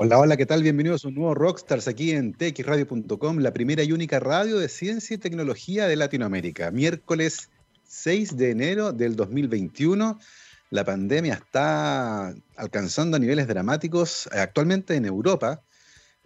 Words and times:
Hola, 0.00 0.20
hola, 0.20 0.36
¿qué 0.36 0.46
tal? 0.46 0.62
Bienvenidos 0.62 1.04
a 1.04 1.08
un 1.08 1.16
nuevo 1.16 1.34
Rockstars 1.34 1.88
aquí 1.88 2.12
en 2.12 2.32
txradio.com, 2.32 3.38
la 3.38 3.52
primera 3.52 3.82
y 3.82 3.90
única 3.90 4.20
radio 4.20 4.60
de 4.60 4.68
ciencia 4.68 5.14
y 5.14 5.18
tecnología 5.18 5.88
de 5.88 5.96
Latinoamérica. 5.96 6.70
Miércoles 6.70 7.50
6 7.82 8.36
de 8.36 8.52
enero 8.52 8.92
del 8.92 9.16
2021. 9.16 10.20
La 10.70 10.84
pandemia 10.84 11.34
está 11.34 12.32
alcanzando 12.54 13.18
niveles 13.18 13.48
dramáticos 13.48 14.28
eh, 14.32 14.38
actualmente 14.38 14.94
en 14.94 15.04
Europa. 15.04 15.64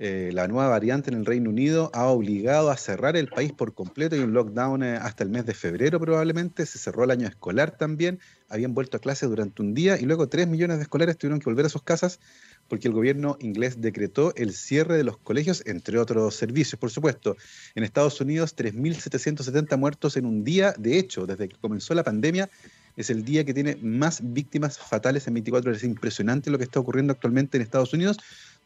Eh, 0.05 0.33
la 0.33 0.49
nueva 0.49 0.67
variante 0.67 1.13
en 1.13 1.17
el 1.17 1.25
Reino 1.25 1.49
Unido 1.49 1.89
ha 1.95 2.07
obligado 2.07 2.73
a 2.73 2.77
cerrar 2.77 3.17
el 3.17 3.29
país 3.29 3.53
por 3.53 3.73
completo 3.73 4.17
y 4.17 4.19
un 4.19 4.33
lockdown 4.33 4.83
eh, 4.83 4.97
hasta 4.97 5.23
el 5.23 5.31
mes 5.31 5.47
de 5.47 5.55
febrero 5.55 6.01
probablemente. 6.01 6.67
Se 6.67 6.81
cerró 6.81 7.05
el 7.05 7.13
año 7.13 7.29
escolar 7.29 7.79
también. 7.79 8.19
Habían 8.49 8.75
vuelto 8.75 8.97
a 8.97 9.01
clase 9.01 9.27
durante 9.27 9.63
un 9.63 9.75
día 9.75 10.01
y 10.01 10.05
luego 10.05 10.29
3 10.29 10.49
millones 10.49 10.79
de 10.79 10.83
escolares 10.83 11.17
tuvieron 11.17 11.39
que 11.39 11.45
volver 11.45 11.67
a 11.67 11.69
sus 11.69 11.85
casas 11.85 12.19
porque 12.67 12.89
el 12.89 12.95
gobierno 12.95 13.37
inglés 13.39 13.81
decretó 13.81 14.35
el 14.35 14.55
cierre 14.55 14.97
de 14.97 15.05
los 15.05 15.19
colegios, 15.19 15.63
entre 15.67 15.99
otros 15.99 16.35
servicios, 16.35 16.81
por 16.81 16.91
supuesto. 16.91 17.37
En 17.77 17.85
Estados 17.85 18.21
Unidos, 18.21 18.57
3.770 18.57 19.77
muertos 19.79 20.17
en 20.17 20.27
un 20.27 20.43
día. 20.43 20.75
De 20.77 20.99
hecho, 20.99 21.27
desde 21.27 21.49
que 21.49 21.57
comenzó 21.61 21.95
la 21.95 22.03
pandemia, 22.03 22.51
es 22.97 23.11
el 23.11 23.25
día 23.25 23.45
que 23.45 23.55
tiene 23.55 23.77
más 23.83 24.21
víctimas 24.23 24.79
fatales 24.79 25.27
en 25.27 25.35
24 25.35 25.71
horas. 25.71 25.83
Es 25.83 25.89
impresionante 25.89 26.51
lo 26.51 26.59
que 26.59 26.65
está 26.65 26.81
ocurriendo 26.81 27.13
actualmente 27.13 27.57
en 27.57 27.63
Estados 27.63 27.93
Unidos, 27.93 28.19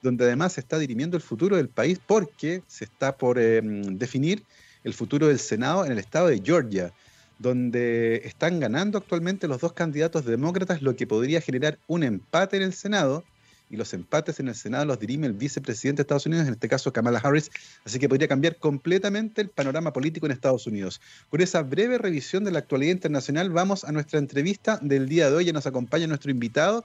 donde 0.03 0.25
además 0.25 0.55
se 0.55 0.61
está 0.61 0.79
dirimiendo 0.79 1.17
el 1.17 1.23
futuro 1.23 1.57
del 1.57 1.69
país 1.69 2.01
porque 2.05 2.63
se 2.67 2.85
está 2.85 3.17
por 3.17 3.39
em, 3.39 3.99
definir 3.99 4.43
el 4.85 4.95
futuro 4.95 5.29
del 5.29 5.39
Senado 5.39 5.85
en 5.85 5.93
el 5.93 5.99
estado 5.99 6.29
de 6.29 6.41
Georgia 6.45 6.93
donde 7.39 8.23
están 8.25 8.61
ganando 8.61 8.99
actualmente 8.99 9.49
los 9.49 9.61
dos 9.61 9.73
candidatos 9.73 10.25
demócratas, 10.25 10.83
lo 10.83 10.97
que 10.97 11.07
podría 11.07 11.41
generar 11.41 11.79
un 11.87 12.03
empate 12.03 12.57
en 12.57 12.63
el 12.63 12.73
Senado 12.73 13.25
y 13.71 13.77
los 13.77 13.93
empates 13.95 14.41
en 14.41 14.49
el 14.49 14.55
Senado 14.55 14.85
los 14.85 14.99
dirime 14.99 15.27
el 15.27 15.33
vicepresidente 15.33 15.99
de 15.99 16.03
Estados 16.03 16.27
Unidos, 16.27 16.47
en 16.47 16.55
este 16.55 16.69
caso 16.69 16.93
Kamala 16.93 17.19
Harris, 17.19 17.51
así 17.85 17.99
que 17.99 18.09
podría 18.09 18.29
cambiar 18.29 18.57
completamente 18.57 19.41
el 19.43 19.49
panorama 19.49 19.93
político 19.93 20.27
en 20.27 20.33
Estados 20.33 20.67
Unidos. 20.67 21.01
Con 21.31 21.41
esa 21.41 21.63
breve 21.63 21.99
revisión 21.99 22.45
de 22.45 22.53
la 22.53 22.61
actualidad 22.61 22.93
internacional, 22.93 23.51
vamos 23.51 23.85
a 23.85 23.93
nuestra 23.93 24.19
entrevista 24.19 24.79
del 24.83 25.09
día 25.09 25.31
de 25.31 25.37
hoy. 25.37 25.45
Ya 25.45 25.53
nos 25.53 25.67
acompaña 25.67 26.07
nuestro 26.07 26.31
invitado 26.31 26.85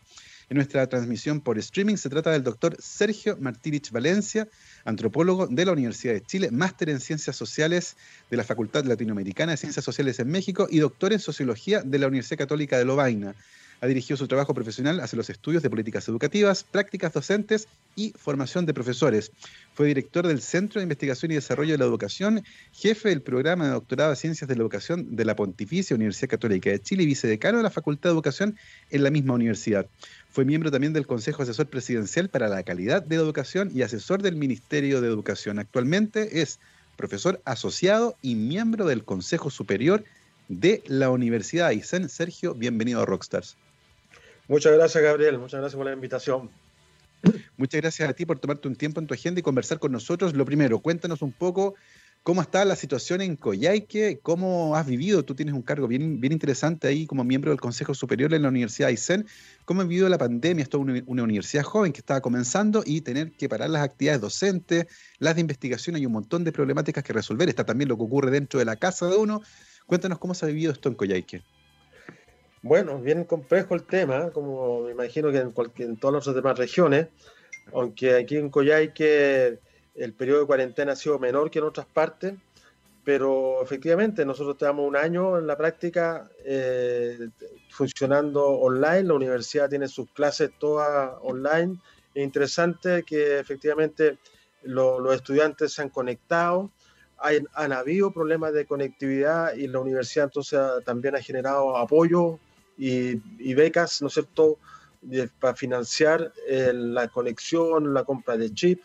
en 0.50 0.56
nuestra 0.56 0.86
transmisión 0.88 1.40
por 1.40 1.58
streaming. 1.58 1.96
Se 1.96 2.10
trata 2.10 2.32
del 2.32 2.44
doctor 2.44 2.76
Sergio 2.78 3.38
Martínez 3.40 3.90
Valencia, 3.90 4.50
antropólogo 4.84 5.48
de 5.48 5.66
la 5.66 5.72
Universidad 5.72 6.14
de 6.14 6.22
Chile, 6.22 6.52
máster 6.52 6.90
en 6.90 7.00
Ciencias 7.00 7.38
Sociales 7.38 7.96
de 8.30 8.36
la 8.36 8.44
Facultad 8.44 8.84
Latinoamericana 8.84 9.54
de 9.54 9.58
Ciencias 9.58 9.86
Sociales 9.86 10.20
en 10.20 10.28
México 10.28 10.68
y 10.70 10.80
doctor 10.80 11.14
en 11.14 11.20
Sociología 11.20 11.84
de 11.84 12.00
la 12.00 12.08
Universidad 12.08 12.40
Católica 12.40 12.78
de 12.78 12.84
Lovaina. 12.84 13.34
Ha 13.84 13.88
dirigido 13.88 14.16
su 14.16 14.28
trabajo 14.28 14.54
profesional 14.54 15.00
hacia 15.00 15.18
los 15.18 15.32
estudios 15.32 15.64
de 15.64 15.70
políticas 15.72 16.08
educativas, 16.08 16.64
prácticas 16.64 17.14
docentes 17.14 17.68
y 17.96 18.14
formación 18.16 18.68
de 18.68 18.76
profesores. 18.76 19.32
Fue 19.74 19.88
director 19.88 20.28
del 20.28 20.40
Centro 20.40 20.80
de 20.80 20.84
Investigación 20.84 21.32
y 21.32 21.36
Desarrollo 21.36 21.72
de 21.72 21.80
la 21.80 21.86
Educación, 21.86 22.44
jefe 22.74 23.10
del 23.10 23.24
programa 23.24 23.66
de 23.66 23.72
doctorado 23.72 24.12
en 24.12 24.18
Ciencias 24.18 24.48
de 24.48 24.56
la 24.56 24.62
Educación 24.62 25.16
de 25.16 25.26
la 25.26 25.36
Pontificia 25.36 25.96
Universidad 25.96 26.30
Católica 26.30 26.70
de 26.70 26.80
Chile 26.80 27.02
y 27.02 27.06
vicedecano 27.08 27.58
de 27.58 27.64
la 27.64 27.72
Facultad 27.72 28.12
de 28.12 28.14
Educación 28.14 28.56
en 28.92 29.04
la 29.04 29.10
misma 29.10 29.34
universidad. 29.34 29.88
Fue 30.30 30.46
miembro 30.46 30.70
también 30.70 30.94
del 30.94 31.08
Consejo 31.08 31.42
Asesor 31.42 31.66
Presidencial 31.66 32.30
para 32.30 32.50
la 32.50 32.62
Calidad 32.62 33.02
de 33.02 33.16
la 33.16 33.24
Educación 33.24 33.72
y 33.74 33.82
asesor 33.82 34.22
del 34.22 34.36
Ministerio 34.36 35.02
de 35.02 35.08
Educación. 35.08 35.58
Actualmente 35.58 36.42
es 36.42 36.60
profesor 36.98 37.42
asociado 37.46 38.16
y 38.22 38.36
miembro 38.36 38.86
del 38.86 39.04
Consejo 39.04 39.50
Superior 39.50 40.04
de 40.50 40.84
la 40.86 41.10
Universidad 41.10 41.70
Aysén. 41.70 42.10
Sergio, 42.10 42.54
bienvenido 42.54 43.02
a 43.02 43.08
Rockstars. 43.08 43.58
Muchas 44.52 44.74
gracias, 44.74 45.02
Gabriel. 45.02 45.40
Muchas 45.40 45.62
gracias 45.62 45.78
por 45.78 45.86
la 45.86 45.94
invitación. 45.94 46.50
Muchas 47.56 47.80
gracias 47.80 48.10
a 48.10 48.12
ti 48.12 48.26
por 48.26 48.38
tomarte 48.38 48.68
un 48.68 48.76
tiempo 48.76 49.00
en 49.00 49.08
tu 49.08 49.14
agenda 49.14 49.40
y 49.40 49.44
conversar 49.44 49.80
con 49.80 49.94
nosotros. 49.94 50.34
Lo 50.34 50.44
primero, 50.44 50.80
cuéntanos 50.80 51.22
un 51.22 51.32
poco 51.32 51.76
cómo 52.22 52.42
está 52.42 52.66
la 52.66 52.76
situación 52.76 53.22
en 53.22 53.38
Coyhaique, 53.38 54.20
cómo 54.22 54.76
has 54.76 54.86
vivido. 54.86 55.24
Tú 55.24 55.36
tienes 55.36 55.56
un 55.56 55.62
cargo 55.62 55.88
bien, 55.88 56.20
bien 56.20 56.34
interesante 56.34 56.90
ahí 56.90 57.08
como 57.08 57.24
miembro 57.24 57.52
del 57.52 57.62
Consejo 57.62 57.94
Superior 57.94 58.34
en 58.34 58.42
la 58.42 58.50
Universidad 58.50 58.90
Aysén. 58.90 59.26
¿Cómo 59.64 59.84
has 59.84 59.88
vivido 59.88 60.10
la 60.10 60.18
pandemia? 60.18 60.64
Esto 60.64 60.80
es 60.80 60.84
una, 60.84 61.02
una, 61.06 61.24
universidad 61.24 61.64
joven 61.64 61.94
que 61.94 62.00
estaba 62.00 62.20
comenzando 62.20 62.84
y 62.86 63.00
tener 63.00 63.32
que 63.32 63.48
parar 63.48 63.70
las 63.70 63.84
actividades 63.84 64.20
docentes, 64.20 64.86
las 65.20 65.36
de 65.36 65.40
investigación. 65.40 65.96
Hay 65.96 66.06
un 66.06 66.12
montón 66.12 66.44
de 66.44 66.52
problemáticas 66.52 67.06
que 67.06 67.14
resolver. 67.14 67.48
Está 67.48 67.66
también 67.66 67.88
lo 67.88 67.96
que 67.96 68.04
ocurre 68.04 68.32
dentro 68.32 68.60
de 68.60 68.66
la 68.66 68.76
casa 68.76 69.08
de 69.08 69.16
uno. 69.16 69.42
Cuéntanos 69.86 70.20
cómo 70.20 70.34
se 70.34 70.44
ha 70.44 70.50
vivido 70.50 70.74
esto 70.74 70.90
en 70.90 70.96
Coyhaique. 70.96 71.42
Bueno, 72.64 73.00
bien 73.00 73.24
complejo 73.24 73.74
el 73.74 73.84
tema, 73.84 74.30
como 74.30 74.82
me 74.84 74.92
imagino 74.92 75.32
que 75.32 75.40
en, 75.40 75.54
en 75.78 75.98
todas 75.98 76.28
las 76.28 76.36
demás 76.36 76.60
regiones, 76.60 77.08
aunque 77.74 78.14
aquí 78.16 78.38
en 78.38 78.52
Coyhaique 78.52 79.60
el 79.96 80.14
periodo 80.14 80.42
de 80.42 80.46
cuarentena 80.46 80.92
ha 80.92 80.96
sido 80.96 81.18
menor 81.18 81.50
que 81.50 81.58
en 81.58 81.66
otras 81.66 81.88
partes, 81.88 82.36
pero 83.04 83.64
efectivamente 83.64 84.24
nosotros 84.26 84.60
tenemos 84.60 84.88
un 84.88 84.96
año 84.96 85.40
en 85.40 85.48
la 85.48 85.58
práctica 85.58 86.30
eh, 86.46 87.30
funcionando 87.72 88.48
online, 88.48 89.06
la 89.06 89.16
universidad 89.16 89.68
tiene 89.68 89.88
sus 89.88 90.12
clases 90.12 90.52
todas 90.60 91.16
online, 91.24 91.80
es 92.14 92.24
interesante 92.24 93.02
que 93.02 93.40
efectivamente 93.40 94.20
los 94.62 95.16
estudiantes 95.16 95.74
se 95.74 95.82
han 95.82 95.90
conectado, 95.90 96.70
han 97.54 97.74
habido 97.74 98.12
problemas 98.12 98.54
de 98.54 98.68
conectividad 98.68 99.56
y 99.56 99.66
la 99.66 99.80
universidad 99.80 100.26
entonces 100.26 100.60
también 100.86 101.16
ha 101.16 101.22
generado 101.22 101.76
apoyo 101.76 102.40
y, 102.82 103.54
becas, 103.54 104.02
¿no 104.02 104.08
es 104.08 104.14
cierto?, 104.14 104.58
para 105.40 105.56
financiar 105.56 106.32
eh, 106.48 106.72
la 106.74 107.08
conexión, 107.08 107.94
la 107.94 108.04
compra 108.04 108.38
de 108.38 108.54
chip, 108.54 108.82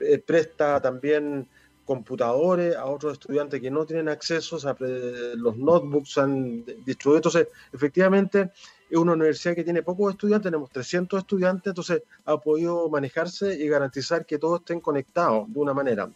eh, 0.00 0.18
presta 0.18 0.80
también 0.80 1.48
computadores 1.84 2.76
a 2.76 2.84
otros 2.84 3.14
estudiantes 3.14 3.60
que 3.60 3.70
no 3.70 3.86
tienen 3.86 4.10
acceso, 4.10 4.56
o 4.56 4.58
sea, 4.58 4.76
los 4.78 5.56
notebooks 5.56 6.18
han 6.18 6.64
distribuido. 6.84 7.16
Entonces, 7.18 7.48
efectivamente, 7.72 8.50
es 8.90 8.98
una 8.98 9.12
universidad 9.12 9.54
que 9.54 9.64
tiene 9.64 9.82
pocos 9.82 10.12
estudiantes, 10.12 10.50
tenemos 10.50 10.70
300 10.70 11.20
estudiantes, 11.20 11.70
entonces 11.70 12.02
ha 12.26 12.36
podido 12.38 12.90
manejarse 12.90 13.54
y 13.54 13.68
garantizar 13.68 14.26
que 14.26 14.38
todos 14.38 14.60
estén 14.60 14.80
conectados 14.80 15.50
de 15.52 15.58
una 15.58 15.72
manera. 15.72 16.10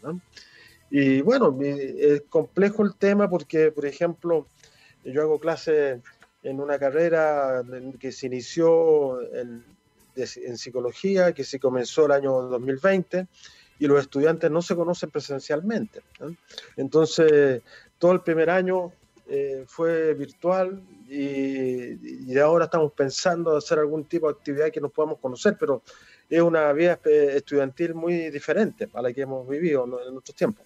Y 0.90 1.22
bueno, 1.22 1.58
es 1.62 2.22
complejo 2.28 2.84
el 2.84 2.94
tema 2.96 3.30
porque, 3.30 3.72
por 3.72 3.86
ejemplo, 3.86 4.46
yo 5.04 5.22
hago 5.22 5.40
clases 5.40 6.00
en 6.42 6.60
una 6.60 6.78
carrera 6.78 7.62
que 7.98 8.12
se 8.12 8.26
inició 8.26 9.20
en, 9.34 9.64
psicología, 10.56 11.32
que 11.32 11.44
se 11.44 11.58
comenzó 11.58 12.06
el 12.06 12.12
año 12.12 12.32
2020 12.42 13.26
y 13.78 13.86
los 13.86 14.00
estudiantes 14.00 14.50
no 14.50 14.60
se 14.60 14.76
conocen 14.76 15.10
presencialmente. 15.10 16.02
Entonces, 16.76 17.62
todo 17.98 18.12
el 18.12 18.20
primer 18.20 18.50
año 18.50 18.92
eh, 19.28 19.64
fue 19.66 20.14
virtual 20.14 20.82
y, 21.08 22.30
y, 22.30 22.38
ahora 22.38 22.66
estamos 22.66 22.92
pensando 22.92 23.56
hacer 23.56 23.78
algún 23.78 24.04
tipo 24.04 24.26
de 24.26 24.34
actividad 24.34 24.70
que 24.70 24.80
nos 24.80 24.92
podamos 24.92 25.18
conocer, 25.18 25.56
pero 25.58 25.82
es 26.28 26.40
una 26.40 26.72
vida 26.72 26.98
estudiantil 27.04 27.94
muy 27.94 28.30
diferente 28.30 28.88
a 28.92 29.02
la 29.02 29.12
que 29.12 29.22
hemos 29.22 29.48
vivido 29.48 29.84
en 29.84 30.12
nuestros 30.12 30.34
tiempos. 30.34 30.64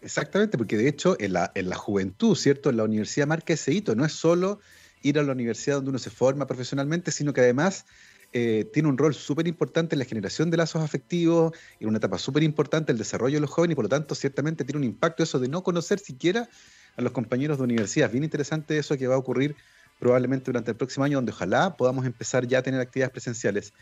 Exactamente, 0.00 0.58
porque 0.58 0.76
de 0.76 0.88
hecho 0.88 1.16
en 1.20 1.32
la, 1.32 1.52
en 1.54 1.68
la 1.68 1.76
juventud, 1.76 2.34
¿cierto? 2.34 2.70
En 2.70 2.76
la 2.76 2.84
universidad 2.84 3.28
marca 3.28 3.52
ese 3.52 3.72
hito, 3.72 3.94
no 3.94 4.04
es 4.04 4.12
solo 4.12 4.58
ir 5.02 5.18
a 5.18 5.22
la 5.22 5.32
universidad 5.32 5.76
donde 5.76 5.90
uno 5.90 5.98
se 5.98 6.10
forma 6.10 6.46
profesionalmente, 6.46 7.10
sino 7.10 7.32
que 7.32 7.40
además 7.40 7.84
eh, 8.32 8.68
tiene 8.72 8.88
un 8.88 8.96
rol 8.96 9.14
súper 9.14 9.46
importante 9.46 9.94
en 9.94 9.98
la 9.98 10.04
generación 10.06 10.50
de 10.50 10.56
lazos 10.56 10.82
afectivos, 10.82 11.52
en 11.80 11.88
una 11.88 11.98
etapa 11.98 12.18
súper 12.18 12.42
importante 12.42 12.90
el 12.90 12.98
desarrollo 12.98 13.36
de 13.36 13.40
los 13.40 13.50
jóvenes 13.50 13.74
y 13.74 13.76
por 13.76 13.84
lo 13.84 13.88
tanto 13.90 14.14
ciertamente 14.14 14.64
tiene 14.64 14.78
un 14.78 14.84
impacto 14.84 15.22
eso 15.22 15.38
de 15.38 15.48
no 15.48 15.62
conocer 15.62 15.98
siquiera 15.98 16.48
a 16.96 17.02
los 17.02 17.12
compañeros 17.12 17.58
de 17.58 17.64
universidad. 17.64 18.10
Bien 18.10 18.24
interesante 18.24 18.78
eso 18.78 18.96
que 18.96 19.06
va 19.06 19.16
a 19.16 19.18
ocurrir 19.18 19.54
probablemente 19.98 20.46
durante 20.46 20.70
el 20.70 20.76
próximo 20.76 21.04
año, 21.04 21.18
donde 21.18 21.32
ojalá 21.32 21.76
podamos 21.76 22.06
empezar 22.06 22.46
ya 22.46 22.58
a 22.58 22.62
tener 22.62 22.80
actividades 22.80 23.12
presenciales. 23.12 23.72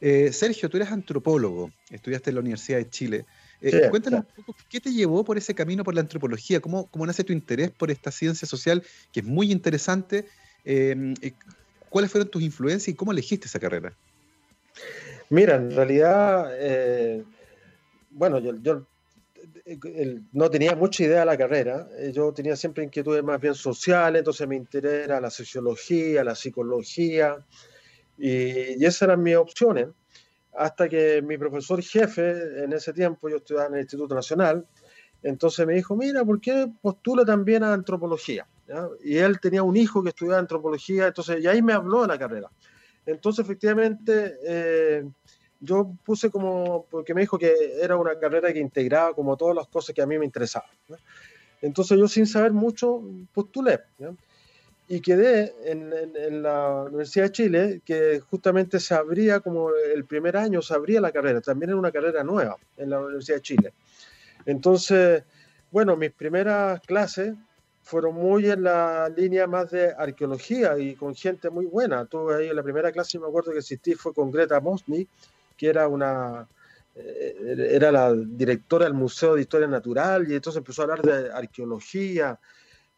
Eh, 0.00 0.32
Sergio, 0.32 0.68
tú 0.68 0.78
eres 0.78 0.90
antropólogo, 0.90 1.70
estudiaste 1.88 2.30
en 2.30 2.34
la 2.34 2.40
Universidad 2.40 2.78
de 2.78 2.90
Chile. 2.90 3.24
Eh, 3.60 3.86
cuéntanos 3.88 4.24
un 4.36 4.44
poco, 4.44 4.58
¿qué 4.68 4.80
te 4.80 4.92
llevó 4.92 5.24
por 5.24 5.38
ese 5.38 5.54
camino 5.54 5.84
por 5.84 5.94
la 5.94 6.00
antropología? 6.00 6.58
¿Cómo, 6.58 6.88
¿Cómo 6.88 7.06
nace 7.06 7.22
tu 7.22 7.32
interés 7.32 7.70
por 7.70 7.92
esta 7.92 8.10
ciencia 8.10 8.48
social 8.48 8.82
que 9.12 9.20
es 9.20 9.26
muy 9.26 9.52
interesante 9.52 10.26
eh, 10.64 11.14
¿Cuáles 11.88 12.10
fueron 12.10 12.30
tus 12.30 12.42
influencias 12.42 12.88
y 12.88 12.94
cómo 12.94 13.12
elegiste 13.12 13.46
esa 13.46 13.60
carrera? 13.60 13.92
Mira, 15.28 15.56
en 15.56 15.70
realidad, 15.70 16.50
eh, 16.58 17.22
bueno, 18.10 18.38
yo, 18.38 18.86
no 20.32 20.50
tenía 20.50 20.74
mucha 20.74 21.04
idea 21.04 21.20
de 21.20 21.26
la 21.26 21.36
carrera. 21.36 21.88
Eh, 21.98 22.12
yo 22.14 22.32
tenía 22.32 22.56
siempre 22.56 22.84
inquietudes 22.84 23.22
más 23.22 23.40
bien 23.40 23.54
sociales, 23.54 24.20
entonces 24.20 24.48
me 24.48 24.56
interés 24.56 25.08
la 25.08 25.30
sociología, 25.30 26.24
la 26.24 26.34
psicología, 26.34 27.44
y, 28.18 28.84
esas 28.84 29.02
eran 29.02 29.22
mis 29.22 29.36
opciones. 29.36 29.88
Hasta 30.54 30.88
que 30.88 31.22
mi 31.22 31.38
profesor 31.38 31.82
jefe, 31.82 32.64
en 32.64 32.72
ese 32.72 32.92
tiempo 32.92 33.28
yo 33.28 33.36
estudiaba 33.36 33.68
en 33.68 33.74
el 33.74 33.80
Instituto 33.80 34.14
Nacional, 34.14 34.66
entonces 35.22 35.66
me 35.66 35.74
dijo, 35.74 35.96
mira, 35.96 36.24
¿por 36.24 36.40
qué 36.40 36.70
postula 36.80 37.24
también 37.24 37.62
a 37.62 37.72
antropología? 37.72 38.46
Y 39.04 39.18
él 39.18 39.40
tenía 39.40 39.62
un 39.62 39.76
hijo 39.76 40.02
que 40.02 40.10
estudiaba 40.10 40.38
antropología, 40.38 41.08
entonces, 41.08 41.42
y 41.42 41.46
ahí 41.46 41.62
me 41.62 41.72
habló 41.72 42.02
de 42.02 42.08
la 42.08 42.18
carrera. 42.18 42.50
Entonces, 43.04 43.44
efectivamente, 43.44 44.38
eh, 44.44 45.04
yo 45.60 45.94
puse 46.04 46.30
como, 46.30 46.86
porque 46.90 47.14
me 47.14 47.22
dijo 47.22 47.38
que 47.38 47.54
era 47.80 47.96
una 47.96 48.18
carrera 48.18 48.52
que 48.52 48.58
integraba 48.58 49.14
como 49.14 49.36
todas 49.36 49.54
las 49.54 49.68
cosas 49.68 49.94
que 49.94 50.02
a 50.02 50.06
mí 50.06 50.18
me 50.18 50.24
interesaban. 50.24 50.70
Entonces 51.60 51.96
yo 51.96 52.08
sin 52.08 52.26
saber 52.26 52.52
mucho 52.52 53.00
postulé 53.32 53.80
y 54.88 55.00
quedé 55.00 55.54
en, 55.64 56.42
la 56.42 56.82
Universidad 56.82 57.26
de 57.26 57.32
Chile, 57.32 57.82
que 57.84 58.20
justamente 58.20 58.80
se 58.80 58.94
abría 58.94 59.38
como 59.38 59.70
el 59.72 60.04
primer 60.04 60.36
año, 60.36 60.60
se 60.60 60.74
abría 60.74 61.00
la 61.00 61.12
carrera, 61.12 61.40
también 61.40 61.70
era 61.70 61.78
una 61.78 61.92
carrera 61.92 62.24
nueva 62.24 62.56
en 62.76 62.90
la 62.90 63.00
Universidad 63.00 63.36
de 63.36 63.42
Chile. 63.42 63.72
Entonces, 64.44 65.22
bueno, 65.70 65.96
mis 65.96 66.10
primeras 66.10 66.80
clases 66.80 67.34
fueron 67.82 68.14
muy 68.14 68.50
en 68.50 68.62
la 68.62 69.08
línea 69.08 69.46
más 69.46 69.70
de 69.70 69.92
arqueología 69.92 70.78
y 70.78 70.94
con 70.94 71.14
gente 71.14 71.50
muy 71.50 71.66
buena. 71.66 72.04
Tuve 72.06 72.36
ahí 72.36 72.48
en 72.48 72.56
la 72.56 72.62
primera 72.62 72.92
clase, 72.92 73.18
me 73.18 73.26
acuerdo 73.26 73.52
que 73.52 73.58
existí, 73.58 73.94
fue 73.94 74.14
con 74.14 74.30
Greta 74.30 74.60
Mosny, 74.60 75.06
que 75.56 75.68
era 75.68 75.88
una 75.88 76.46
eh, 76.94 77.68
era 77.70 77.90
la 77.90 78.12
directora 78.12 78.84
del 78.84 78.94
Museo 78.94 79.34
de 79.34 79.42
Historia 79.42 79.66
Natural 79.66 80.30
y 80.30 80.34
entonces 80.34 80.58
empezó 80.58 80.82
a 80.82 80.84
hablar 80.84 81.02
de 81.02 81.32
arqueología. 81.32 82.38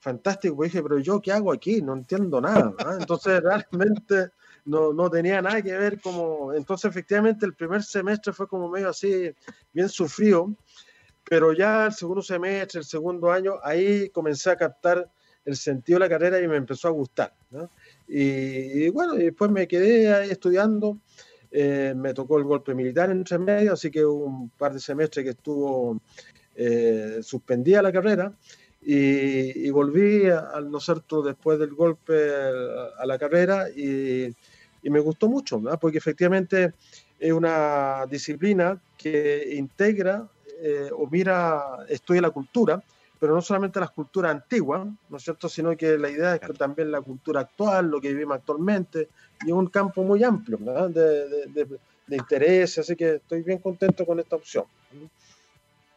Fantástico, 0.00 0.56
pues 0.56 0.70
dije, 0.70 0.82
pero 0.82 0.98
yo 0.98 1.20
qué 1.20 1.32
hago 1.32 1.52
aquí? 1.52 1.80
No 1.80 1.94
entiendo 1.94 2.40
nada. 2.40 2.74
¿ah? 2.84 2.96
Entonces 3.00 3.40
realmente 3.42 4.32
no, 4.66 4.92
no, 4.92 5.08
tenía 5.08 5.40
nada 5.40 5.62
que 5.62 5.72
ver 5.72 5.98
como... 6.00 6.52
Entonces 6.52 6.90
efectivamente 6.90 7.46
el 7.46 7.54
primer 7.54 7.82
semestre 7.82 8.32
fue 8.34 8.46
como 8.46 8.68
medio 8.68 8.90
así, 8.90 9.32
bien 9.72 9.88
sufrido, 9.88 10.50
pero 11.28 11.52
ya 11.52 11.86
el 11.86 11.92
segundo 11.92 12.22
semestre, 12.22 12.80
el 12.80 12.86
segundo 12.86 13.30
año, 13.30 13.54
ahí 13.62 14.08
comencé 14.10 14.50
a 14.50 14.56
captar 14.56 15.08
el 15.44 15.56
sentido 15.56 15.98
de 15.98 16.06
la 16.06 16.08
carrera 16.08 16.40
y 16.40 16.48
me 16.48 16.56
empezó 16.56 16.88
a 16.88 16.92
gustar. 16.92 17.32
Y, 18.08 18.84
y, 18.84 18.88
bueno, 18.90 19.14
después 19.14 19.50
me 19.50 19.68
quedé 19.68 20.12
ahí 20.12 20.30
estudiando 20.30 20.98
eh, 21.56 21.94
me 21.94 22.12
tocó 22.14 22.36
el 22.36 22.42
golpe 22.42 22.74
militar 22.74 23.12
entre 23.12 23.38
medio, 23.38 23.74
así 23.74 23.88
que 23.88 24.04
un 24.04 24.50
par 24.50 24.72
de 24.72 24.80
semestres 24.80 25.22
que 25.22 25.30
estuvo 25.30 26.00
eh, 26.56 27.20
suspendida 27.22 27.80
la 27.80 27.92
carrera 27.92 28.32
y, 28.82 29.70
volví, 29.70 30.26
al 30.26 30.68
no 30.68 30.80
ser 30.80 31.02
después 31.24 31.60
del 31.60 31.72
golpe 31.72 32.12
a, 32.98 33.06
la 33.06 33.16
carrera 33.18 33.70
y, 33.70 34.34
me 34.82 34.98
gustó 34.98 35.28
mucho, 35.28 35.62
porque 35.80 35.98
efectivamente 35.98 36.72
es 37.20 37.32
una 37.32 38.04
disciplina 38.10 38.76
que 38.98 39.54
integra 39.54 40.28
eh, 40.60 40.90
o 40.92 41.08
mira, 41.10 41.78
estudia 41.88 42.22
la 42.22 42.30
cultura, 42.30 42.82
pero 43.18 43.34
no 43.34 43.42
solamente 43.42 43.80
la 43.80 43.88
cultura 43.88 44.30
antigua, 44.30 44.86
¿no 45.08 45.16
es 45.16 45.22
cierto?, 45.22 45.48
sino 45.48 45.76
que 45.76 45.96
la 45.96 46.10
idea 46.10 46.34
es 46.34 46.40
que 46.40 46.52
también 46.52 46.90
la 46.90 47.00
cultura 47.00 47.40
actual, 47.40 47.86
lo 47.86 48.00
que 48.00 48.08
vivimos 48.08 48.36
actualmente, 48.36 49.08
y 49.46 49.52
un 49.52 49.66
campo 49.68 50.02
muy 50.04 50.22
amplio 50.22 50.58
de, 50.88 51.48
de, 51.48 52.16
interés, 52.16 52.78
así 52.78 52.94
que 52.94 53.14
estoy 53.14 53.42
bien 53.42 53.58
contento 53.58 54.04
con 54.04 54.20
esta 54.20 54.36
opción. 54.36 54.64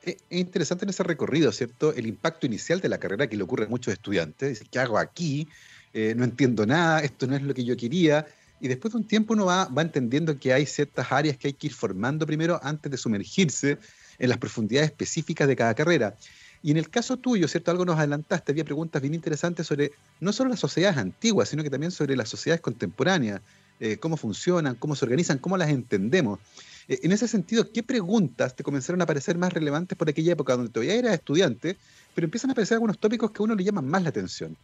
Es 0.04 0.16
interesante 0.30 0.86
en 0.86 0.90
ese 0.90 1.04
recorrido, 1.04 1.52
¿cierto? 1.52 1.94
El 1.94 2.08
impacto 2.08 2.46
inicial 2.46 2.80
de 2.80 2.88
la 2.88 2.98
carrera 2.98 3.28
que 3.28 3.36
le 3.36 3.44
ocurre 3.44 3.66
a 3.66 3.68
muchos 3.68 3.94
estudiantes. 3.94 4.50
Dicen, 4.50 4.68
¿qué 4.72 4.80
hago 4.80 4.98
aquí? 4.98 5.50
Eh, 5.94 6.14
no 6.16 6.24
entiendo 6.24 6.66
nada, 6.66 7.02
esto 7.02 7.28
no 7.28 7.36
es 7.36 7.42
lo 7.42 7.54
que 7.54 7.66
yo 7.66 7.76
quería. 7.76 8.26
Y 8.62 8.70
después 8.70 8.94
de 8.94 9.00
un 9.00 9.08
tiempo 9.08 9.34
uno 9.34 9.46
va, 9.46 9.66
va 9.66 9.82
entendiendo 9.82 10.40
que 10.40 10.54
hay 10.54 10.66
ciertas 10.66 11.12
áreas 11.12 11.38
que 11.38 11.48
hay 11.48 11.54
que 11.54 11.68
ir 11.68 11.74
formando 11.74 12.26
primero 12.26 12.60
antes 12.64 12.90
de 12.90 12.98
sumergirse 12.98 13.80
en 14.20 14.30
las 14.30 14.38
profundidades 14.38 14.90
específicas 14.90 15.48
de 15.48 15.56
cada 15.56 15.74
carrera. 15.74 16.16
Y 16.64 16.72
en 16.72 16.78
el 16.78 16.90
caso 16.90 17.18
tuyo, 17.18 17.48
¿cierto? 17.48 17.72
Algo 17.72 17.86
nos 17.86 17.98
adelantaste, 17.98 18.52
había 18.52 18.66
preguntas 18.66 19.02
bien 19.02 19.14
interesantes 19.14 19.68
sobre 19.68 19.92
no 20.20 20.34
solo 20.34 20.50
las 20.50 20.60
sociedades 20.60 20.98
antiguas, 20.98 21.50
sino 21.50 21.64
que 21.64 21.70
también 21.70 21.92
sobre 21.92 22.16
las 22.16 22.30
sociedades 22.30 22.62
contemporáneas, 22.62 23.42
eh, 23.80 23.98
cómo 23.98 24.18
funcionan, 24.18 24.76
cómo 24.76 24.96
se 24.96 25.06
organizan, 25.06 25.38
cómo 25.38 25.56
las 25.56 25.70
entendemos. 25.70 26.40
Eh, 26.88 27.00
en 27.04 27.12
ese 27.12 27.28
sentido, 27.28 27.72
¿qué 27.72 27.84
preguntas 27.84 28.56
te 28.56 28.64
comenzaron 28.64 29.02
a 29.02 29.06
parecer 29.06 29.38
más 29.38 29.54
relevantes 29.54 29.98
por 29.98 30.10
aquella 30.10 30.34
época 30.34 30.56
donde 30.56 30.72
todavía 30.72 30.96
eras 30.96 31.14
estudiante, 31.14 31.78
pero 32.16 32.26
empiezan 32.26 32.50
a 32.50 32.54
aparecer 32.54 32.76
algunos 32.76 32.98
tópicos 32.98 33.32
que 33.32 33.42
a 33.42 33.46
uno 33.46 33.56
le 33.56 33.64
llaman 33.64 33.88
más 33.88 34.02
la 34.02 34.10
atención? 34.10 34.58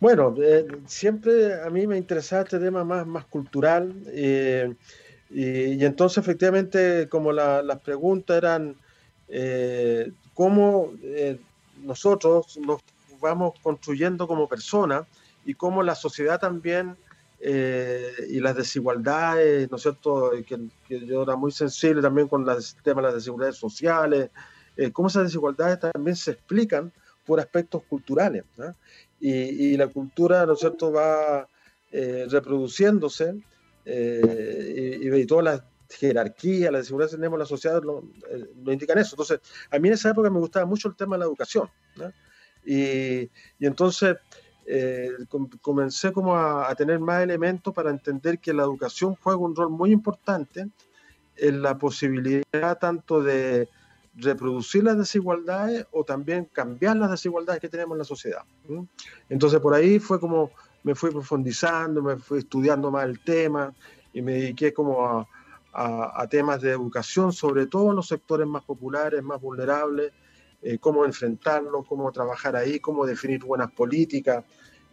Bueno, 0.00 0.34
eh, 0.42 0.66
siempre 0.86 1.62
a 1.62 1.70
mí 1.70 1.86
me 1.86 1.96
interesaba 1.96 2.42
este 2.42 2.58
tema 2.58 2.84
más, 2.84 3.06
más 3.06 3.24
cultural 3.26 3.94
y, 5.30 5.84
entonces 5.84 6.18
efectivamente 6.18 7.08
como 7.08 7.32
las 7.32 7.80
preguntas 7.80 8.36
eran 8.36 8.76
eh, 9.28 10.12
cómo 10.34 10.92
eh, 11.02 11.38
nosotros 11.82 12.58
nos 12.58 12.80
vamos 13.20 13.54
construyendo 13.62 14.28
como 14.28 14.48
personas 14.48 15.04
y 15.44 15.54
cómo 15.54 15.82
la 15.82 15.94
sociedad 15.94 16.38
también 16.38 16.96
eh, 17.40 18.12
y 18.28 18.40
las 18.40 18.56
desigualdades, 18.56 19.70
¿no 19.70 19.76
es 19.76 19.82
cierto? 19.82 20.32
Que, 20.46 20.68
yo 21.06 21.22
era 21.22 21.36
muy 21.36 21.52
sensible 21.52 22.02
también 22.02 22.28
con 22.28 22.48
el 22.48 22.56
tema 22.82 23.00
de 23.00 23.08
las 23.08 23.14
desigualdades 23.14 23.56
sociales, 23.56 24.30
cómo 24.92 25.08
esas 25.08 25.24
desigualdades 25.24 25.80
también 25.80 26.16
se 26.16 26.32
explican 26.32 26.92
por 27.24 27.40
aspectos 27.40 27.82
culturales. 27.88 28.44
Y, 29.20 29.76
la 29.76 29.88
cultura, 29.88 30.46
¿no 30.46 30.52
es 30.52 30.60
cierto?, 30.60 30.92
va 30.92 31.48
reproduciéndose 31.92 33.34
y, 33.86 35.08
y, 35.08 35.26
todas 35.26 35.44
las 35.44 35.62
jerarquía, 35.88 36.70
la 36.70 36.78
desigualdad 36.78 37.10
que 37.10 37.16
tenemos 37.16 37.36
en 37.36 37.40
la 37.40 37.46
sociedad 37.46 37.82
lo, 37.82 38.04
eh, 38.30 38.46
indican 38.66 38.98
eso. 38.98 39.14
Entonces, 39.14 39.40
a 39.70 39.78
mí 39.78 39.88
en 39.88 39.94
esa 39.94 40.10
época 40.10 40.30
me 40.30 40.38
gustaba 40.38 40.66
mucho 40.66 40.88
el 40.88 40.96
tema 40.96 41.16
de 41.16 41.20
la 41.20 41.26
educación. 41.26 41.68
Y, 42.64 43.30
entonces 43.60 44.16
eh, 44.66 45.12
comencé 45.60 46.12
como 46.12 46.36
a, 46.36 46.74
tener 46.74 46.98
más 46.98 47.22
elementos 47.22 47.72
para 47.72 47.90
entender 47.90 48.40
que 48.40 48.52
la 48.52 48.64
educación 48.64 49.14
juega 49.22 49.38
un 49.38 49.54
rol 49.54 49.70
muy 49.70 49.92
importante 49.92 50.68
en 51.36 51.62
la 51.62 51.78
posibilidad 51.78 52.78
tanto 52.80 53.22
de 53.22 53.68
reproducir 54.16 54.82
las 54.82 54.96
desigualdades 54.96 55.86
o 55.92 56.02
también 56.02 56.46
cambiar 56.46 56.96
las 56.96 57.10
desigualdades 57.10 57.60
que 57.60 57.68
tenemos 57.68 57.94
en 57.94 57.98
la 57.98 58.04
sociedad. 58.04 58.42
Entonces 59.28 59.60
por 59.60 59.74
ahí 59.74 59.98
fue 59.98 60.18
como 60.18 60.50
me 60.86 60.94
fui 60.94 61.10
profundizando, 61.10 62.00
me 62.00 62.16
fui 62.16 62.38
estudiando 62.38 62.92
más 62.92 63.06
el 63.06 63.18
tema 63.18 63.74
y 64.12 64.22
me 64.22 64.34
dediqué 64.34 64.72
como 64.72 65.04
a, 65.04 65.28
a, 65.72 66.28
temas 66.28 66.60
de 66.60 66.70
educación, 66.70 67.32
sobre 67.32 67.66
todo 67.66 67.90
en 67.90 67.96
los 67.96 68.06
sectores 68.06 68.46
más 68.46 68.62
populares, 68.62 69.20
más 69.20 69.40
vulnerables, 69.40 70.12
eh, 70.62 70.78
cómo 70.78 71.04
enfrentarlos, 71.04 71.84
cómo 71.88 72.12
trabajar 72.12 72.54
ahí, 72.54 72.78
cómo 72.78 73.04
definir 73.04 73.42
buenas 73.42 73.72
políticas, 73.72 74.44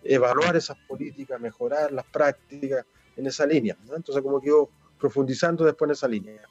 evaluar 0.04 0.56
esas 0.56 0.78
políticas, 0.88 1.40
mejorar 1.40 1.92
las 1.92 2.06
prácticas 2.06 2.88
en 3.16 3.28
esa 3.28 3.46
línea. 3.46 3.78
Entonces, 3.96 4.24
como 4.24 4.42
que 4.42 4.48
yo 4.48 4.70
profundizando 4.98 5.64
después 5.64 5.90
en 5.90 5.92
esa 5.92 6.08
línea. 6.08 6.42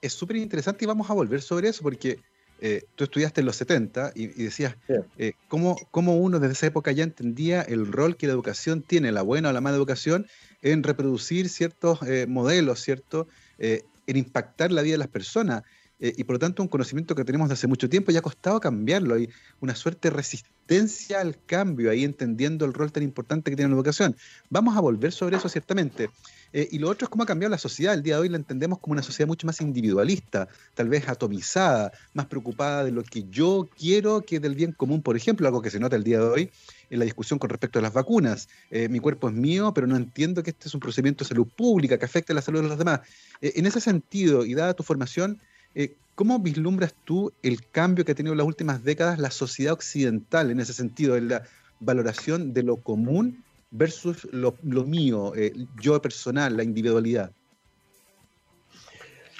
Es 0.00 0.14
súper 0.14 0.36
interesante 0.36 0.86
y 0.86 0.88
vamos 0.88 1.10
a 1.10 1.12
volver 1.12 1.42
sobre 1.42 1.68
eso 1.68 1.82
porque 1.82 2.18
eh, 2.60 2.84
tú 2.94 3.04
estudiaste 3.04 3.40
en 3.40 3.46
los 3.46 3.56
70 3.56 4.12
y, 4.14 4.26
decías 4.26 4.76
eh, 5.18 5.32
cómo, 5.48 5.76
cómo, 5.90 6.16
uno 6.18 6.38
desde 6.40 6.52
esa 6.52 6.66
época 6.66 6.92
ya 6.92 7.04
entendía 7.04 7.62
el 7.62 7.90
rol 7.90 8.16
que 8.16 8.26
la 8.26 8.34
educación 8.34 8.82
tiene, 8.82 9.12
la 9.12 9.22
buena 9.22 9.48
o 9.48 9.52
la 9.52 9.60
mala 9.60 9.76
educación, 9.76 10.26
en 10.60 10.82
reproducir 10.82 11.48
ciertos 11.48 12.02
eh, 12.02 12.26
modelos, 12.28 12.80
¿cierto? 12.80 13.28
En 13.58 14.16
impactar 14.16 14.72
la 14.72 14.82
vida 14.82 14.94
de 14.94 14.98
las 14.98 15.08
personas. 15.08 15.62
Eh, 16.00 16.14
y 16.16 16.24
por 16.24 16.34
lo 16.34 16.38
tanto, 16.38 16.62
un 16.62 16.68
conocimiento 16.68 17.14
que 17.14 17.24
tenemos 17.24 17.48
de 17.48 17.54
hace 17.54 17.66
mucho 17.66 17.88
tiempo 17.88 18.10
ya 18.10 18.20
ha 18.20 18.22
costado 18.22 18.58
cambiarlo. 18.60 19.14
Hay 19.14 19.28
una 19.60 19.74
suerte 19.74 20.08
de 20.10 20.16
resistencia 20.16 21.20
al 21.20 21.36
cambio, 21.44 21.90
ahí 21.90 22.04
entendiendo 22.04 22.64
el 22.64 22.72
rol 22.72 22.90
tan 22.90 23.02
importante 23.02 23.50
que 23.50 23.56
tiene 23.56 23.70
la 23.70 23.76
educación. 23.76 24.16
Vamos 24.48 24.76
a 24.76 24.80
volver 24.80 25.12
sobre 25.12 25.36
eso, 25.36 25.48
ciertamente. 25.48 26.10
y 26.52 26.78
lo 26.80 26.88
otro 26.90 27.04
es 27.04 27.08
cómo 27.10 27.22
ha 27.22 27.26
cambiado 27.26 27.50
la 27.50 27.58
sociedad. 27.58 27.94
El 27.94 28.02
día 28.02 28.16
de 28.16 28.22
hoy 28.22 28.28
la 28.28 28.36
entendemos 28.36 28.80
como 28.80 28.92
una 28.92 29.02
sociedad 29.02 29.28
mucho 29.28 29.46
más 29.46 29.60
individualista, 29.60 30.48
tal 30.74 30.88
vez 30.88 31.08
atomizada, 31.08 31.92
más 32.12 32.26
preocupada 32.26 32.82
de 32.82 32.90
lo 32.90 33.04
que 33.04 33.24
yo 33.30 33.68
quiero 33.78 34.22
que 34.22 34.40
del 34.40 34.56
bien 34.56 34.72
común, 34.72 35.00
por 35.00 35.16
ejemplo, 35.16 35.46
algo 35.46 35.62
que 35.62 35.70
se 35.70 35.78
nota 35.78 35.94
el 35.94 36.02
día 36.02 36.18
de 36.18 36.24
hoy 36.24 36.50
en 36.90 36.98
la 36.98 37.04
discusión 37.04 37.38
con 37.38 37.50
respecto 37.50 37.78
a 37.78 37.82
las 37.82 37.92
vacunas. 37.92 38.48
Eh, 38.70 38.88
mi 38.88 38.98
cuerpo 38.98 39.28
es 39.28 39.34
mío, 39.34 39.72
pero 39.72 39.86
no 39.86 39.96
entiendo 39.96 40.42
que 40.42 40.50
este 40.50 40.68
es 40.68 40.74
un 40.74 40.80
procedimiento 40.80 41.24
de 41.24 41.28
salud 41.28 41.46
pública 41.46 41.98
que 41.98 42.04
afecte 42.04 42.34
la 42.34 42.42
salud 42.42 42.62
de 42.62 42.68
los 42.68 42.78
demás. 42.78 43.00
Eh, 43.40 43.52
en 43.56 43.66
ese 43.66 43.80
sentido, 43.80 44.44
y 44.44 44.54
dada 44.54 44.74
tu 44.74 44.82
formación, 44.82 45.40
eh, 45.74 45.96
¿cómo 46.14 46.38
vislumbras 46.38 46.94
tú 47.04 47.32
el 47.42 47.66
cambio 47.70 48.04
que 48.04 48.12
ha 48.12 48.14
tenido 48.14 48.32
en 48.32 48.38
las 48.38 48.46
últimas 48.46 48.84
décadas 48.84 49.18
la 49.18 49.30
sociedad 49.30 49.72
occidental 49.72 50.50
en 50.50 50.60
ese 50.60 50.72
sentido, 50.72 51.16
en 51.16 51.28
la 51.28 51.42
valoración 51.80 52.52
de 52.52 52.62
lo 52.62 52.76
común 52.76 53.42
versus 53.70 54.28
lo, 54.32 54.54
mío, 54.84 55.32
yo 55.80 56.02
personal, 56.02 56.56
la 56.56 56.64
individualidad? 56.64 57.30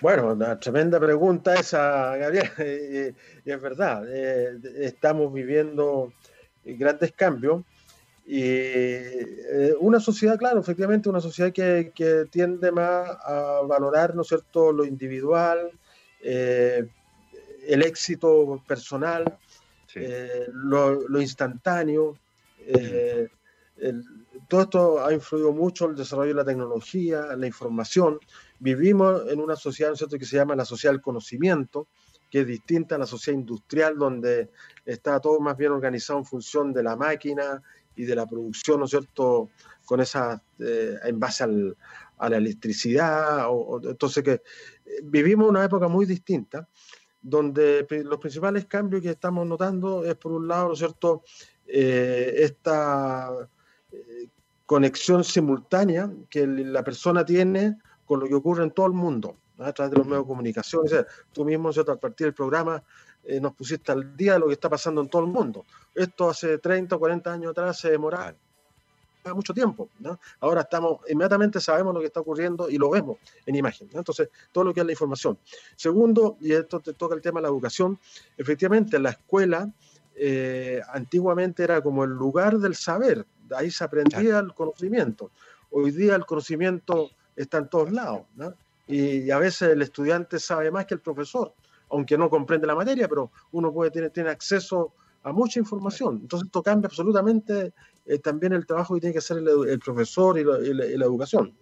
Bueno, 0.00 0.32
una 0.32 0.58
tremenda 0.58 0.98
pregunta 0.98 1.54
esa, 1.56 2.16
Gabriel, 2.16 3.14
y 3.44 3.50
es 3.50 3.60
verdad, 3.60 4.08
estamos 4.08 5.32
viviendo 5.32 6.12
grandes 6.64 7.12
cambios. 7.12 7.62
Y 8.26 8.42
eh, 8.42 9.74
una 9.80 9.98
sociedad, 9.98 10.38
claro, 10.38 10.60
efectivamente, 10.60 11.08
una 11.08 11.20
sociedad 11.20 11.52
que, 11.52 11.92
que, 11.94 12.26
tiende 12.30 12.70
más 12.70 13.10
a 13.24 13.60
valorar, 13.66 14.14
¿no 14.14 14.22
es 14.22 14.28
cierto?, 14.28 14.72
lo 14.72 14.84
individual, 14.84 15.72
eh, 16.22 16.88
el 17.66 17.82
éxito 17.82 18.62
personal, 18.66 19.38
eh, 19.94 20.46
lo, 20.52 21.20
instantáneo. 21.20 22.18
todo 24.48 24.62
esto 24.62 25.04
ha 25.04 25.12
influido 25.12 25.52
mucho 25.52 25.86
el 25.86 25.96
desarrollo 25.96 26.30
de 26.30 26.42
la 26.42 26.44
tecnología, 26.44 27.36
la 27.36 27.46
información. 27.46 28.18
Vivimos 28.58 29.22
en 29.28 29.40
una 29.40 29.56
sociedad 29.56 29.92
¿no 29.98 30.18
que 30.18 30.24
se 30.24 30.36
llama 30.36 30.54
la 30.54 30.64
sociedad 30.64 30.92
del 30.92 31.02
conocimiento, 31.02 31.88
que 32.30 32.40
es 32.40 32.46
distinta 32.46 32.94
a 32.94 32.98
la 32.98 33.06
sociedad 33.06 33.38
industrial, 33.38 33.98
donde 33.98 34.50
está 34.84 35.20
todo 35.20 35.40
más 35.40 35.56
bien 35.56 35.72
organizado 35.72 36.20
en 36.20 36.24
función 36.24 36.72
de 36.72 36.82
la 36.82 36.96
máquina 36.96 37.60
y 37.96 38.04
de 38.04 38.14
la 38.14 38.26
producción, 38.26 38.78
¿no 38.78 38.84
es 38.84 38.90
cierto?, 38.90 39.50
con 39.84 40.00
esa, 40.00 40.40
eh, 40.60 40.94
en 41.04 41.18
base 41.18 41.44
a 41.44 42.28
la 42.28 42.36
electricidad. 42.36 43.46
entonces, 43.82 44.22
que 44.22 44.32
eh, 44.32 44.40
vivimos 45.02 45.48
una 45.48 45.64
época 45.64 45.88
muy 45.88 46.06
distinta, 46.06 46.68
donde 47.20 47.86
los 48.04 48.18
principales 48.18 48.66
cambios 48.66 49.02
que 49.02 49.10
estamos 49.10 49.46
notando 49.46 50.04
es, 50.04 50.14
por 50.14 50.32
un 50.32 50.48
lado, 50.48 50.68
¿no 50.68 50.72
es 50.72 50.78
cierto?, 50.78 51.22
eh, 51.66 52.34
esta 52.38 53.30
conexión 54.66 55.24
simultánea 55.24 56.10
que 56.28 56.46
la 56.46 56.84
persona 56.84 57.24
tiene 57.24 57.78
con 58.04 58.20
lo 58.20 58.28
que 58.28 58.34
ocurre 58.34 58.62
en 58.62 58.70
todo 58.70 58.86
el 58.86 58.92
mundo 58.92 59.36
a 59.58 59.72
través 59.72 59.90
de 59.90 59.98
los 59.98 60.06
medios 60.06 60.24
de 60.24 60.28
comunicación. 60.28 60.84
tú 61.32 61.44
mismo, 61.44 61.72
¿cierto? 61.72 61.92
al 61.92 61.98
partir 61.98 62.28
del 62.28 62.34
programa, 62.34 62.82
eh, 63.24 63.40
nos 63.40 63.52
pusiste 63.54 63.92
al 63.92 64.16
día 64.16 64.34
de 64.34 64.38
lo 64.38 64.46
que 64.46 64.54
está 64.54 64.68
pasando 64.68 65.00
en 65.00 65.08
todo 65.08 65.22
el 65.22 65.28
mundo. 65.28 65.64
Esto 65.94 66.30
hace 66.30 66.58
30 66.58 66.96
o 66.96 66.98
40 66.98 67.32
años 67.32 67.50
atrás 67.50 67.78
se 67.78 67.90
demoraba 67.90 68.34
mucho 69.34 69.54
tiempo. 69.54 69.88
Ahora 70.40 70.62
estamos, 70.62 71.00
inmediatamente 71.08 71.60
sabemos 71.60 71.94
lo 71.94 72.00
que 72.00 72.06
está 72.06 72.20
ocurriendo 72.20 72.68
y 72.68 72.78
lo 72.78 72.90
vemos 72.90 73.18
en 73.46 73.54
imagen. 73.54 73.88
Entonces, 73.92 74.28
todo 74.52 74.64
lo 74.64 74.74
que 74.74 74.80
es 74.80 74.86
la 74.86 74.92
información. 74.92 75.38
Segundo, 75.76 76.36
y 76.40 76.52
esto 76.52 76.80
te 76.80 76.94
toca 76.94 77.14
el 77.14 77.20
tema 77.20 77.40
de 77.40 77.42
la 77.42 77.48
educación, 77.48 77.98
efectivamente 78.36 78.98
la 78.98 79.10
escuela 79.10 79.72
eh, 80.14 80.80
antiguamente 80.92 81.62
era 81.62 81.80
como 81.82 82.04
el 82.04 82.10
lugar 82.10 82.58
del 82.58 82.74
saber, 82.74 83.24
ahí 83.56 83.70
se 83.70 83.84
aprendía 83.84 84.38
el 84.38 84.54
conocimiento. 84.54 85.30
Hoy 85.70 85.90
día 85.90 86.16
el 86.16 86.26
conocimiento 86.26 87.10
está 87.36 87.58
en 87.58 87.68
todos 87.68 87.92
lados. 87.92 88.22
¿no? 88.34 88.54
y 88.90 89.30
a 89.30 89.38
veces 89.38 89.70
el 89.70 89.82
estudiante 89.82 90.40
sabe 90.40 90.70
más 90.70 90.84
que 90.84 90.94
el 90.94 91.00
profesor, 91.00 91.54
aunque 91.90 92.18
no 92.18 92.28
comprende 92.28 92.66
la 92.66 92.74
materia, 92.74 93.08
pero 93.08 93.30
uno 93.52 93.72
puede 93.72 93.90
tener, 93.90 94.10
tiene 94.10 94.30
acceso 94.30 94.92
a 95.22 95.32
mucha 95.32 95.60
información. 95.60 96.18
Entonces 96.22 96.46
esto 96.46 96.62
cambia 96.62 96.88
absolutamente 96.88 97.72
eh, 98.10 98.18
también 98.18 98.52
el 98.52 98.66
trabajo 98.66 98.94
que 98.94 99.00
tiene 99.00 99.12
que 99.12 99.20
hacer 99.20 99.38
el, 99.38 99.78
profesor 99.78 100.36
y, 100.36 100.42
la, 100.42 100.84
educación. 101.04 101.56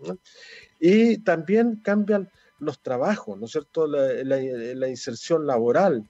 Y 0.80 1.18
también 1.18 1.76
cambian 1.82 2.30
los 2.58 2.80
trabajos, 2.80 3.38
¿no 3.38 3.44
es 3.44 3.52
cierto? 3.52 3.86
La, 3.86 4.88
inserción 4.88 5.46
laboral. 5.46 6.08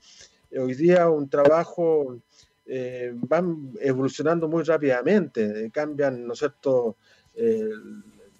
Hoy 0.56 0.74
día 0.74 1.10
un 1.10 1.28
trabajo 1.28 2.20
eh, 2.66 3.12
van 3.14 3.72
evolucionando 3.80 4.46
muy 4.46 4.62
rápidamente, 4.62 5.70
cambian, 5.72 6.24
¿no 6.24 6.34
es 6.34 6.38
cierto? 6.38 6.96
Eh, 7.34 7.70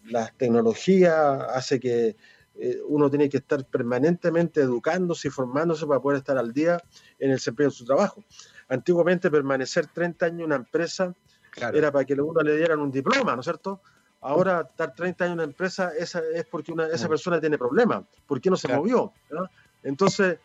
la 0.04 0.32
tecnología 0.36 1.46
hace 1.46 1.80
que 1.80 2.16
eh, 2.60 2.78
uno 2.86 3.10
tiene 3.10 3.28
que 3.28 3.38
estar 3.38 3.64
permanentemente 3.64 4.60
educándose 4.60 5.28
y 5.28 5.30
formándose 5.32 5.84
para 5.86 6.00
poder 6.00 6.18
estar 6.18 6.38
al 6.38 6.52
día 6.52 6.80
en 7.18 7.30
el 7.30 7.36
desempeño 7.36 7.70
de 7.70 7.74
su 7.74 7.84
trabajo. 7.84 8.24
Antiguamente 8.68 9.30
permanecer 9.30 9.86
30 9.88 10.26
años 10.26 10.38
en 10.40 10.46
una 10.46 10.56
empresa 10.56 11.14
era 11.74 11.92
para 11.92 12.04
que 12.04 12.14
uno 12.14 12.40
le 12.40 12.56
dieran 12.56 12.80
un 12.80 12.90
diploma, 12.90 13.34
¿no 13.34 13.40
es 13.40 13.44
cierto? 13.44 13.80
Ahora 14.20 14.66
estar 14.68 14.94
30 14.94 15.24
años 15.24 15.32
en 15.32 15.38
una 15.38 15.44
empresa 15.44 15.92
esa, 15.96 16.20
es 16.34 16.44
porque 16.46 16.72
una, 16.72 16.88
esa 16.88 17.08
persona 17.08 17.40
tiene 17.40 17.56
problemas, 17.56 18.04
¿por 18.26 18.40
qué 18.40 18.50
no 18.50 18.56
se 18.56 18.68
movió? 18.68 19.12
Entonces, 19.82 20.38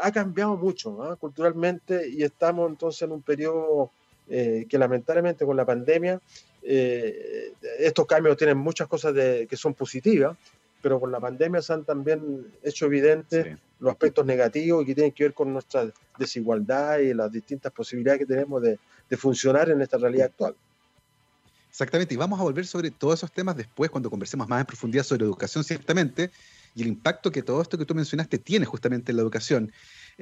ha 0.00 0.10
cambiado 0.10 0.56
mucho 0.56 1.16
culturalmente 1.18 2.08
y 2.08 2.22
estamos 2.22 2.70
entonces 2.70 3.02
en 3.02 3.12
un 3.12 3.22
periodo 3.22 3.90
eh, 4.28 4.66
que 4.68 4.78
lamentablemente 4.78 5.44
con 5.44 5.56
la 5.56 5.64
pandemia 5.64 6.20
eh, 6.62 7.52
estos 7.78 8.06
cambios 8.06 8.36
tienen 8.36 8.58
muchas 8.58 8.86
cosas 8.86 9.14
de, 9.14 9.46
que 9.48 9.56
son 9.56 9.74
positivas, 9.74 10.36
pero 10.82 11.00
con 11.00 11.12
la 11.12 11.20
pandemia 11.20 11.62
se 11.62 11.72
han 11.72 11.84
también 11.84 12.46
hecho 12.62 12.86
evidentes 12.86 13.58
los 13.78 13.92
aspectos 13.92 14.26
negativos 14.26 14.82
y 14.82 14.86
que 14.86 14.94
tienen 14.94 15.12
que 15.12 15.24
ver 15.24 15.34
con 15.34 15.52
nuestra 15.52 15.90
desigualdad 16.18 16.98
y 16.98 17.14
las 17.14 17.30
distintas 17.32 17.72
posibilidades 17.72 18.20
que 18.20 18.26
tenemos 18.26 18.62
de, 18.62 18.78
de 19.08 19.16
funcionar 19.16 19.70
en 19.70 19.80
esta 19.80 19.98
realidad 19.98 20.26
actual. 20.26 20.54
Exactamente, 21.68 22.14
y 22.14 22.16
vamos 22.16 22.38
a 22.40 22.42
volver 22.42 22.66
sobre 22.66 22.90
todos 22.90 23.20
esos 23.20 23.32
temas 23.32 23.56
después 23.56 23.90
cuando 23.90 24.10
conversemos 24.10 24.48
más 24.48 24.60
en 24.60 24.66
profundidad 24.66 25.04
sobre 25.04 25.24
educación, 25.24 25.62
ciertamente, 25.62 26.30
y 26.74 26.82
el 26.82 26.88
impacto 26.88 27.30
que 27.30 27.42
todo 27.42 27.62
esto 27.62 27.78
que 27.78 27.84
tú 27.84 27.94
mencionaste 27.94 28.38
tiene 28.38 28.66
justamente 28.66 29.12
en 29.12 29.16
la 29.16 29.22
educación. 29.22 29.72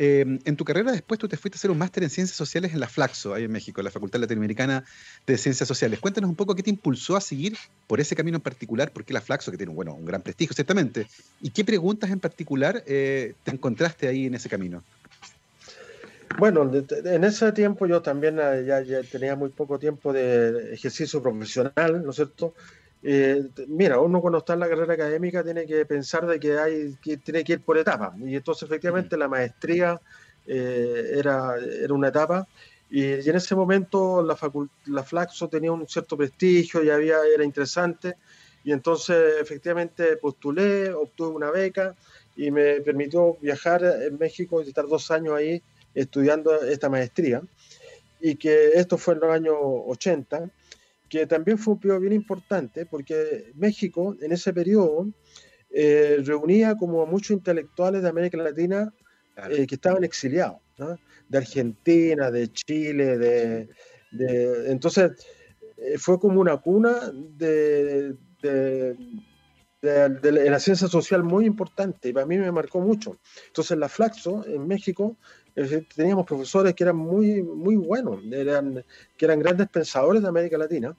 Em, 0.01 0.39
en 0.45 0.55
tu 0.55 0.65
carrera 0.65 0.93
después 0.93 1.19
tú 1.19 1.27
te 1.27 1.37
fuiste 1.37 1.57
a 1.57 1.59
hacer 1.59 1.73
un 1.73 1.79
máster 1.79 2.05
en 2.05 2.11
Ciencias 2.11 2.37
Sociales 2.37 2.73
en 2.73 2.79
la 2.79 2.87
Flaxo, 2.87 3.35
ahí 3.35 3.43
en 3.43 3.51
México, 3.51 3.83
la 3.83 3.91
Facultad 3.91 4.21
Latinoamericana 4.21 4.85
de 5.27 5.37
Ciencias 5.37 5.67
Sociales. 5.67 5.99
Cuéntanos 5.99 6.31
un 6.31 6.37
poco 6.37 6.55
qué 6.55 6.63
te 6.63 6.71
impulsó 6.71 7.17
a 7.17 7.21
seguir 7.21 7.57
por 7.89 7.99
ese 7.99 8.15
camino 8.15 8.37
en 8.37 8.41
particular, 8.41 8.93
porque 8.93 9.13
la 9.13 9.21
Flaxo, 9.21 9.51
que 9.51 9.57
tiene 9.57 9.73
bueno, 9.73 9.95
un 9.95 10.05
gran 10.05 10.23
prestigio, 10.23 10.55
ciertamente, 10.55 11.09
y 11.41 11.51
qué 11.51 11.65
preguntas 11.65 12.11
en 12.13 12.21
particular 12.21 12.85
eh, 12.87 13.35
te 13.43 13.51
encontraste 13.51 14.07
ahí 14.07 14.27
en 14.27 14.37
ese 14.37 14.49
camino. 14.49 14.85
Bueno, 16.39 16.71
en 16.73 17.25
ese 17.25 17.51
tiempo 17.51 17.85
yo 17.89 18.01
también 18.01 18.39
eh, 18.39 18.63
ya, 18.65 18.81
ya, 18.83 19.03
tenía 19.03 19.35
muy 19.35 19.49
poco 19.49 19.81
tiempo 19.81 20.13
de 20.13 20.75
ejercicio 20.75 21.21
profesional, 21.21 22.05
¿no 22.05 22.11
es 22.11 22.17
cierto? 22.17 22.55
Eh, 23.03 23.49
mira, 23.69 24.01
uno 24.01 24.21
cuando 24.21 24.39
está 24.39 24.55
en 24.55 24.61
la 24.61 24.69
carrera 24.69 24.95
académica 24.95 25.45
tiene 25.45 25.67
que 25.67 25.87
pensar 25.87 26.27
de 26.27 26.41
que 26.41 26.59
hay 26.59 26.97
que 27.01 27.17
tiene 27.19 27.45
que 27.45 27.55
ir 27.55 27.61
por 27.61 27.79
etapas. 27.79 28.13
Y 28.19 28.37
entonces 28.37 28.65
efectivamente 28.65 29.17
la 29.17 29.29
maestría 29.29 30.01
eh, 30.47 31.13
era, 31.17 31.55
era 31.59 31.95
una 31.95 32.09
etapa. 32.09 32.47
Y, 32.91 33.05
en 33.05 33.37
ese 33.37 33.55
momento 33.55 34.23
la, 34.23 34.37
la 34.87 35.03
Flaxo 35.05 35.49
tenía 35.49 35.73
un 35.73 35.87
cierto 35.87 36.17
prestigio 36.17 36.83
y 36.83 36.91
había 36.91 37.19
era 37.33 37.45
interesante. 37.45 38.17
Y 38.65 38.73
entonces 38.73 39.41
efectivamente 39.41 40.17
postulé, 40.17 40.93
obtuve 40.93 41.29
una 41.29 41.51
beca 41.51 41.95
y 42.37 42.51
me 42.51 42.81
permitió 42.81 43.37
viajar 43.41 43.83
en 43.85 44.19
México 44.19 44.63
y 44.63 44.69
estar 44.69 44.87
dos 44.87 45.11
años 45.11 45.35
ahí 45.35 45.63
estudiando 45.95 46.55
esta 46.63 46.89
maestría. 46.89 47.43
Y 48.21 48.35
que 48.35 48.73
esto 48.75 48.99
fue 48.99 49.15
en 49.15 49.21
los 49.21 49.31
años 49.31 49.57
80 49.87 50.51
que 51.09 51.27
también 51.27 51.59
fue 51.59 51.75
un 51.75 51.81
periodo 51.81 52.01
bien 52.01 52.13
importante, 52.13 52.87
porque 52.87 53.53
México 53.55 54.17
en 54.21 54.33
ese 54.33 54.53
periodo 54.53 55.09
eh, 55.71 56.19
reunía 56.25 56.77
como 56.77 57.03
a 57.03 57.07
muchos 57.07 57.31
intelectuales 57.31 58.03
de 58.03 58.09
América 58.09 58.39
Latina 58.39 58.93
eh, 59.51 59.67
que 59.67 59.75
estaban 59.75 60.05
exiliados, 60.05 60.59
de 61.29 61.39
Argentina, 61.39 62.31
de 62.31 62.49
Chile, 62.53 63.19
de, 63.19 63.69
entonces 64.71 65.13
eh, 65.77 65.99
fue 65.99 66.19
como 66.19 66.41
una 66.41 66.57
cuna 66.57 67.13
de, 67.13 68.17
de, 68.43 68.97
la 69.81 70.59
ciencia 70.59 70.89
social 70.89 71.23
muy 71.23 71.45
importante 71.45 72.09
y 72.09 72.13
para 72.13 72.27
mí 72.27 72.39
me 72.39 72.51
marcó 72.51 72.81
mucho. 72.81 73.19
Entonces 73.47 73.77
la 73.79 73.89
Flaxo 73.89 74.45
en 74.47 74.67
México 74.67 75.17
teníamos 75.95 76.27
profesores 76.27 76.75
que 76.75 76.85
eran 76.85 76.97
muy, 76.97 77.43
muy 77.43 77.77
buenos, 77.77 78.21
eran, 78.31 78.85
que 79.17 79.25
eran 79.25 79.39
grandes 79.41 79.69
pensadores 79.69 80.23
de 80.23 80.29
América 80.29 80.59
Latina 80.59 80.97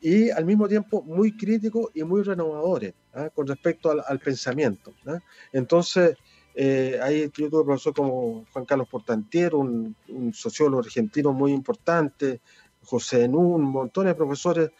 y 0.00 0.30
al 0.30 0.44
mismo 0.44 0.66
tiempo 0.68 1.02
muy 1.02 1.36
críticos 1.36 1.90
y 1.94 2.02
muy 2.02 2.22
renovadores 2.22 2.92
¿ah? 3.14 3.30
con 3.30 3.46
respecto 3.46 3.90
al, 3.90 4.18
pensamiento. 4.18 4.92
¿ah? 5.06 5.18
Entonces, 5.52 6.16
eh, 6.54 6.98
ahí 7.00 7.30
yo 7.36 7.48
tuve 7.48 7.92
como 7.94 8.44
Juan 8.52 8.64
Carlos 8.64 8.88
Portantiero, 8.88 9.58
un, 9.58 9.94
sociólogo 10.34 10.80
argentino 10.80 11.32
muy 11.32 11.52
importante, 11.52 12.40
José 12.82 13.28
Nun, 13.28 13.62
un 13.62 13.70
montón 13.70 14.06
de 14.06 14.14
profesores, 14.14 14.70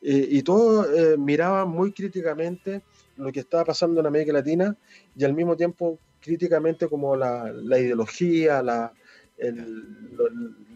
eh, 0.00 0.26
y 0.30 0.42
todos 0.42 0.88
eh, 0.88 1.16
miraban 1.16 1.68
muy 1.68 1.92
críticamente 1.92 2.82
lo 3.16 3.30
que 3.30 3.40
estaba 3.40 3.66
pasando 3.66 4.00
en 4.00 4.06
América 4.06 4.32
Latina 4.32 4.76
y 5.14 5.24
al 5.24 5.32
mismo 5.32 5.56
tiempo 5.56 5.98
críticamente 6.22 6.88
como 6.88 7.16
la, 7.16 7.52
ideología, 7.78 8.62
la, 8.62 8.92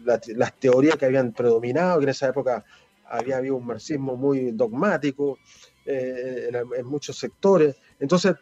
las 0.03 0.59
teorías 0.59 0.97
que 0.97 1.05
habían 1.05 1.31
predominado, 1.33 1.99
que 1.99 2.03
en 2.03 2.09
esa 2.09 2.27
época 2.27 2.63
había 3.05 3.37
habido 3.37 3.55
un 3.55 3.65
marxismo 3.65 4.15
muy 4.15 4.51
dogmático 4.51 5.39
eh, 5.85 6.51
en, 6.77 6.85
muchos 6.85 7.17
sectores. 7.17 7.75
Entonces, 7.99 8.35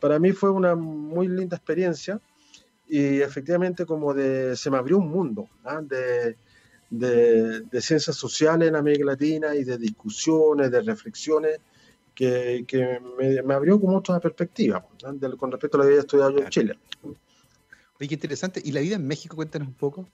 para 0.00 0.18
mí 0.18 0.32
fue 0.32 0.50
una 0.50 0.74
muy 0.74 1.28
linda 1.28 1.56
experiencia 1.56 2.20
y 2.88 3.20
efectivamente 3.20 3.84
como 3.84 4.14
de, 4.14 4.56
se 4.56 4.70
me 4.70 4.76
abrió 4.76 4.98
un 4.98 5.08
mundo 5.08 5.48
¿ah? 5.64 5.80
de, 5.82 6.36
de, 6.90 7.80
ciencias 7.80 8.16
sociales 8.16 8.68
en 8.68 8.76
América 8.76 9.04
Latina 9.06 9.54
y 9.54 9.64
de 9.64 9.78
discusiones, 9.78 10.70
de 10.70 10.82
reflexiones 10.82 11.58
que, 12.14 12.64
que 12.66 13.00
me, 13.44 13.54
abrió 13.54 13.80
como 13.80 13.98
otra 13.98 14.20
perspectiva 14.20 14.84
con 15.38 15.50
respecto 15.50 15.76
a 15.78 15.84
la 15.84 15.86
vida 15.86 16.00
estudiada 16.00 16.32
yo 16.32 16.38
en 16.38 16.48
Chile. 16.48 16.78
Oye, 17.98 18.08
qué 18.08 18.14
interesante. 18.14 18.60
¿Y 18.64 18.72
la 18.72 18.80
vida 18.80 18.96
en 18.96 19.06
México? 19.06 19.36
Cuéntanos 19.36 19.68
un 19.68 19.74
poco. 19.74 20.08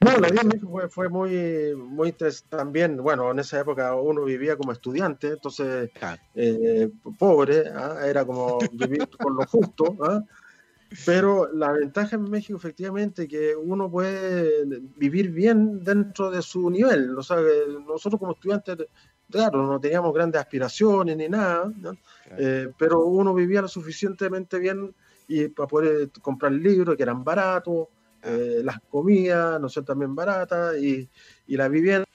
No, 0.00 0.18
la 0.18 0.28
vida 0.28 0.42
en 0.42 0.48
México 0.48 0.88
fue, 0.88 1.08
muy, 1.08 1.74
muy 1.76 2.08
interesante 2.08 2.56
también. 2.56 2.96
Bueno, 2.96 3.30
en 3.30 3.38
esa 3.38 3.60
época 3.60 3.94
uno 3.94 4.24
vivía 4.24 4.56
como 4.56 4.72
estudiante, 4.72 5.28
entonces 5.28 5.90
eh, 6.34 6.90
pobre, 7.18 7.68
¿ah? 7.68 8.00
era 8.06 8.24
como 8.24 8.58
vivir 8.72 9.08
con 9.18 9.36
lo 9.36 9.46
justo. 9.46 9.96
¿ah? 10.02 10.22
Pero 11.06 11.52
la 11.52 11.72
ventaja 11.72 12.16
en 12.16 12.30
México, 12.30 12.56
efectivamente, 12.58 13.26
que 13.26 13.56
uno 13.56 13.90
puede 13.90 14.80
vivir 14.96 15.30
bien 15.30 15.82
dentro 15.82 16.30
de 16.30 16.42
su 16.42 16.68
nivel. 16.68 17.16
O 17.16 17.22
sea, 17.22 17.38
nosotros 17.86 18.18
como 18.18 18.32
estudiantes 18.32 18.78
claro, 19.32 19.66
no 19.66 19.80
teníamos 19.80 20.14
grandes 20.14 20.40
aspiraciones 20.40 21.16
ni 21.16 21.28
nada, 21.28 21.72
eh, 22.38 22.68
pero 22.78 23.06
uno 23.06 23.34
vivía 23.34 23.62
lo 23.62 23.68
suficientemente 23.68 24.58
bien 24.60 24.94
y 25.26 25.48
para 25.48 25.66
poder 25.66 26.10
comprar 26.20 26.52
libros 26.52 26.96
que 26.96 27.02
eran 27.02 27.24
baratos, 27.24 27.88
ah. 28.22 28.28
eh, 28.28 28.60
las 28.62 28.80
comidas, 28.90 29.60
¿no 29.60 29.68
sé, 29.68 29.82
también 29.82 30.14
baratas, 30.14 30.76
y, 30.76 31.08
y 31.48 31.56
la 31.56 31.68
vivienda 31.68 32.06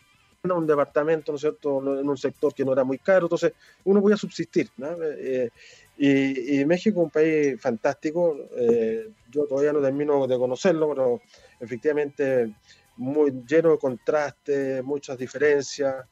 un 0.55 0.67
departamento, 0.67 1.31
¿no 1.31 1.35
es 1.35 1.41
cierto?, 1.41 1.99
en 1.99 2.07
un 2.07 2.17
sector 2.17 2.53
que 2.53 2.63
no 2.63 2.73
era 2.73 2.83
muy 2.83 2.97
caro, 2.99 3.25
entonces 3.25 3.53
uno 3.83 4.01
podía 4.01 4.17
subsistir. 4.17 4.69
Eh, 4.79 5.49
y, 5.97 6.65
México 6.65 6.99
es 6.99 7.05
un 7.05 7.09
país 7.09 7.61
fantástico, 7.61 8.37
eh, 8.55 9.09
yo 9.29 9.45
todavía 9.45 9.73
no 9.73 9.81
termino 9.81 10.27
de 10.27 10.37
conocerlo, 10.37 10.89
pero 10.89 11.21
efectivamente 11.59 12.53
muy 12.97 13.31
lleno 13.47 13.71
de 13.71 13.77
contrastes, 13.77 14.83
muchas 14.83 15.17
diferencias, 15.17 16.05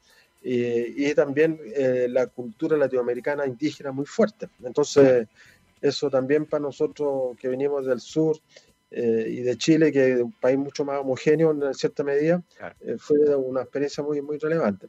y, 0.48 1.14
también 1.14 1.58
eh, 1.74 2.06
la 2.08 2.28
cultura 2.28 2.76
latinoamericana 2.76 3.46
indígena 3.46 3.90
muy 3.90 4.06
fuerte. 4.06 4.48
Entonces, 4.62 5.26
eso 5.80 6.08
también 6.08 6.46
para 6.46 6.62
nosotros 6.62 7.36
que 7.36 7.48
venimos 7.48 7.86
del 7.86 8.00
sur, 8.00 8.38
eh, 8.90 9.26
y 9.28 9.40
de 9.42 9.58
Chile, 9.58 9.90
que 9.90 10.12
es 10.12 10.20
un 10.20 10.32
país 10.32 10.56
mucho 10.56 10.84
más 10.84 11.00
homogéneo 11.00 11.50
en 11.50 11.74
cierta 11.74 12.04
medida, 12.04 12.42
eh, 12.80 12.96
fue 12.98 13.18
una 13.34 13.62
experiencia 13.62 14.02
muy, 14.02 14.22
muy 14.22 14.38
relevante. 14.38 14.86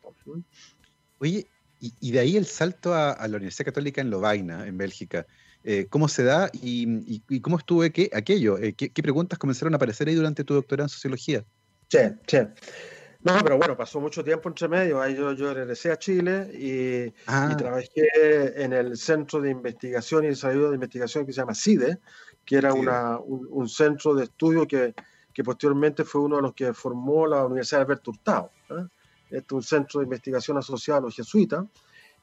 Oye, 1.20 1.48
y, 1.80 2.12
de 2.12 2.20
ahí 2.20 2.38
el 2.38 2.46
salto 2.46 2.94
a, 2.94 3.28
la 3.28 3.38
Universidad 3.38 3.66
Católica 3.66 4.02
en 4.02 4.10
Lovaina, 4.10 4.68
en 4.68 4.78
Bélgica. 4.78 5.26
Eh, 5.64 5.88
¿Cómo 5.90 6.08
se 6.08 6.24
da 6.24 6.50
y, 6.54 7.40
cómo 7.42 7.58
estuvo 7.58 7.82
que, 7.92 8.10
aquello? 8.14 8.58
¿qué, 8.78 9.04
preguntas 9.04 9.40
comenzaron 9.40 9.74
a 9.74 9.78
aparecer 9.78 10.08
ahí 10.08 10.16
durante 10.16 10.44
tu 10.44 10.54
doctorado 10.54 10.86
en 10.86 10.90
sociología? 10.90 11.44
Sí, 11.90 12.00
sí. 12.28 12.38
No, 13.24 13.34
pero 13.44 13.58
bueno, 13.58 13.76
pasó 13.76 14.00
mucho 14.00 14.24
tiempo 14.24 14.50
entre 14.50 14.68
medio. 14.68 15.02
Ahí 15.02 15.16
yo, 15.16 15.34
yo 15.34 15.54
regresé 15.54 15.92
a 15.92 15.98
Chile 15.98 16.52
y, 16.54 17.14
ah. 17.28 17.56
trabajé 17.58 18.64
en 18.64 18.74
el 18.74 18.98
Centro 18.98 19.42
de 19.42 19.50
Investigación 19.52 20.26
y 20.26 20.28
Desarrollo 20.28 20.70
de 20.70 20.76
Investigación 20.76 21.26
que 21.26 21.34
se 21.34 21.42
llama 21.42 21.56
CIDE, 21.56 22.00
que 22.46 22.56
era 22.58 22.74
una, 22.74 23.18
un, 23.20 23.68
centro 23.68 24.14
de 24.14 24.26
estudio 24.26 24.68
que, 24.68 24.94
que, 25.34 25.44
posteriormente 25.44 26.04
fue 26.04 26.22
uno 26.22 26.38
de 26.38 26.42
los 26.44 26.54
que 26.54 26.74
formó 26.74 27.28
la 27.28 27.46
Universidad 27.46 27.80
de 27.80 27.84
Alberto 27.86 28.12
Hurtado. 28.12 28.52
¿eh? 28.70 28.86
Este 29.30 29.46
es 29.48 29.52
un 29.52 29.64
centro 29.64 30.00
de 30.00 30.06
investigación 30.06 30.58
asociado 30.58 31.00
a 31.00 31.04
los 31.04 31.16
jesuitas, 31.16 31.66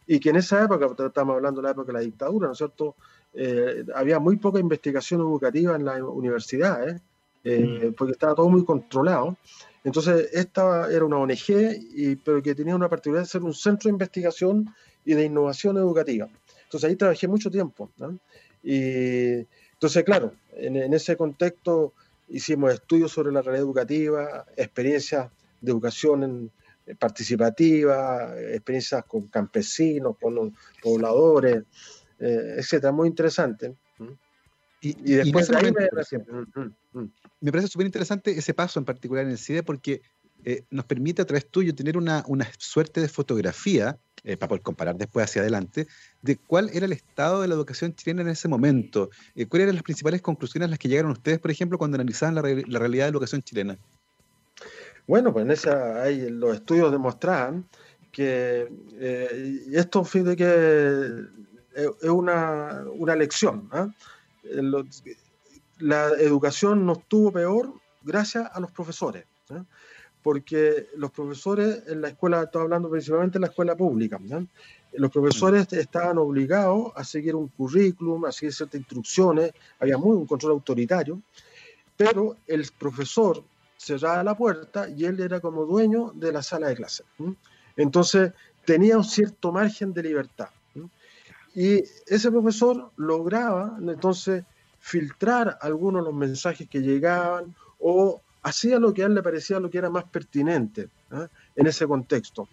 y 0.07 0.21
que 0.21 0.31
en 0.31 0.37
esa 0.37 0.63
época, 0.63 0.87
estamos 1.07 1.35
hablando 1.35 1.61
de 1.61 1.65
la 1.65 1.71
época 1.73 1.89
de 1.89 1.93
la 1.95 2.01
dictadura, 2.01 2.47
¿no 2.47 2.53
es 2.53 2.59
cierto?, 2.59 2.97
eh, 3.35 3.85
había 3.95 4.21
muy 4.21 4.37
poca 4.37 4.61
investigación 4.61 5.21
educativa 5.21 5.75
en 5.75 5.85
las 5.85 6.01
universidades, 6.01 6.97
eh, 6.97 7.05
mm. 7.45 7.95
porque 7.95 8.13
estaba 8.13 8.35
todo 8.35 8.49
muy 8.49 8.65
controlado. 8.65 9.37
Entonces, 9.85 10.31
esta 10.33 10.91
era 10.91 11.05
una 11.05 11.19
ONG, 11.19 11.77
y, 11.95 12.17
pero 12.17 12.43
que 12.43 12.55
tenía 12.55 12.75
una 12.75 12.89
particularidad 12.89 13.27
de 13.27 13.31
ser 13.31 13.43
un 13.43 13.53
centro 13.53 13.89
de 13.89 13.93
investigación 13.93 14.75
y 15.05 15.13
de 15.15 15.25
innovación 15.25 15.77
educativa. 15.77 16.29
Entonces, 16.65 16.89
ahí 16.89 16.97
trabajé 16.97 17.29
mucho 17.29 17.51
tiempo. 17.51 17.91
¿no? 17.99 18.19
Y 18.63 19.47
entonces, 19.75 20.03
claro, 20.05 20.33
en, 20.57 20.95
ese 20.95 21.17
contexto 21.17 21.93
hicimos 22.29 22.73
estudios 22.73 23.13
sobre 23.13 23.31
la 23.31 23.43
realidad 23.43 23.67
educativa, 23.67 24.47
experiencias 24.57 25.31
de 25.61 25.71
educación 25.71 26.51
eh, 26.87 26.95
participativa, 26.95 28.35
experiencias 28.39 29.05
con 29.05 29.29
campesinos, 29.29 30.17
con 30.19 30.57
pobladores, 30.83 31.65
eh, 32.19 32.55
etcétera, 32.57 32.93
muy 32.93 33.09
interesante. 33.09 33.75
Y, 34.81 35.15
después 35.15 35.51
me, 35.51 35.71
mm, 35.71 36.47
mm, 36.55 36.75
mm. 36.93 37.01
me, 37.01 37.11
parece 37.53 37.69
súper 37.69 37.87
interesante 37.87 38.31
ese 38.31 38.55
paso 38.55 38.79
en 38.79 38.85
particular 38.85 39.25
en 39.25 39.31
el 39.31 39.39
CIDE 39.39 39.63
porque 39.63 40.03
eh, 40.47 40.63
nos 40.71 40.85
permite 40.85 41.23
a 41.23 41.25
través 41.25 41.47
tuyo 41.47 41.75
tener 41.75 41.97
una, 41.97 42.23
suerte 42.59 43.01
de 43.01 43.09
fotografía 43.09 43.97
eh, 44.25 44.37
para 44.37 44.49
poder 44.49 44.63
comparar 44.63 44.97
después 44.97 45.25
hacia 45.25 45.41
adelante, 45.41 45.87
de 46.21 46.37
cuál 46.37 46.71
era 46.73 46.85
el 46.85 46.93
estado 46.93 47.41
de 47.41 47.49
la 47.49 47.55
educación 47.55 47.95
chilena 47.95 48.23
en 48.23 48.29
ese 48.29 48.47
momento. 48.49 49.11
Eh, 49.35 49.47
¿Cuáles 49.47 49.65
eran 49.65 49.77
las 49.77 49.85
principales 49.85 50.21
conclusiones 50.21 50.67
a 50.67 50.71
las 50.71 50.79
que 50.79 50.89
llegaron 50.89 51.13
ustedes, 51.13 51.39
por 51.39 51.51
ejemplo, 51.51 51.79
cuando 51.79 51.95
analizaban 51.97 52.35
la, 52.35 52.43
realidad 52.43 53.07
de 53.07 53.11
la 53.11 53.17
educación 53.17 53.43
chilena? 53.43 53.79
Bueno, 55.07 55.33
pues 55.33 55.45
en 55.45 55.51
esa, 55.51 56.03
hay, 56.03 56.29
los 56.31 56.57
estudios 56.57 56.93
demostraban 56.93 57.67
que 58.13 58.69
esto 59.73 60.07
de 60.13 60.37
que 60.37 61.25
es 61.77 62.09
una, 62.09 62.85
una 62.97 63.17
lección. 63.17 63.69
¿ah? 63.73 63.89
La 65.79 66.09
educación 66.11 66.87
no 66.87 66.95
estuvo 66.95 67.33
peor 67.33 67.73
gracias 68.03 68.49
a 68.53 68.61
los 68.61 68.71
profesores. 68.71 69.25
porque 70.23 70.89
los 70.97 71.11
profesores 71.11 71.83
en 71.87 72.01
la 72.01 72.09
escuela, 72.09 72.45
estoy 72.45 72.63
hablando 72.63 72.89
principalmente 72.89 73.37
en 73.37 73.43
la 73.43 73.49
escuela 73.49 73.77
pública, 73.77 74.19
los 74.95 75.11
profesores 75.11 75.71
mm. 75.71 75.75
estaban 75.75 76.17
obligados 76.17 76.93
a 76.95 77.05
seguir 77.05 77.35
un 77.35 77.49
currículum, 77.49 78.25
a 78.25 78.33
seguir 78.33 78.55
ciertas 78.55 78.81
instrucciones, 78.81 79.53
había 79.79 79.99
muy 79.99 80.17
un 80.17 80.27
control 80.27 80.53
autoritario, 80.53 81.21
pero 81.97 82.37
el 82.47 82.67
profesor 82.79 83.45
cerraba 83.77 84.23
la 84.25 84.37
puerta 84.37 84.89
y 84.89 85.05
él 85.05 85.21
era 85.21 85.41
como 85.41 85.67
dueño 85.67 86.13
de 86.15 86.33
la 86.33 86.43
sala 86.43 86.69
de 86.69 86.77
clase. 86.77 87.05
Entonces 87.77 88.33
tenía 88.65 88.97
un 88.97 89.05
cierto 89.05 89.53
margen 89.53 89.93
de 89.93 90.03
libertad. 90.03 90.49
Y 91.55 91.85
ese 92.07 92.31
profesor 92.31 92.91
lograba 92.97 93.77
entonces 93.79 94.45
filtrar 94.85 95.57
algunos 95.63 96.03
de 96.03 96.11
los 96.11 96.15
mensajes 96.15 96.69
que 96.69 96.83
llegaban 96.83 97.55
o 97.79 98.21
hacía 98.43 98.79
lo 98.79 98.93
que 98.93 99.03
a 99.03 99.07
él 99.07 99.15
le 99.15 99.23
parecía 99.23 99.59
lo 99.59 99.71
que 99.71 99.79
era 99.79 99.89
más 99.89 100.05
pertinente 100.05 100.91
¿ah? 101.11 101.27
en 101.57 101.67
ese 101.67 101.87
contexto. 101.87 102.47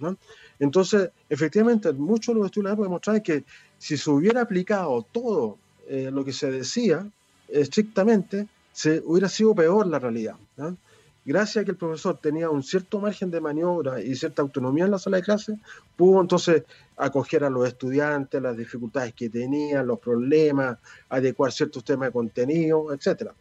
Entonces, 0.58 1.10
efectivamente, 1.28 1.92
muchos 1.92 2.34
de 2.34 2.40
los 2.40 2.46
estudios 2.46 2.78
demostraron 2.78 3.22
que 3.22 3.44
si 3.78 3.98
se 3.98 4.10
hubiera 4.10 4.40
aplicado 4.44 5.06
todo 5.12 5.58
eh, 5.90 6.10
lo 6.10 6.24
que 6.24 6.32
se 6.32 6.50
decía 6.50 7.06
estrictamente, 7.50 8.48
se 8.72 9.04
hubiera 9.06 9.28
sido 9.28 9.54
peor 9.54 9.86
la 9.88 10.00
realidad. 10.00 10.38
Gracias 11.24 11.62
a 11.62 11.66
que 11.66 11.72
el 11.72 11.78
profesor 11.78 12.18
tenía 12.18 12.50
un 12.50 12.64
cierto 12.64 13.00
margen 13.00 13.30
de 13.30 13.40
maniobra 13.40 14.02
y 14.02 14.16
cierta 14.16 14.42
autonomía 14.42 14.86
en 14.86 14.92
la 14.92 15.00
sala 15.00 15.18
de 15.18 15.24
clase, 15.24 15.60
pudo 15.96 16.20
entonces 16.20 16.64
acoger 16.98 17.44
a 17.44 17.50
los 17.50 17.68
estudiantes, 17.68 18.42
las 18.42 18.58
dificultades 18.58 19.14
que 19.14 19.30
tenían, 19.30 19.86
los 19.86 20.00
problemas, 20.00 20.78
adecuar 21.10 21.52
ciertos 21.52 21.84
temas 21.84 22.10
de 22.10 22.14
contenido, 22.14 22.92
etc. 22.92 23.32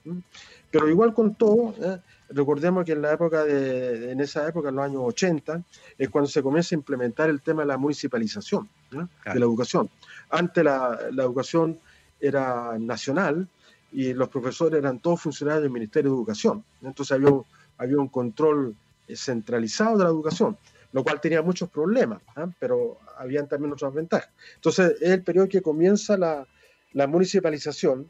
Pero 0.70 0.88
igual 0.88 1.14
con 1.14 1.34
todo, 1.34 1.74
¿eh? 1.80 2.00
Recordemos 2.32 2.84
que 2.84 2.92
en 2.92 3.02
la 3.02 3.12
época 3.12 3.44
de, 3.44 4.12
en 4.12 4.20
esa 4.20 4.48
época, 4.48 4.68
en 4.68 4.76
los 4.76 4.84
años 4.84 5.02
80, 5.04 5.62
es 5.98 6.08
cuando 6.10 6.30
se 6.30 6.42
comienza 6.42 6.74
a 6.74 6.78
implementar 6.78 7.28
el 7.28 7.40
tema 7.40 7.62
de 7.62 7.68
la 7.68 7.76
municipalización 7.76 8.68
de 8.90 9.08
la 9.24 9.44
educación. 9.44 9.90
Antes 10.30 10.62
la, 10.62 10.98
educación 11.18 11.80
era 12.20 12.78
nacional 12.78 13.48
y 13.90 14.12
los 14.14 14.28
profesores 14.28 14.78
eran 14.78 15.00
todos 15.00 15.20
funcionarios 15.20 15.62
del 15.64 15.72
Ministerio 15.72 16.12
de 16.12 16.16
Educación. 16.16 16.64
Entonces 16.82 17.12
había 17.16 17.30
un, 17.30 17.44
había 17.80 17.96
un 17.96 18.08
control 18.08 18.76
eh, 19.08 19.16
centralizado 19.16 19.98
de 19.98 20.04
la 20.04 20.10
educación, 20.10 20.56
lo 20.92 21.02
cual 21.02 21.20
tenía 21.20 21.42
muchos 21.42 21.68
problemas, 21.70 22.22
¿ah? 22.36 22.48
pero 22.58 22.98
habían 23.16 23.48
también 23.48 23.72
otras 23.72 23.92
ventajas. 23.92 24.30
Entonces 24.56 24.96
es 25.00 25.10
el 25.10 25.22
periodo 25.22 25.48
que 25.48 25.62
comienza 25.62 26.16
la, 26.16 26.46
la 26.92 27.06
municipalización 27.06 28.08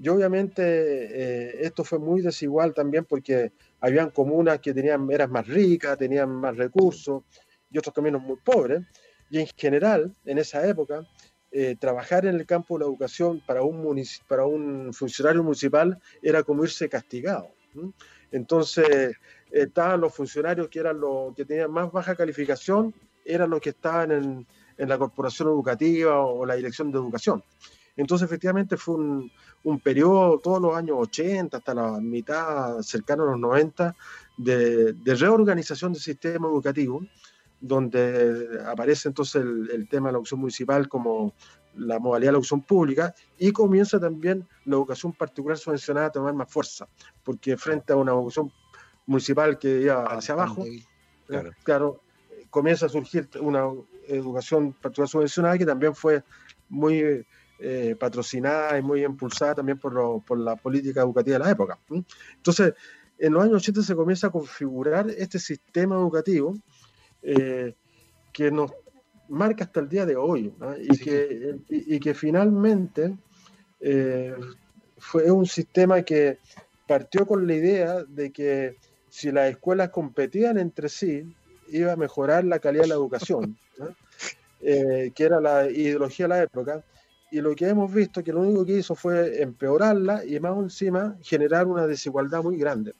y 0.00 0.08
obviamente 0.08 0.62
eh, 0.62 1.58
esto 1.62 1.82
fue 1.82 1.98
muy 1.98 2.22
desigual 2.22 2.72
también 2.72 3.04
porque 3.04 3.52
habían 3.80 4.10
comunas 4.10 4.60
que 4.60 4.72
tenían, 4.72 5.10
eran 5.10 5.32
más 5.32 5.46
ricas, 5.48 5.98
tenían 5.98 6.30
más 6.30 6.56
recursos 6.56 7.24
y 7.70 7.78
otros 7.78 7.94
caminos 7.94 8.22
muy 8.22 8.36
pobres. 8.36 8.82
Y 9.30 9.40
en 9.40 9.46
general, 9.56 10.14
en 10.24 10.38
esa 10.38 10.66
época, 10.66 11.04
eh, 11.50 11.76
trabajar 11.80 12.26
en 12.26 12.36
el 12.36 12.46
campo 12.46 12.78
de 12.78 12.84
la 12.84 12.86
educación 12.86 13.42
para 13.44 13.62
un, 13.62 14.04
para 14.28 14.46
un 14.46 14.94
funcionario 14.94 15.42
municipal 15.42 15.98
era 16.22 16.44
como 16.44 16.62
irse 16.62 16.88
castigado. 16.88 17.50
Entonces, 18.30 19.16
estaban 19.50 20.00
los 20.00 20.14
funcionarios 20.14 20.68
que 20.68 20.80
eran 20.80 21.00
los 21.00 21.34
que 21.34 21.44
tenían 21.44 21.70
más 21.70 21.90
baja 21.90 22.14
calificación, 22.14 22.94
eran 23.24 23.50
los 23.50 23.60
que 23.60 23.70
estaban 23.70 24.12
en, 24.12 24.46
en 24.76 24.88
la 24.88 24.98
corporación 24.98 25.48
educativa 25.48 26.20
o 26.20 26.46
la 26.46 26.54
dirección 26.54 26.90
de 26.90 26.98
educación. 26.98 27.42
Entonces, 27.96 28.26
efectivamente, 28.26 28.76
fue 28.76 28.94
un, 28.94 29.30
un 29.64 29.80
periodo, 29.80 30.38
todos 30.38 30.60
los 30.60 30.76
años 30.76 30.96
80 31.00 31.56
hasta 31.56 31.74
la 31.74 32.00
mitad, 32.00 32.80
cercano 32.82 33.24
a 33.24 33.32
los 33.32 33.40
90, 33.40 33.94
de, 34.36 34.94
reorganización 35.04 35.92
del 35.92 36.02
sistema 36.02 36.48
educativo, 36.48 37.02
donde 37.60 38.60
aparece 38.66 39.08
entonces 39.08 39.42
el, 39.42 39.88
tema 39.88 40.08
de 40.08 40.12
la 40.12 40.18
educación 40.18 40.40
municipal 40.40 40.88
como 40.88 41.34
la 41.78 41.98
modalidad 41.98 42.28
de 42.28 42.32
la 42.32 42.38
educación 42.38 42.62
pública 42.62 43.14
y 43.38 43.52
comienza 43.52 43.98
también 43.98 44.46
la 44.64 44.76
educación 44.76 45.12
particular 45.12 45.56
subvencionada 45.56 46.08
a 46.08 46.12
tomar 46.12 46.34
más 46.34 46.50
fuerza, 46.50 46.88
porque 47.22 47.56
frente 47.56 47.92
a 47.92 47.96
una 47.96 48.12
educación 48.12 48.52
municipal 49.06 49.58
que 49.58 49.82
iba 49.82 50.04
hacia 50.04 50.34
abajo, 50.34 50.64
claro. 51.26 51.50
claro, 51.62 52.02
comienza 52.50 52.86
a 52.86 52.88
surgir 52.88 53.28
una 53.40 53.70
educación 54.06 54.72
particular 54.72 55.08
subvencionada 55.08 55.58
que 55.58 55.66
también 55.66 55.94
fue 55.94 56.22
muy 56.68 57.24
eh, 57.60 57.96
patrocinada 57.98 58.78
y 58.78 58.82
muy 58.82 59.04
impulsada 59.04 59.56
también 59.56 59.78
por, 59.78 60.22
por, 60.24 60.38
la 60.38 60.56
política 60.56 61.00
educativa 61.00 61.38
de 61.38 61.44
la 61.44 61.50
época. 61.50 61.78
Entonces, 62.36 62.74
en 63.18 63.32
los 63.32 63.42
años 63.42 63.56
80 63.56 63.82
se 63.82 63.96
comienza 63.96 64.28
a 64.28 64.30
configurar 64.30 65.10
este 65.10 65.38
sistema 65.38 65.96
educativo 65.96 66.54
eh, 67.22 67.74
que 68.32 68.50
nos 68.50 68.70
marca 69.28 69.64
hasta 69.64 69.80
el 69.80 69.88
día 69.88 70.06
de 70.06 70.16
hoy 70.16 70.52
y, 70.80 70.98
que, 70.98 71.56
y, 71.68 72.00
que 72.00 72.14
finalmente 72.14 73.16
eh, 73.80 74.34
fue 74.96 75.30
un 75.30 75.46
sistema 75.46 76.02
que 76.02 76.38
partió 76.86 77.26
con 77.26 77.46
la 77.46 77.54
idea 77.54 78.04
de 78.04 78.32
que 78.32 78.76
si 79.08 79.30
las 79.30 79.50
escuelas 79.50 79.90
competían 79.90 80.58
entre 80.58 80.88
sí, 80.88 81.34
iba 81.68 81.92
a 81.92 81.96
mejorar 81.96 82.44
la 82.44 82.58
calidad 82.58 82.84
de 82.84 82.88
la 82.88 82.94
educación, 82.94 83.58
eh, 84.60 85.12
que 85.14 85.24
era 85.24 85.40
la 85.40 85.70
ideología 85.70 86.26
de 86.26 86.28
la 86.28 86.42
época. 86.42 86.84
Y 87.30 87.40
lo 87.40 87.54
que 87.54 87.68
hemos 87.68 87.92
visto 87.92 88.24
que 88.24 88.32
lo 88.32 88.40
único 88.40 88.64
que 88.64 88.78
hizo 88.78 88.94
fue 88.94 89.42
empeorarla 89.42 90.24
y 90.24 90.40
más 90.40 90.56
encima 90.56 91.16
generar 91.22 91.66
una 91.66 91.86
desigualdad 91.86 92.42
muy 92.42 92.56
grande, 92.56 92.94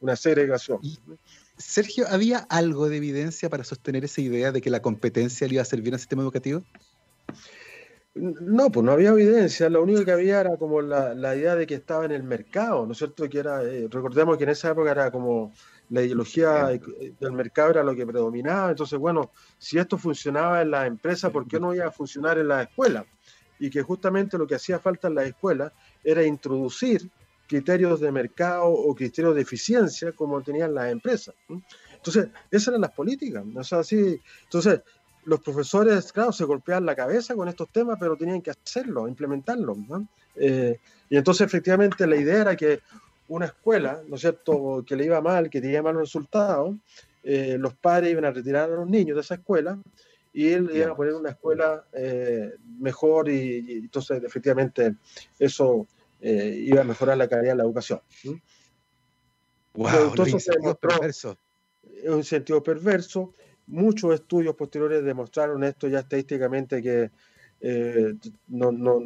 una 0.00 0.14
segregación. 0.14 0.80
Sergio, 1.56 2.06
¿había 2.08 2.38
algo 2.50 2.88
de 2.88 2.96
evidencia 2.96 3.48
para 3.48 3.64
sostener 3.64 4.04
esa 4.04 4.20
idea 4.20 4.50
de 4.50 4.60
que 4.60 4.70
la 4.70 4.82
competencia 4.82 5.46
le 5.46 5.54
iba 5.54 5.62
a 5.62 5.66
servir 5.66 5.92
al 5.92 6.00
sistema 6.00 6.22
educativo? 6.22 6.62
No, 8.14 8.70
pues 8.70 8.84
no 8.84 8.92
había 8.92 9.10
evidencia, 9.10 9.68
lo 9.68 9.82
único 9.82 10.04
que 10.04 10.12
había 10.12 10.40
era 10.40 10.56
como 10.56 10.80
la, 10.80 11.36
idea 11.36 11.56
de 11.56 11.66
que 11.66 11.74
estaba 11.74 12.04
en 12.04 12.12
el 12.12 12.22
mercado, 12.22 12.86
¿no 12.86 12.92
es 12.92 12.98
cierto? 12.98 13.28
Que 13.28 13.40
era, 13.40 13.64
eh, 13.64 13.88
recordemos 13.90 14.36
que 14.36 14.44
en 14.44 14.50
esa 14.50 14.70
época 14.70 14.92
era 14.92 15.10
como 15.10 15.52
la 15.90 16.00
ideología 16.00 16.66
del 17.20 17.32
mercado 17.32 17.70
era 17.70 17.82
lo 17.82 17.94
que 17.94 18.06
predominaba, 18.06 18.70
entonces 18.70 18.98
bueno, 19.00 19.32
si 19.58 19.78
esto 19.78 19.98
funcionaba 19.98 20.62
en 20.62 20.70
las 20.70 20.86
empresas, 20.86 21.32
¿por 21.32 21.48
qué 21.48 21.58
no 21.58 21.74
iba 21.74 21.86
a 21.86 21.90
funcionar 21.90 22.38
en 22.38 22.48
las 22.48 22.68
escuelas? 22.68 23.04
Y 23.58 23.68
que 23.68 23.82
justamente 23.82 24.38
lo 24.38 24.46
que 24.46 24.54
hacía 24.54 24.78
falta 24.78 25.08
en 25.08 25.16
las 25.16 25.26
escuelas 25.26 25.72
era 26.04 26.22
introducir 26.22 27.10
criterios 27.46 28.00
de 28.00 28.10
mercado 28.10 28.66
o 28.66 28.94
criterios 28.94 29.34
de 29.34 29.42
eficiencia 29.42 30.12
como 30.12 30.42
tenían 30.42 30.74
las 30.74 30.90
empresas. 30.90 31.34
Entonces, 31.94 32.28
esas 32.50 32.68
eran 32.68 32.82
las 32.82 32.92
políticas. 32.92 33.44
O 33.54 33.64
sea, 33.64 33.82
sí, 33.82 34.20
entonces, 34.44 34.80
los 35.24 35.40
profesores, 35.40 36.12
claro, 36.12 36.32
se 36.32 36.44
golpeaban 36.44 36.86
la 36.86 36.94
cabeza 36.94 37.34
con 37.34 37.48
estos 37.48 37.68
temas, 37.70 37.96
pero 37.98 38.16
tenían 38.16 38.42
que 38.42 38.50
hacerlo, 38.50 39.08
implementarlo. 39.08 39.76
Eh, 40.36 40.78
y 41.08 41.16
entonces, 41.16 41.46
efectivamente, 41.46 42.06
la 42.06 42.16
idea 42.16 42.42
era 42.42 42.56
que 42.56 42.80
una 43.28 43.46
escuela, 43.46 44.02
¿no 44.06 44.16
es 44.16 44.20
cierto?, 44.20 44.84
que 44.86 44.96
le 44.96 45.06
iba 45.06 45.20
mal, 45.20 45.48
que 45.48 45.60
tenía 45.60 45.82
malos 45.82 46.02
resultados, 46.02 46.76
eh, 47.22 47.56
los 47.58 47.74
padres 47.74 48.12
iban 48.12 48.26
a 48.26 48.30
retirar 48.30 48.70
a 48.70 48.74
los 48.74 48.88
niños 48.88 49.16
de 49.16 49.22
esa 49.22 49.36
escuela 49.36 49.78
y 50.34 50.48
él 50.48 50.70
iba 50.74 50.90
a 50.90 50.96
poner 50.96 51.14
una 51.14 51.30
escuela 51.30 51.84
eh, 51.94 52.52
mejor 52.78 53.30
y, 53.30 53.78
entonces, 53.84 54.22
efectivamente, 54.22 54.96
eso 55.38 55.86
iba 56.30 56.80
a 56.80 56.84
mejorar 56.84 57.18
la 57.18 57.28
calidad 57.28 57.52
de 57.52 57.56
la 57.58 57.64
educación. 57.64 58.00
Wow, 59.74 60.08
entonces, 60.10 60.48
perverso. 60.80 61.38
Es 61.82 62.10
un 62.10 62.24
sentido 62.24 62.62
perverso 62.62 63.34
muchos 63.66 64.14
estudios 64.14 64.54
posteriores 64.54 65.04
demostraron 65.04 65.64
esto 65.64 65.88
ya 65.88 66.00
estadísticamente 66.00 66.82
que 66.82 67.10
eh, 67.60 68.14
no, 68.48 68.72
no, 68.72 69.00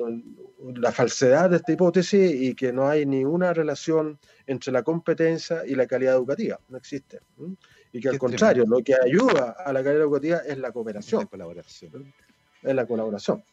la 0.75 0.91
falsedad 0.91 1.51
de 1.51 1.57
esta 1.57 1.73
hipótesis 1.73 2.35
y 2.35 2.55
que 2.55 2.73
no 2.73 2.89
hay 2.89 3.07
ninguna 3.07 3.53
relación 3.53 4.19
entre 4.47 4.73
la 4.73 4.83
competencia 4.83 5.65
y 5.65 5.75
la 5.77 5.87
calidad 5.87 6.15
educativa, 6.15 6.59
no 6.69 6.77
existe. 6.77 7.21
Y 7.93 8.01
que 8.01 8.09
al 8.09 8.19
contrario, 8.19 8.65
lo 8.67 8.83
que 8.83 8.95
ayuda 8.95 9.55
a 9.65 9.73
la 9.73 9.83
calidad 9.85 10.03
educativa 10.03 10.39
es 10.39 10.59
la 10.59 10.73
cooperación. 10.73 11.23
La 11.23 11.29
colaboración. 11.29 12.13
Es 12.63 12.75
la 12.75 12.87
colaboración. 12.87 13.45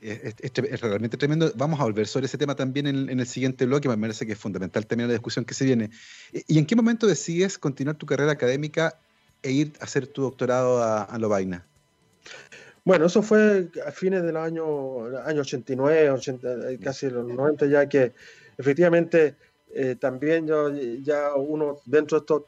Es, 0.00 0.34
es, 0.40 0.80
realmente 0.80 1.16
tremendo. 1.16 1.50
Vamos 1.56 1.80
a 1.80 1.84
volver 1.84 2.06
sobre 2.06 2.26
ese 2.26 2.38
tema 2.38 2.54
también 2.54 2.86
en, 2.86 3.10
en, 3.10 3.18
el 3.18 3.26
siguiente 3.26 3.66
bloque, 3.66 3.88
me 3.88 3.98
parece 3.98 4.26
que 4.26 4.32
es 4.32 4.38
fundamental 4.38 4.86
también 4.86 5.08
la 5.08 5.14
discusión 5.14 5.44
que 5.44 5.54
se 5.54 5.64
viene. 5.64 5.90
¿Y 6.46 6.58
en 6.58 6.66
qué 6.66 6.76
momento 6.76 7.06
decides 7.06 7.58
continuar 7.58 7.96
tu 7.96 8.06
carrera 8.06 8.32
académica 8.32 8.98
e 9.42 9.50
ir 9.50 9.72
a 9.80 9.84
hacer 9.84 10.06
tu 10.06 10.22
doctorado 10.22 10.82
a, 10.82 11.02
a 11.02 11.18
Lovaina? 11.18 11.64
Bueno, 12.88 13.04
eso 13.04 13.20
fue 13.20 13.68
a 13.86 13.90
fines 13.90 14.22
del 14.22 14.38
año, 14.38 15.14
año 15.18 15.42
89, 15.42 16.10
80, 16.10 16.70
eh, 16.70 16.78
casi 16.82 17.10
los 17.10 17.26
90 17.26 17.66
ya 17.66 17.86
que 17.86 18.12
efectivamente 18.56 19.34
eh, 19.74 19.96
también 20.00 20.46
yo, 20.46 20.72
ya 21.02 21.34
uno 21.34 21.80
dentro 21.84 22.18
de 22.18 22.22
esto 22.22 22.46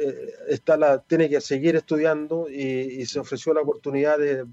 eh, 0.00 0.32
está 0.48 0.78
la, 0.78 0.98
tiene 1.02 1.28
que 1.28 1.42
seguir 1.42 1.76
estudiando 1.76 2.48
y, 2.48 3.04
se 3.04 3.20
ofreció 3.20 3.52
la 3.52 3.60
oportunidad 3.60 4.18
de, 4.18 4.46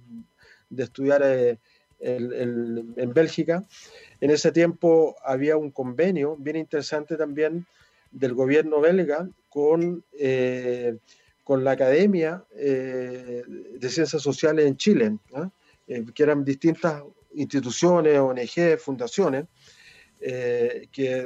de 0.69 0.83
estudiar 0.83 1.23
en 1.99 3.13
Bélgica. 3.13 3.65
En 4.21 4.31
ese 4.31 4.51
tiempo 4.51 5.15
había 5.23 5.57
un 5.57 5.71
convenio 5.71 6.35
bien 6.37 6.55
interesante 6.55 7.17
también 7.17 7.65
del 8.11 8.33
gobierno 8.33 8.79
belga 8.81 9.29
con 9.49 10.03
con 11.49 11.63
la 11.63 11.71
Academia 11.71 12.43
eh, 12.55 13.41
de 13.47 13.89
Ciencias 13.89 14.21
Sociales 14.21 14.67
en 14.67 14.77
Chile, 14.77 15.17
eh, 15.87 16.05
que 16.13 16.21
eran 16.21 16.45
distintas 16.45 17.01
instituciones, 17.33 18.19
ONG, 18.19 18.77
fundaciones, 18.77 19.45
eh, 20.21 20.87
que 20.91 21.25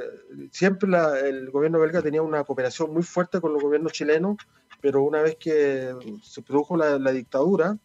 siempre 0.50 0.90
el 1.26 1.52
gobierno 1.52 1.78
belga 1.78 2.02
tenía 2.02 2.22
una 2.22 2.46
cooperación 2.46 2.94
muy 2.94 3.04
fuerte 3.04 3.42
con 3.42 3.52
los 3.52 3.62
gobiernos 3.62 3.92
chilenos, 3.92 4.38
pero 4.80 5.04
una 5.04 5.22
vez 5.22 5.36
que 5.36 5.94
se 6.24 6.42
produjo 6.42 6.78
la, 6.78 6.98
la 6.98 7.12
dictadura, 7.12 7.78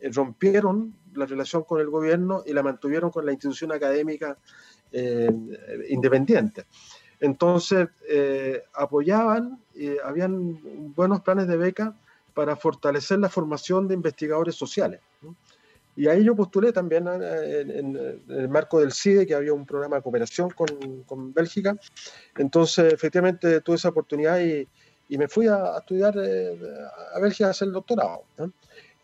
rompieron 0.00 0.94
la 1.14 1.26
relación 1.26 1.64
con 1.64 1.80
el 1.80 1.88
gobierno 1.88 2.42
y 2.46 2.52
la 2.52 2.62
mantuvieron 2.62 3.10
con 3.10 3.26
la 3.26 3.32
institución 3.32 3.72
académica 3.72 4.36
independiente. 5.88 6.66
Entonces, 7.22 7.88
eh, 8.08 8.64
apoyaban, 8.74 9.60
y 9.76 9.96
habían 9.98 10.92
buenos 10.92 11.20
planes 11.20 11.46
de 11.46 11.56
beca 11.56 11.94
para 12.34 12.56
fortalecer 12.56 13.20
la 13.20 13.28
formación 13.28 13.86
de 13.86 13.94
investigadores 13.94 14.56
sociales. 14.56 15.00
Y 15.94 16.08
ahí 16.08 16.24
yo 16.24 16.34
postulé 16.34 16.72
también 16.72 17.06
eh, 17.06 17.60
en, 17.60 18.22
el 18.28 18.48
marco 18.48 18.80
del 18.80 18.92
CIDE, 18.92 19.24
que 19.24 19.36
había 19.36 19.52
un 19.52 19.64
programa 19.64 19.96
de 19.96 20.02
cooperación 20.02 20.50
con, 20.50 21.32
Bélgica. 21.32 21.76
Entonces, 22.36 22.92
efectivamente, 22.92 23.60
tuve 23.60 23.76
esa 23.76 23.90
oportunidad 23.90 24.40
y, 24.40 24.66
me 25.16 25.28
fui 25.28 25.46
a, 25.46 25.76
estudiar 25.78 26.14
eh, 26.18 26.58
a 27.14 27.20
Bélgica 27.20 27.46
a 27.46 27.50
hacer 27.50 27.68
el 27.68 27.74
doctorado. 27.74 28.24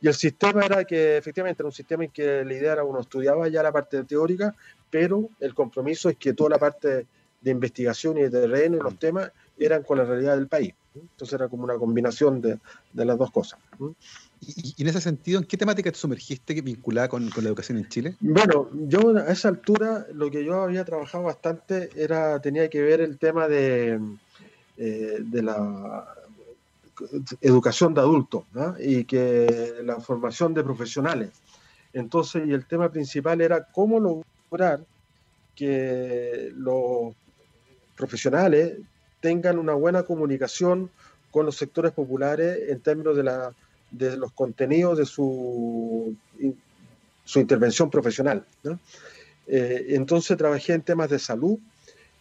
Y 0.01 0.09
el 0.09 0.15
sistema 0.15 0.65
era 0.65 0.85
que, 0.85 1.17
efectivamente, 1.17 1.63
era 1.63 1.69
un 1.69 1.73
sistema 1.73 2.05
en 2.05 2.11
que 2.11 2.45
la 2.45 2.55
idea 2.55 2.73
era 2.73 2.85
uno 2.85 3.01
estudiaba 3.01 3.49
ya 3.49 3.63
la 3.63 3.73
parte 3.73 4.05
teórica, 4.05 4.55
pero 4.91 5.29
el 5.41 5.55
compromiso 5.55 6.09
es 6.09 6.17
que 6.17 6.35
toda 6.35 6.51
la 6.51 6.59
parte 6.59 7.07
de 7.41 7.51
investigación 7.51 8.19
y 8.19 8.23
de 8.23 8.31
terreno 8.31 8.77
y 8.77 8.81
los 8.81 8.95
mm. 8.95 8.99
temas 8.99 9.33
eran 9.59 9.83
con 9.83 9.99
la 9.99 10.05
realidad 10.05 10.37
del 10.37 10.49
país. 10.49 10.75
Entonces 10.95 11.35
era 11.35 11.49
como 11.49 11.65
una 11.65 11.77
combinación 11.77 12.41
de, 12.41 12.59
de 12.93 13.05
las 13.05 13.19
dos 13.19 13.31
cosas. 13.31 13.59
Y, 14.41 14.75
en 14.81 14.89
ese 14.89 15.01
sentido, 15.01 15.39
¿en 15.41 15.47
qué 15.47 15.57
temática 15.57 15.91
te 15.91 15.99
sumergiste 15.99 16.61
vinculada 16.61 17.09
con, 17.09 17.29
con, 17.31 17.45
la 17.45 17.51
educación 17.51 17.79
en 17.79 17.89
Chile? 17.89 18.17
Bueno, 18.21 18.69
yo 18.73 19.17
a 19.17 19.33
esa 19.33 19.49
altura 19.49 20.07
lo 20.13 20.31
que 20.31 20.45
yo 20.45 20.63
había 20.63 20.85
trabajado 20.85 21.25
bastante 21.25 21.91
era 21.97 22.41
tenía 22.41 22.69
que 22.69 22.83
ver 22.83 23.01
el 23.01 23.19
tema 23.19 23.49
de, 23.49 24.01
eh, 24.77 25.19
de 25.21 25.43
la 25.43 26.15
educación 27.41 27.95
de 27.95 28.01
adultos 28.01 28.45
y 28.81 29.05
que 29.05 29.75
la 29.85 30.01
formación 30.01 30.55
de 30.55 30.65
profesionales. 30.65 31.31
Entonces, 31.93 32.47
y 32.47 32.53
el 32.53 32.67
tema 32.67 32.91
principal 32.91 33.41
era 33.41 33.65
cómo 33.65 33.99
lograr 34.01 34.81
que 35.55 36.53
los 36.55 37.15
profesionales 37.97 38.79
tengan 39.21 39.59
una 39.59 39.75
buena 39.75 40.05
comunicación 40.05 40.91
con 41.31 41.47
los 41.47 41.57
sectores 41.57 41.93
populares 41.93 42.69
en 42.69 42.81
términos 42.81 43.17
de, 43.17 43.25
la, 43.25 43.53
de 43.91 44.17
los 44.17 44.33
contenidos 44.33 44.99
de 44.99 45.07
su, 45.07 46.15
su 47.25 47.41
intervención 47.41 47.91
profesional. 47.91 48.45
Eh, 49.47 49.87
entonces 49.91 50.37
trabajé 50.37 50.75
en 50.75 50.83
temas 50.83 51.11
de 51.11 51.19
salud 51.19 51.59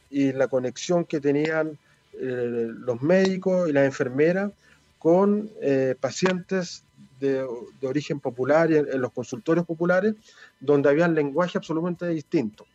y 0.10 0.32
la 0.32 0.48
conexión 0.48 1.06
que 1.06 1.20
tenían 1.20 1.78
eh, 2.19 2.67
los 2.69 3.01
médicos 3.01 3.69
y 3.69 3.73
las 3.73 3.86
enfermeras 3.86 4.51
con 4.97 5.49
eh, 5.62 5.95
pacientes 5.99 6.84
de, 7.19 7.45
de, 7.82 7.88
origen 7.88 8.19
popular 8.19 8.71
y 8.71 8.77
en, 8.77 9.01
los 9.01 9.12
consultorios 9.12 9.65
populares, 9.65 10.15
donde 10.60 10.89
había 10.89 11.06
un 11.06 11.15
lenguaje 11.15 11.58
absolutamente 11.58 12.08
distinto. 12.08 12.65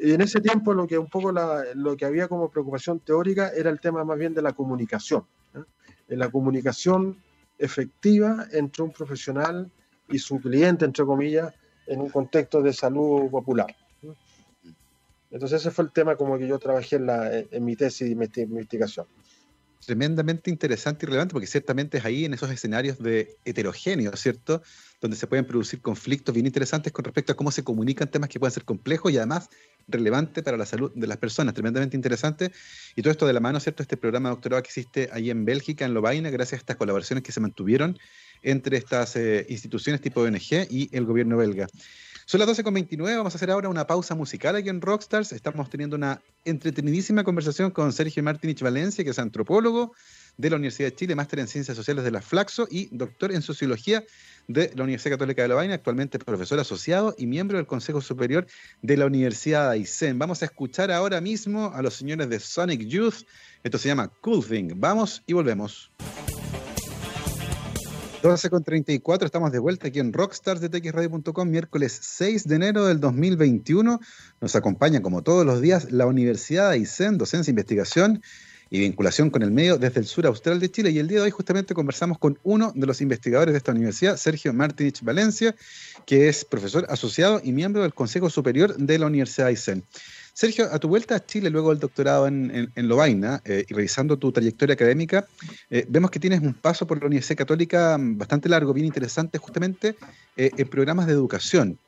Y 0.00 0.12
en 0.12 0.20
ese 0.20 0.40
tiempo 0.40 0.74
lo 0.74 0.86
que 0.86 0.98
un 0.98 1.08
poco 1.08 1.32
lo 1.32 1.96
que 1.96 2.04
había 2.04 2.28
como 2.28 2.50
preocupación 2.50 3.00
teórica 3.00 3.50
era 3.56 3.70
el 3.70 3.80
tema 3.80 4.04
más 4.04 4.18
bien 4.18 4.34
de 4.34 4.42
la 4.42 4.52
comunicación. 4.52 5.24
En 6.08 6.18
la 6.18 6.30
comunicación 6.30 7.16
efectiva 7.58 8.46
entre 8.52 8.82
un 8.82 8.92
profesional 8.92 9.70
y 10.08 10.18
su 10.18 10.40
cliente, 10.40 10.84
entre 10.84 11.06
comillas, 11.06 11.54
en 11.86 12.00
un 12.00 12.10
contexto 12.10 12.60
de 12.60 12.72
salud 12.72 13.30
popular. 13.30 13.74
Entonces 15.32 15.62
ese 15.62 15.70
fue 15.70 15.86
el 15.86 15.92
tema 15.92 16.16
como 16.16 16.38
que 16.38 16.46
yo 16.46 16.58
trabajé 16.58 16.96
en, 16.96 17.06
la, 17.06 17.36
en 17.36 17.64
mi 17.64 17.74
tesis 17.74 18.06
de 18.06 18.42
investigación 18.42 19.06
tremendamente 19.84 20.50
interesante 20.50 21.04
y 21.04 21.06
relevante, 21.06 21.32
porque 21.32 21.46
ciertamente 21.46 21.98
es 21.98 22.04
ahí 22.04 22.24
en 22.24 22.34
esos 22.34 22.50
escenarios 22.50 22.98
de 22.98 23.36
heterogéneo, 23.44 24.14
¿cierto? 24.16 24.62
Donde 25.00 25.16
se 25.16 25.26
pueden 25.26 25.44
producir 25.44 25.80
conflictos 25.80 26.34
bien 26.34 26.46
interesantes 26.46 26.92
con 26.92 27.04
respecto 27.04 27.32
a 27.32 27.36
cómo 27.36 27.50
se 27.50 27.64
comunican 27.64 28.10
temas 28.10 28.28
que 28.28 28.38
pueden 28.38 28.52
ser 28.52 28.64
complejos 28.64 29.12
y 29.12 29.16
además 29.16 29.48
relevantes 29.88 30.44
para 30.44 30.56
la 30.56 30.66
salud 30.66 30.92
de 30.94 31.06
las 31.06 31.16
personas, 31.16 31.54
tremendamente 31.54 31.96
interesante. 31.96 32.52
Y 32.94 33.02
todo 33.02 33.10
esto 33.10 33.26
de 33.26 33.32
la 33.32 33.40
mano, 33.40 33.58
¿cierto? 33.58 33.82
Este 33.82 33.96
programa 33.96 34.28
de 34.28 34.36
doctorado 34.36 34.62
que 34.62 34.68
existe 34.68 35.08
ahí 35.12 35.30
en 35.30 35.44
Bélgica, 35.44 35.84
en 35.84 35.94
Lovaina, 35.94 36.30
gracias 36.30 36.58
a 36.58 36.62
estas 36.62 36.76
colaboraciones 36.76 37.24
que 37.24 37.32
se 37.32 37.40
mantuvieron 37.40 37.98
entre 38.42 38.76
estas 38.76 39.16
eh, 39.16 39.46
instituciones 39.48 40.00
tipo 40.00 40.20
ONG 40.20 40.66
y 40.70 40.88
el 40.92 41.04
gobierno 41.04 41.36
belga. 41.36 41.66
Son 42.32 42.38
las 42.38 42.48
12.29, 42.48 43.14
vamos 43.18 43.34
a 43.34 43.36
hacer 43.36 43.50
ahora 43.50 43.68
una 43.68 43.86
pausa 43.86 44.14
musical 44.14 44.56
aquí 44.56 44.70
en 44.70 44.80
Rockstars. 44.80 45.32
Estamos 45.32 45.68
teniendo 45.68 45.96
una 45.96 46.22
entretenidísima 46.46 47.24
conversación 47.24 47.70
con 47.70 47.92
Sergio 47.92 48.22
Martinich 48.22 48.62
Valencia, 48.62 49.04
que 49.04 49.10
es 49.10 49.18
antropólogo 49.18 49.92
de 50.38 50.48
la 50.48 50.56
Universidad 50.56 50.88
de 50.88 50.96
Chile, 50.96 51.14
máster 51.14 51.40
en 51.40 51.46
Ciencias 51.46 51.76
Sociales 51.76 52.04
de 52.04 52.10
la 52.10 52.22
Flaxo 52.22 52.66
y 52.70 52.88
doctor 52.90 53.32
en 53.32 53.42
Sociología 53.42 54.02
de 54.48 54.72
la 54.74 54.84
Universidad 54.84 55.16
Católica 55.16 55.42
de 55.42 55.48
Lovaina, 55.48 55.74
actualmente 55.74 56.18
profesor 56.18 56.58
asociado 56.58 57.14
y 57.18 57.26
miembro 57.26 57.58
del 57.58 57.66
Consejo 57.66 58.00
Superior 58.00 58.46
de 58.80 58.96
la 58.96 59.04
Universidad 59.04 59.66
de 59.66 59.72
Aysén. 59.72 60.18
Vamos 60.18 60.40
a 60.40 60.46
escuchar 60.46 60.90
ahora 60.90 61.20
mismo 61.20 61.70
a 61.74 61.82
los 61.82 61.92
señores 61.92 62.30
de 62.30 62.40
Sonic 62.40 62.80
Youth. 62.86 63.26
Esto 63.62 63.76
se 63.76 63.88
llama 63.88 64.10
Cool 64.22 64.42
Thing. 64.42 64.72
Vamos 64.76 65.22
y 65.26 65.34
volvemos. 65.34 65.90
12 68.22 68.50
con 68.50 68.62
34, 68.62 69.26
estamos 69.26 69.50
de 69.50 69.58
vuelta 69.58 69.88
aquí 69.88 69.98
en 69.98 70.12
Rockstars 70.12 70.60
de 70.60 70.68
TXRadio.com, 70.68 71.48
miércoles 71.48 71.98
6 72.02 72.46
de 72.46 72.54
enero 72.54 72.86
del 72.86 73.00
2021. 73.00 73.98
Nos 74.40 74.54
acompaña, 74.54 75.02
como 75.02 75.22
todos 75.22 75.44
los 75.44 75.60
días, 75.60 75.90
la 75.90 76.06
Universidad 76.06 76.68
de 76.68 76.76
Aysén, 76.76 77.18
docencia 77.18 77.50
investigación 77.50 78.22
y 78.70 78.78
vinculación 78.78 79.28
con 79.28 79.42
el 79.42 79.50
medio 79.50 79.76
desde 79.76 79.98
el 79.98 80.06
sur 80.06 80.24
austral 80.26 80.60
de 80.60 80.70
Chile. 80.70 80.90
Y 80.90 81.00
el 81.00 81.08
día 81.08 81.18
de 81.18 81.24
hoy 81.24 81.30
justamente 81.32 81.74
conversamos 81.74 82.16
con 82.16 82.38
uno 82.44 82.70
de 82.76 82.86
los 82.86 83.00
investigadores 83.00 83.54
de 83.54 83.58
esta 83.58 83.72
universidad, 83.72 84.16
Sergio 84.16 84.52
Martinich 84.54 85.02
Valencia, 85.02 85.56
que 86.06 86.28
es 86.28 86.44
profesor 86.44 86.86
asociado 86.88 87.40
y 87.42 87.50
miembro 87.50 87.82
del 87.82 87.92
Consejo 87.92 88.30
Superior 88.30 88.76
de 88.76 88.98
la 89.00 89.06
Universidad 89.06 89.46
de 89.46 89.50
Aysén. 89.50 89.84
Sergio, 90.34 90.66
a 90.72 90.78
tu 90.78 90.88
vuelta 90.88 91.14
a 91.14 91.24
Chile 91.24 91.50
luego 91.50 91.70
del 91.70 91.78
doctorado 91.78 92.26
en, 92.26 92.72
en, 92.74 92.88
Lovaina 92.88 93.42
eh, 93.44 93.66
y 93.68 93.74
revisando 93.74 94.16
tu 94.18 94.32
trayectoria 94.32 94.72
académica, 94.74 95.26
eh, 95.68 95.84
vemos 95.88 96.10
que 96.10 96.18
tienes 96.18 96.40
un 96.40 96.54
paso 96.54 96.86
por 96.86 96.98
la 96.98 97.06
Universidad 97.06 97.36
Católica 97.36 97.98
bastante 98.00 98.48
largo, 98.48 98.72
bien 98.72 98.86
interesante, 98.86 99.36
justamente 99.36 99.94
eh, 100.36 100.50
en 100.56 100.68
programas 100.68 101.06
de 101.06 101.12
educación. 101.12 101.78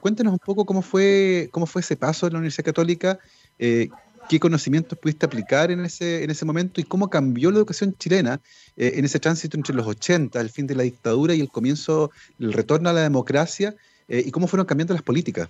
cuéntanos 0.00 0.32
un 0.32 0.38
poco 0.38 0.64
cómo 0.64 0.80
fue, 0.80 1.48
cómo 1.50 1.66
fue 1.66 1.80
ese 1.80 1.96
paso 1.96 2.26
en 2.28 2.34
la 2.34 2.38
Universidad 2.38 2.66
Católica, 2.66 3.18
qué 3.58 4.38
conocimientos 4.40 4.96
pudiste 4.98 5.26
aplicar 5.26 5.72
en 5.72 5.84
ese, 5.84 6.22
en 6.22 6.30
ese 6.30 6.44
momento 6.44 6.80
y 6.80 6.84
cómo 6.84 7.10
cambió 7.10 7.50
la 7.50 7.58
educación 7.58 7.96
chilena 7.98 8.40
en 8.76 9.04
ese 9.04 9.18
tránsito 9.18 9.56
entre 9.56 9.74
los 9.74 9.86
80, 9.86 10.40
el 10.40 10.50
fin 10.50 10.68
de 10.68 10.76
la 10.76 10.84
dictadura 10.84 11.34
y 11.34 11.40
el 11.40 11.48
comienzo, 11.48 12.12
el 12.38 12.52
retorno 12.52 12.90
a 12.90 12.92
la 12.92 13.02
democracia, 13.02 13.74
y 14.08 14.30
cómo 14.30 14.46
fueron 14.46 14.66
cambiando 14.66 14.94
las 14.94 15.02
políticas. 15.02 15.48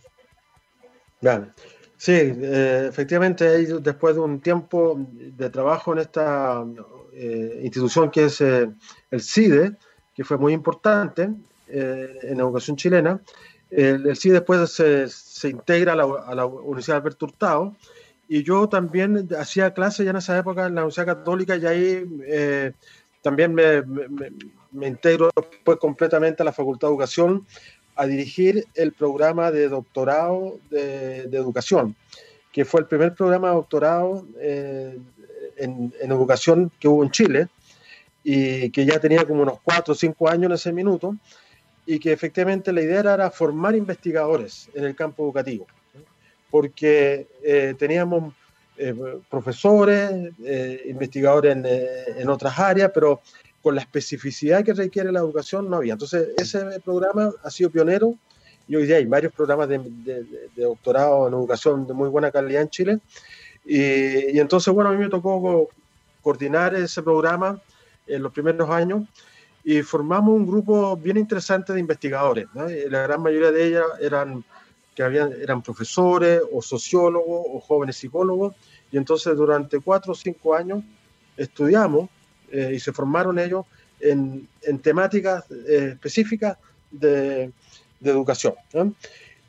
Sí, 2.02 2.14
eh, 2.14 2.86
efectivamente, 2.88 3.44
después 3.80 4.16
de 4.16 4.20
un 4.22 4.40
tiempo 4.40 4.98
de 5.08 5.48
trabajo 5.50 5.92
en 5.92 6.00
esta 6.00 6.64
eh, 7.12 7.60
institución 7.62 8.10
que 8.10 8.24
es 8.24 8.40
eh, 8.40 8.68
el 9.12 9.20
CIDE, 9.22 9.76
que 10.12 10.24
fue 10.24 10.36
muy 10.36 10.52
importante 10.52 11.30
en 11.68 12.36
la 12.36 12.42
educación 12.42 12.76
chilena, 12.76 13.20
el, 13.70 14.16
CIDE 14.16 14.40
después 14.40 14.68
se, 14.72 15.48
integra 15.48 15.92
a 15.92 16.34
la, 16.34 16.44
Universidad 16.44 16.96
de 16.96 17.00
Alberto 17.02 17.26
Hurtado 17.26 17.76
y 18.26 18.42
yo 18.42 18.68
también 18.68 19.28
hacía 19.38 19.72
clases 19.72 20.04
ya 20.04 20.10
en 20.10 20.16
esa 20.16 20.36
época 20.36 20.66
en 20.66 20.74
la 20.74 20.80
Universidad 20.80 21.06
Católica 21.06 21.54
y 21.54 21.66
ahí 21.66 22.74
también 23.22 23.54
me, 23.54 23.80
me, 24.72 24.88
integro 24.88 25.30
después 25.36 25.78
completamente 25.78 26.42
a 26.42 26.46
la 26.46 26.52
Facultad 26.52 26.88
de 26.88 26.94
Educación 26.94 27.46
a 27.96 28.06
dirigir 28.06 28.66
el 28.74 28.92
programa 28.92 29.50
de 29.50 29.68
doctorado 29.68 30.58
de, 30.70 31.22
educación, 31.32 31.94
que 32.52 32.64
fue 32.64 32.80
el 32.80 32.86
primer 32.86 33.14
programa 33.14 33.48
de 33.48 33.54
doctorado 33.54 34.26
eh, 34.40 34.98
en, 35.56 35.92
educación 36.00 36.70
que 36.80 36.88
hubo 36.88 37.04
en 37.04 37.10
Chile 37.10 37.48
y 38.24 38.70
que 38.70 38.86
ya 38.86 38.98
tenía 38.98 39.24
como 39.24 39.42
unos 39.42 39.58
cuatro 39.62 39.92
o 39.92 39.96
cinco 39.96 40.28
años 40.28 40.46
en 40.46 40.52
ese 40.52 40.72
minuto 40.72 41.16
y 41.84 41.98
que 41.98 42.12
efectivamente 42.12 42.72
la 42.72 42.82
idea 42.82 43.00
era 43.00 43.30
formar 43.30 43.74
investigadores 43.74 44.70
en 44.74 44.84
el 44.84 44.94
campo 44.94 45.24
educativo, 45.24 45.66
porque 46.50 47.26
eh, 47.42 47.74
teníamos 47.78 48.32
eh, 48.78 48.94
profesores, 49.28 50.32
investigadores 50.86 51.56
en, 51.56 51.66
en, 52.20 52.28
otras 52.30 52.58
áreas, 52.58 52.90
pero 52.94 53.20
con 53.62 53.76
la 53.76 53.80
especificidad 53.80 54.64
que 54.64 54.74
requiere 54.74 55.12
la 55.12 55.20
educación 55.20 55.70
no 55.70 55.76
había. 55.76 55.92
Entonces, 55.92 56.30
ese 56.36 56.80
programa 56.80 57.30
ha 57.42 57.50
sido 57.50 57.70
pionero 57.70 58.16
y 58.66 58.76
hoy 58.76 58.86
día 58.86 58.96
hay 58.96 59.06
varios 59.06 59.32
programas 59.32 59.68
de, 59.68 60.24
doctorado 60.56 61.28
en 61.28 61.34
educación 61.34 61.86
de 61.86 61.94
muy 61.94 62.08
buena 62.08 62.30
calidad 62.30 62.62
en 62.62 62.70
Chile. 62.70 62.98
Y, 63.64 64.38
entonces, 64.38 64.72
bueno, 64.74 64.90
a 64.90 64.92
mí 64.92 64.98
me 64.98 65.08
tocó 65.08 65.68
coordinar 66.22 66.74
ese 66.74 67.02
programa 67.02 67.60
en 68.06 68.22
los 68.22 68.32
primeros 68.32 68.68
años 68.68 69.04
y 69.64 69.82
formamos 69.82 70.34
un 70.34 70.46
grupo 70.46 70.96
bien 70.96 71.16
interesante 71.16 71.72
de 71.72 71.78
investigadores. 71.78 72.46
La 72.54 73.02
gran 73.02 73.22
mayoría 73.22 73.52
de 73.52 73.64
ellas 73.64 73.84
eran, 74.00 74.44
que 74.94 75.04
habían, 75.04 75.32
eran 75.40 75.62
profesores 75.62 76.42
o 76.52 76.60
sociólogos 76.60 77.46
o 77.48 77.60
jóvenes 77.60 77.96
psicólogos. 77.96 78.56
Y 78.90 78.96
entonces 78.96 79.36
durante 79.36 79.78
cuatro 79.78 80.12
o 80.12 80.16
cinco 80.16 80.54
años 80.54 80.82
estudiamos 81.36 82.10
eh, 82.52 82.72
y 82.74 82.80
se 82.80 82.92
formaron 82.92 83.38
ellos 83.38 83.64
en, 83.98 84.46
en 84.60 84.78
temáticas 84.78 85.44
eh, 85.50 85.92
específicas 85.94 86.58
de, 86.90 87.50
de 87.98 88.10
educación. 88.10 88.54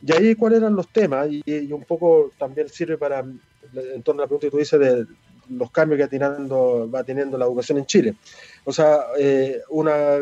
Y 0.02 0.12
ahí 0.14 0.36
cuáles 0.36 0.60
eran 0.60 0.76
los 0.76 0.88
temas, 0.88 1.28
y, 1.30 1.72
un 1.74 1.84
poco 1.84 2.32
también 2.40 2.70
sirve 2.70 2.98
para, 2.98 3.20
en 3.20 4.04
torno 4.04 4.22
a 4.22 4.24
la 4.24 4.28
pregunta 4.28 4.48
que 4.48 4.52
tú 4.52 4.58
dices 4.58 4.80
de 4.80 5.06
los 5.50 5.70
cambios 5.72 6.10
que 6.10 6.18
va 6.18 7.04
teniendo 7.04 7.38
la 7.38 7.46
educación 7.46 7.78
en 7.78 7.86
Chile. 7.86 8.16
O 8.64 8.72
sea, 8.72 9.08
eh, 9.20 9.62
una 9.70 10.20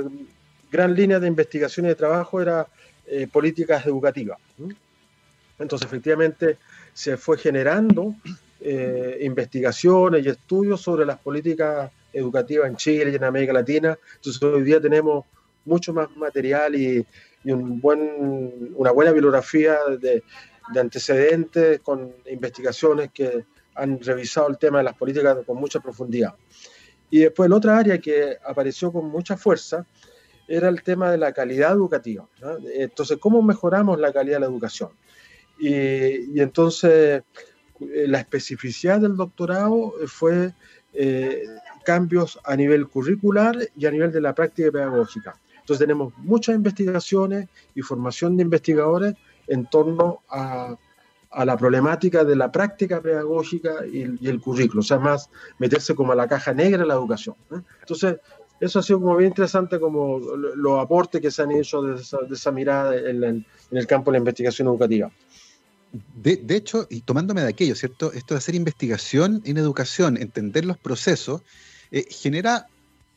gran 0.71 0.95
línea 0.95 1.19
de 1.19 1.27
investigación 1.27 1.85
y 1.85 1.89
de 1.89 1.95
trabajo 1.95 2.41
era 2.41 2.65
políticas 3.31 3.85
educativas. 3.85 4.39
Entonces, 5.59 5.85
efectivamente, 5.85 6.57
se 6.93 7.17
fue 7.17 7.37
generando 7.37 8.15
investigaciones 9.19 10.25
y 10.25 10.29
estudios 10.29 10.79
sobre 10.79 11.05
las 11.05 11.19
políticas 11.19 11.91
educativa 12.13 12.67
en 12.67 12.75
Chile 12.75 13.11
y 13.11 13.15
en 13.15 13.23
América 13.23 13.53
Latina. 13.53 13.97
Entonces 14.15 14.41
hoy 14.41 14.63
día 14.63 14.79
tenemos 14.79 15.25
mucho 15.65 15.93
más 15.93 16.15
material 16.15 16.75
y, 16.75 17.05
un 17.45 17.81
buen, 17.81 18.71
una 18.75 18.91
buena 18.91 19.11
bibliografía 19.11 19.77
de, 19.99 20.23
antecedentes 20.79 21.79
con 21.79 22.13
investigaciones 22.29 23.09
que 23.11 23.45
han 23.75 23.99
revisado 23.99 24.47
el 24.47 24.57
tema 24.59 24.77
de 24.77 24.83
las 24.83 24.95
políticas 24.95 25.37
con 25.45 25.57
mucha 25.57 25.79
profundidad. 25.79 26.35
Y 27.09 27.19
después 27.19 27.49
la 27.49 27.55
otra 27.55 27.77
área 27.77 27.97
que 27.97 28.37
apareció 28.45 28.91
con 28.91 29.09
mucha 29.09 29.37
fuerza 29.37 29.85
era 30.47 30.69
el 30.69 30.83
tema 30.83 31.11
de 31.11 31.17
la 31.17 31.33
calidad 31.33 31.71
educativa. 31.71 32.27
Entonces, 32.75 33.17
¿cómo 33.19 33.41
mejoramos 33.41 33.99
la 33.99 34.13
calidad 34.13 34.35
de 34.35 34.41
la 34.41 34.45
educación? 34.45 34.91
Y, 35.59 36.37
y 36.37 36.41
entonces 36.41 37.23
eh, 37.81 38.07
la 38.07 38.19
especificidad 38.19 38.99
del 38.99 39.15
doctorado 39.15 39.93
fue 40.07 40.53
eh, 40.93 41.43
cambios 41.83 42.39
a 42.43 42.55
nivel 42.55 42.87
curricular 42.87 43.57
y 43.75 43.85
a 43.85 43.91
nivel 43.91 44.11
de 44.11 44.21
la 44.21 44.33
práctica 44.33 44.71
pedagógica. 44.71 45.35
Entonces 45.59 45.79
tenemos 45.79 46.13
muchas 46.17 46.55
investigaciones 46.55 47.47
y 47.75 47.81
formación 47.81 48.35
de 48.35 48.43
investigadores 48.43 49.15
en 49.47 49.65
torno 49.67 50.21
a, 50.29 50.75
la 51.45 51.55
problemática 51.55 52.25
de 52.25 52.35
la 52.35 52.51
práctica 52.51 53.01
pedagógica 53.01 53.85
y, 53.85 54.01
el 54.27 54.41
currículo, 54.41 54.81
o 54.81 54.83
sea, 54.83 54.99
más 54.99 55.29
meterse 55.59 55.95
como 55.95 56.11
a 56.11 56.15
la 56.15 56.27
caja 56.27 56.53
negra 56.53 56.79
de 56.79 56.87
la 56.87 56.95
educación. 56.95 57.35
Entonces, 57.79 58.17
eso 58.59 58.79
ha 58.79 58.83
sido 58.83 58.99
como 58.99 59.15
bien 59.15 59.29
interesante 59.29 59.79
como 59.79 60.19
los 60.19 60.79
aportes 60.79 61.21
que 61.21 61.31
se 61.31 61.41
han 61.41 61.51
hecho 61.51 61.81
de 61.81 62.01
esa, 62.31 62.51
mirada 62.51 62.97
en, 62.97 63.23
en, 63.23 63.45
el 63.71 63.87
campo 63.87 64.11
de 64.11 64.15
la 64.15 64.19
investigación 64.19 64.67
educativa. 64.67 65.09
De, 65.91 66.55
hecho, 66.55 66.87
y 66.89 67.01
tomándome 67.01 67.41
de 67.41 67.49
aquello, 67.49 67.75
¿cierto? 67.75 68.13
Esto 68.13 68.33
de 68.33 68.37
hacer 68.37 68.55
investigación 68.55 69.41
en 69.43 69.57
educación, 69.57 70.15
entender 70.15 70.63
los 70.63 70.77
procesos, 70.77 71.41
eh, 71.91 72.05
genera 72.09 72.67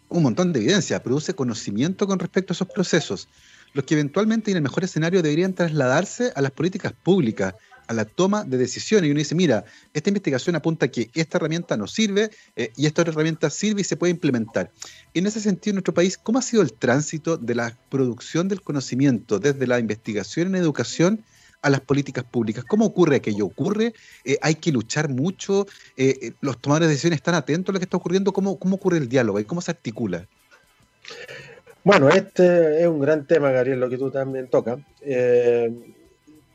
un 0.09 0.23
montón 0.23 0.53
de 0.53 0.61
evidencia, 0.61 1.03
produce 1.03 1.35
conocimiento 1.35 2.07
con 2.07 2.19
respecto 2.19 2.53
a 2.53 2.55
esos 2.55 2.69
procesos, 2.69 3.29
los 3.75 3.85
que 3.85 3.95
eventualmente 3.95 4.51
en 4.51 4.57
el 4.57 4.63
mejor 4.63 4.85
escenario 4.85 5.23
deberían 5.23 5.55
trasladarse 5.55 6.33
a 6.35 6.43
las 6.43 6.51
políticas 6.51 6.93
públicas, 6.93 7.55
a 7.87 7.93
la 7.93 8.05
toma 8.05 8.45
de 8.45 8.57
decisiones. 8.57 9.09
Y 9.09 9.11
uno 9.11 9.19
dice, 9.19 9.35
mira, 9.35 9.65
esta 9.93 10.11
investigación 10.11 10.57
apunta 10.57 10.87
a 10.87 10.89
que 10.89 11.11
esta 11.15 11.39
herramienta 11.39 11.77
no 11.77 11.87
sirve 11.87 12.31
eh, 12.57 12.73
y 12.77 12.87
esta 12.87 13.03
herramienta 13.03 13.51
sirve 13.51 13.83
y 13.83 13.85
se 13.85 13.97
puede 13.97 14.13
implementar. 14.13 14.71
En 15.13 15.27
ese 15.27 15.41
sentido, 15.41 15.73
en 15.73 15.77
nuestro 15.77 15.95
país, 15.95 16.19
¿cómo 16.19 16.39
ha 16.39 16.43
sido 16.43 16.63
el 16.63 16.73
tránsito 16.73 17.37
de 17.37 17.55
la 17.55 17.77
producción 17.91 18.49
del 18.49 18.63
conocimiento 18.63 19.39
desde 19.39 19.67
la 19.67 19.79
investigación 19.79 20.49
en 20.49 20.55
educación 20.57 21.25
a 21.65 21.71
las 21.71 21.81
políticas 21.81 22.25
públicas. 22.25 22.63
¿Cómo 22.65 22.85
ocurre 22.85 23.17
aquello? 23.17 23.47
¿Ocurre? 23.47 23.95
Eh, 24.23 24.37
¿Hay 24.43 24.57
que 24.57 24.71
luchar 24.71 25.09
mucho? 25.09 25.67
Eh, 25.97 26.19
eh, 26.21 26.33
¿Los 26.43 26.61
tomadores 26.61 26.89
de 26.89 26.93
decisiones 26.93 27.17
están 27.17 27.35
atentos 27.35 27.73
a 27.73 27.75
lo 27.75 27.79
que 27.79 27.85
está 27.85 27.97
ocurriendo? 27.97 28.35
¿Cómo, 28.35 28.59
cómo 28.59 28.77
ocurre 28.77 28.99
el 28.99 29.09
diálogo 29.09 29.41
y 29.41 29.45
cómo 29.45 29.63
se 29.63 29.71
articula? 29.71 30.29
Bueno, 31.83 32.11
este 32.11 32.83
es 32.83 32.87
un 32.87 33.01
gran 33.01 33.27
tema, 33.27 33.51
Gabriel, 33.51 33.81
lo 33.81 33.89
que 33.89 33.97
tú 33.97 34.11
también 34.11 34.49
tocas. 34.49 34.79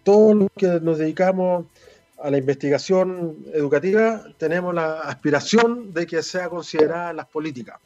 todos 0.04 0.36
los 0.36 0.50
que 0.56 0.80
nos 0.80 1.00
dedicamos 1.00 1.66
a 2.22 2.30
la 2.30 2.38
investigación 2.38 3.46
educativa 3.54 4.24
tenemos 4.38 4.76
la 4.76 5.00
aspiración 5.00 5.92
de 5.92 6.06
que 6.06 6.22
sea 6.22 6.50
considerada 6.50 7.14
las 7.14 7.26
políticas. 7.26 7.80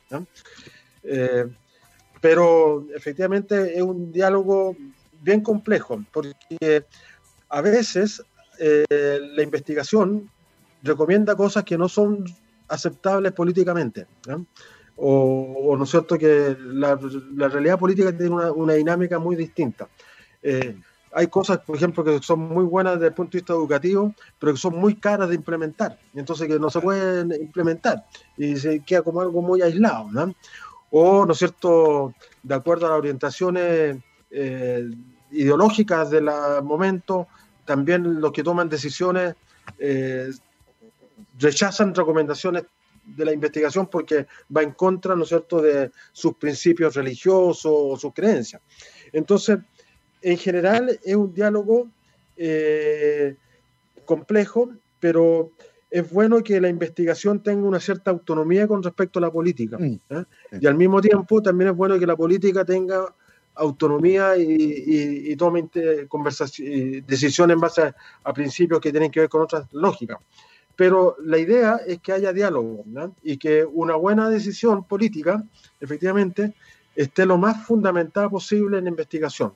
pero 2.22 2.86
efectivamente 2.94 3.78
es 3.78 3.82
un 3.82 4.12
diálogo 4.12 4.76
bien 5.22 5.42
complejo, 5.42 6.04
porque 6.12 6.86
a 7.54 7.62
veces 7.62 8.24
eh, 8.58 8.84
la 8.90 9.44
investigación 9.44 10.28
recomienda 10.82 11.36
cosas 11.36 11.64
que 11.64 11.78
no 11.78 11.88
son 11.88 12.26
aceptables 12.68 13.32
políticamente. 13.34 14.08
O, 14.96 15.76
¿no 15.78 15.84
es 15.84 15.90
cierto?, 15.90 16.18
que 16.18 16.58
la, 16.60 16.96
realidad 17.48 17.78
política 17.78 18.16
tiene 18.16 18.36
una, 18.52 18.74
dinámica 18.74 19.20
muy 19.20 19.36
distinta. 19.36 19.88
Eh, 20.42 20.76
hay 21.12 21.28
cosas, 21.28 21.60
por 21.60 21.76
ejemplo, 21.76 22.04
que 22.04 22.20
son 22.24 22.40
muy 22.40 22.66
buenas 22.66 22.96
desde 22.96 23.08
el 23.10 23.14
punto 23.14 23.34
de 23.34 23.42
vista 23.42 23.54
educativo, 23.54 24.16
pero 24.40 24.54
que 24.54 24.60
son 24.60 24.76
muy 24.76 24.96
caras 24.96 25.30
de 25.30 25.36
implementar, 25.36 26.00
entonces 26.16 26.48
que 26.48 26.58
no 26.58 26.72
se 26.72 26.82
pueden 26.82 27.34
implementar 27.34 28.04
y 28.36 28.56
se 28.56 28.80
queda 28.80 29.04
como 29.04 29.22
algo 29.22 29.44
muy 29.44 29.62
aislado. 29.62 30.10
¿no? 30.12 30.34
O, 30.90 31.24
¿no 31.24 31.34
es 31.34 31.38
cierto?, 31.38 32.16
de 32.42 32.56
acuerdo 32.56 32.88
a 32.88 32.90
las 32.90 32.98
orientaciones 32.98 33.98
eh, 34.32 34.90
ideológicas 35.34 36.10
del 36.10 36.30
momento, 36.64 37.28
también 37.66 38.22
los 38.22 38.32
que 38.32 38.44
toman 38.44 38.70
decisiones 38.70 39.36
eh, 39.80 40.32
rechazan 41.40 41.96
recomendaciones 41.96 42.64
de 43.06 43.26
la 43.26 43.34
investigación 43.34 43.88
porque 43.88 44.28
va 44.56 44.64
en 44.64 44.72
contra, 44.72 45.16
¿no 45.16 45.24
es 45.24 45.30
cierto?, 45.30 45.62
de 45.62 45.92
sus 46.12 46.36
principios 46.36 46.96
religiosos 46.96 47.66
o 47.66 47.98
sus 47.98 48.14
creencias. 48.14 48.62
Entonces, 49.12 49.60
en 50.22 50.38
general 50.38 51.00
es 51.04 51.16
un 51.16 51.34
diálogo 51.34 51.90
eh, 52.38 53.36
complejo, 54.06 54.70
pero 55.00 55.52
es 55.92 56.10
bueno 56.10 56.42
que 56.42 56.60
la 56.60 56.70
investigación 56.70 57.44
tenga 57.44 57.68
una 57.68 57.80
cierta 57.80 58.10
autonomía 58.10 58.68
con 58.68 58.82
respecto 58.82 59.20
a 59.20 59.22
la 59.22 59.32
política. 59.32 59.78
Mm. 59.78 60.00
¿eh? 60.10 60.24
Y 60.62 60.68
al 60.68 60.76
mismo 60.76 61.02
tiempo 61.02 61.42
también 61.42 61.72
es 61.72 61.76
bueno 61.76 62.00
que 62.00 62.08
la 62.08 62.16
política 62.16 62.64
tenga 62.66 63.14
autonomía 63.56 64.36
y, 64.38 65.36
tome 65.36 65.70
decisiones 67.06 67.56
en 67.56 67.60
base 67.60 67.94
a, 68.24 68.34
principios 68.34 68.80
que 68.80 68.92
tienen 68.92 69.12
que 69.12 69.22
ver 69.22 69.30
con 69.30 69.42
otras 69.42 69.72
lógicas. 69.72 70.18
Pero 70.76 71.16
la 71.24 71.38
idea 71.38 71.80
es 71.86 72.00
que 72.00 72.14
haya 72.14 72.34
diálogo 72.34 72.84
y 73.22 73.38
que 73.38 73.64
una 73.64 73.96
buena 73.96 74.30
decisión 74.30 74.84
política, 74.86 75.44
efectivamente, 75.80 76.54
esté 76.96 77.26
lo 77.26 77.38
más 77.38 77.66
fundamentada 77.66 78.30
posible 78.30 78.80
en 78.80 78.88
investigación. 78.88 79.54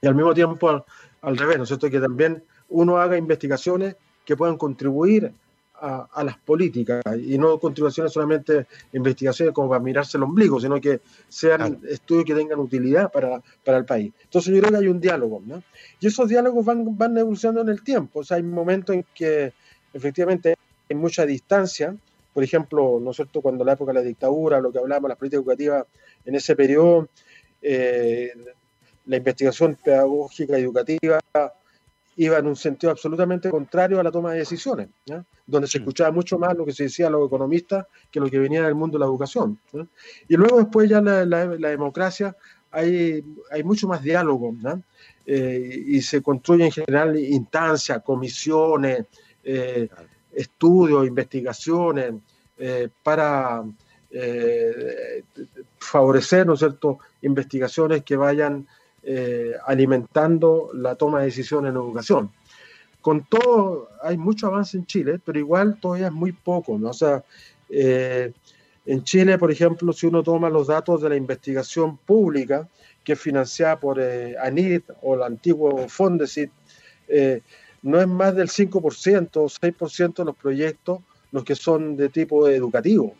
Y 0.00 0.06
al 0.06 0.14
mismo 0.14 0.34
tiempo 0.34 0.84
al, 1.20 1.36
revés, 1.36 1.56
¿no 1.56 1.64
es 1.64 1.68
cierto? 1.68 1.90
Que 1.90 2.00
también 2.00 2.44
uno 2.68 2.98
haga 2.98 3.16
investigaciones 3.16 3.96
que 4.24 4.36
puedan 4.36 4.56
contribuir 4.56 5.32
a, 5.80 6.24
las 6.24 6.38
políticas 6.38 7.02
y 7.16 7.38
no 7.38 7.58
contribuciones 7.58 8.12
solamente 8.12 8.66
investigaciones 8.92 9.54
como 9.54 9.68
para 9.68 9.80
mirarse 9.80 10.16
el 10.16 10.24
ombligo, 10.24 10.60
sino 10.60 10.80
que 10.80 11.00
sean 11.28 11.80
estudios 11.88 12.24
que 12.24 12.34
tengan 12.34 12.58
utilidad 12.58 13.10
para, 13.10 13.40
para, 13.64 13.78
el 13.78 13.84
país. 13.84 14.12
Entonces 14.24 14.54
yo 14.54 14.60
creo 14.60 14.72
que 14.72 14.78
hay 14.78 14.88
un 14.88 15.00
diálogo, 15.00 15.42
¿no? 15.44 15.62
Y 16.00 16.06
esos 16.06 16.28
diálogos 16.28 16.64
van, 16.64 16.96
van 16.96 17.16
evolucionando 17.16 17.62
en 17.62 17.68
el 17.68 17.82
tiempo. 17.82 18.20
O 18.20 18.24
sea, 18.24 18.36
hay 18.36 18.42
momentos 18.42 18.94
en 18.96 19.04
que 19.14 19.52
efectivamente 19.92 20.56
hay 20.90 20.96
mucha 20.96 21.24
distancia, 21.24 21.94
por 22.32 22.42
ejemplo, 22.42 22.98
¿no 23.00 23.10
es 23.10 23.16
cierto?, 23.16 23.40
cuando 23.40 23.64
la 23.64 23.72
época 23.72 23.92
de 23.92 24.00
la 24.00 24.04
dictadura, 24.04 24.60
lo 24.60 24.72
que 24.72 24.78
hablábamos, 24.78 25.08
las 25.08 25.18
políticas 25.18 25.42
educativas 25.42 25.84
en 26.24 26.34
ese 26.34 26.56
periodo, 26.56 27.08
eh, 27.62 28.32
la 29.06 29.16
investigación 29.16 29.76
pedagógica 29.82 30.58
y 30.58 30.62
educativa 30.62 31.18
iba 32.18 32.36
en 32.36 32.48
un 32.48 32.56
sentido 32.56 32.90
absolutamente 32.90 33.48
contrario 33.48 34.00
a 34.00 34.02
la 34.02 34.10
toma 34.10 34.32
de 34.32 34.40
decisiones, 34.40 34.88
donde 35.46 35.68
se 35.68 35.78
escuchaba 35.78 36.10
mucho 36.10 36.36
más 36.36 36.56
lo 36.56 36.66
que 36.66 36.72
se 36.72 36.84
decía 36.84 37.06
a 37.06 37.10
los 37.10 37.24
economistas 37.24 37.86
que 38.10 38.18
lo 38.18 38.28
que 38.28 38.40
venía 38.40 38.64
del 38.64 38.74
mundo 38.74 38.98
de 38.98 39.00
la 39.00 39.06
educación. 39.06 39.60
Y 40.26 40.36
luego 40.36 40.58
después 40.58 40.90
ya 40.90 41.00
la, 41.00 41.24
la, 41.24 41.68
democracia 41.68 42.36
hay, 42.72 43.24
hay 43.52 43.62
mucho 43.62 43.86
más 43.86 44.02
diálogo 44.02 44.52
eh, 45.26 45.84
y 45.86 46.02
se 46.02 46.20
construyen 46.20 46.66
en 46.66 46.72
general 46.72 47.16
instancias, 47.16 48.02
comisiones, 48.02 49.06
eh, 49.44 49.88
estudios, 50.32 51.06
investigaciones 51.06 52.14
eh, 52.58 52.88
para 53.00 53.62
favorecer, 55.78 56.46
¿no 56.46 56.54
es 56.54 56.58
cierto?, 56.58 56.98
investigaciones 57.22 58.02
que 58.02 58.16
vayan 58.16 58.66
eh, 59.10 59.54
alimentando 59.64 60.68
la 60.74 60.94
toma 60.94 61.20
de 61.20 61.26
decisiones 61.26 61.70
en 61.70 61.76
educación. 61.76 62.30
Con 63.00 63.24
todo, 63.24 63.88
hay 64.02 64.18
mucho 64.18 64.48
avance 64.48 64.76
en 64.76 64.84
Chile, 64.84 65.18
pero 65.24 65.38
igual 65.38 65.78
todavía 65.80 66.08
es 66.08 66.12
muy 66.12 66.32
poco. 66.32 66.78
¿no? 66.78 66.90
O 66.90 66.92
sea, 66.92 67.24
eh, 67.70 68.34
en 68.84 69.04
Chile, 69.04 69.38
por 69.38 69.50
ejemplo, 69.50 69.94
si 69.94 70.06
uno 70.06 70.22
toma 70.22 70.50
los 70.50 70.66
datos 70.66 71.00
de 71.00 71.08
la 71.08 71.16
investigación 71.16 71.96
pública, 71.96 72.68
que 73.02 73.14
es 73.14 73.18
financiada 73.18 73.80
por 73.80 73.98
eh, 73.98 74.36
ANIT 74.38 74.84
o 75.00 75.14
el 75.14 75.22
antiguo 75.22 75.88
Fondesit, 75.88 76.50
no 77.80 77.98
es 78.02 78.08
más 78.08 78.36
del 78.36 78.48
5% 78.48 79.36
o 79.36 79.48
6% 79.48 80.14
de 80.16 80.24
los 80.26 80.36
proyectos 80.36 80.98
los 81.32 81.44
que 81.44 81.54
son 81.54 81.96
de 81.96 82.10
tipo 82.10 82.46
educativo. 82.46 83.14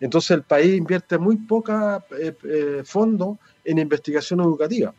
Entonces 0.00 0.30
el 0.30 0.42
país 0.42 0.74
invierte 0.74 1.18
muy 1.18 1.36
poca 1.36 2.02
fondo 2.84 3.38
en 3.64 3.78
investigación 3.78 4.40
educativa, 4.40 4.94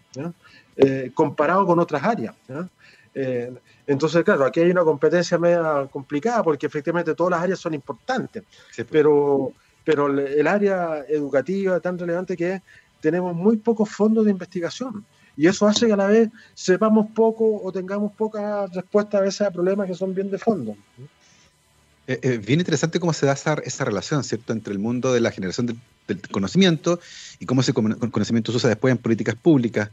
eh, 0.75 1.11
comparado 1.13 1.65
con 1.65 1.79
otras 1.79 2.03
áreas. 2.03 2.35
Eh, 3.15 3.53
entonces, 3.85 4.23
claro, 4.23 4.45
aquí 4.45 4.59
hay 4.61 4.71
una 4.71 4.83
competencia 4.83 5.37
media 5.37 5.87
complicada 5.91 6.41
porque 6.43 6.65
efectivamente 6.65 7.13
todas 7.13 7.31
las 7.31 7.41
áreas 7.41 7.59
son 7.59 7.73
importantes, 7.73 8.43
pues. 8.75 8.87
pero, 8.89 9.51
pero 9.83 10.07
el 10.07 10.47
área 10.47 11.05
educativa 11.07 11.75
es 11.75 11.81
tan 11.81 11.99
relevante 11.99 12.35
que 12.37 12.61
tenemos 13.01 13.35
muy 13.35 13.57
pocos 13.57 13.89
fondos 13.89 14.25
de 14.25 14.31
investigación. 14.31 15.05
Y 15.35 15.47
eso 15.47 15.67
hace 15.67 15.87
que 15.87 15.93
a 15.93 15.97
la 15.97 16.07
vez 16.07 16.29
sepamos 16.53 17.07
poco 17.13 17.61
o 17.61 17.71
tengamos 17.71 18.13
poca 18.13 18.67
respuesta 18.67 19.17
a 19.17 19.21
veces 19.21 19.41
a 19.41 19.51
problemas 19.51 19.87
que 19.87 19.95
son 19.95 20.13
bien 20.13 20.29
de 20.29 20.37
fondo. 20.37 20.75
Eh, 22.05 22.41
bien 22.45 22.59
interesante 22.59 22.99
cómo 22.99 23.13
se 23.13 23.25
da 23.25 23.33
esa, 23.33 23.53
esa, 23.63 23.85
relación, 23.85 24.23
¿cierto?, 24.23 24.51
entre 24.51 24.73
el 24.73 24.79
mundo 24.79 25.13
de 25.13 25.21
la 25.21 25.31
generación 25.31 25.67
de, 25.67 25.75
del 26.07 26.21
conocimiento 26.29 26.99
y 27.39 27.45
cómo 27.45 27.61
ese 27.61 27.73
conocimiento 27.73 28.51
se 28.51 28.57
usa 28.57 28.69
después 28.69 28.91
en 28.91 28.97
políticas 28.97 29.35
públicas. 29.35 29.89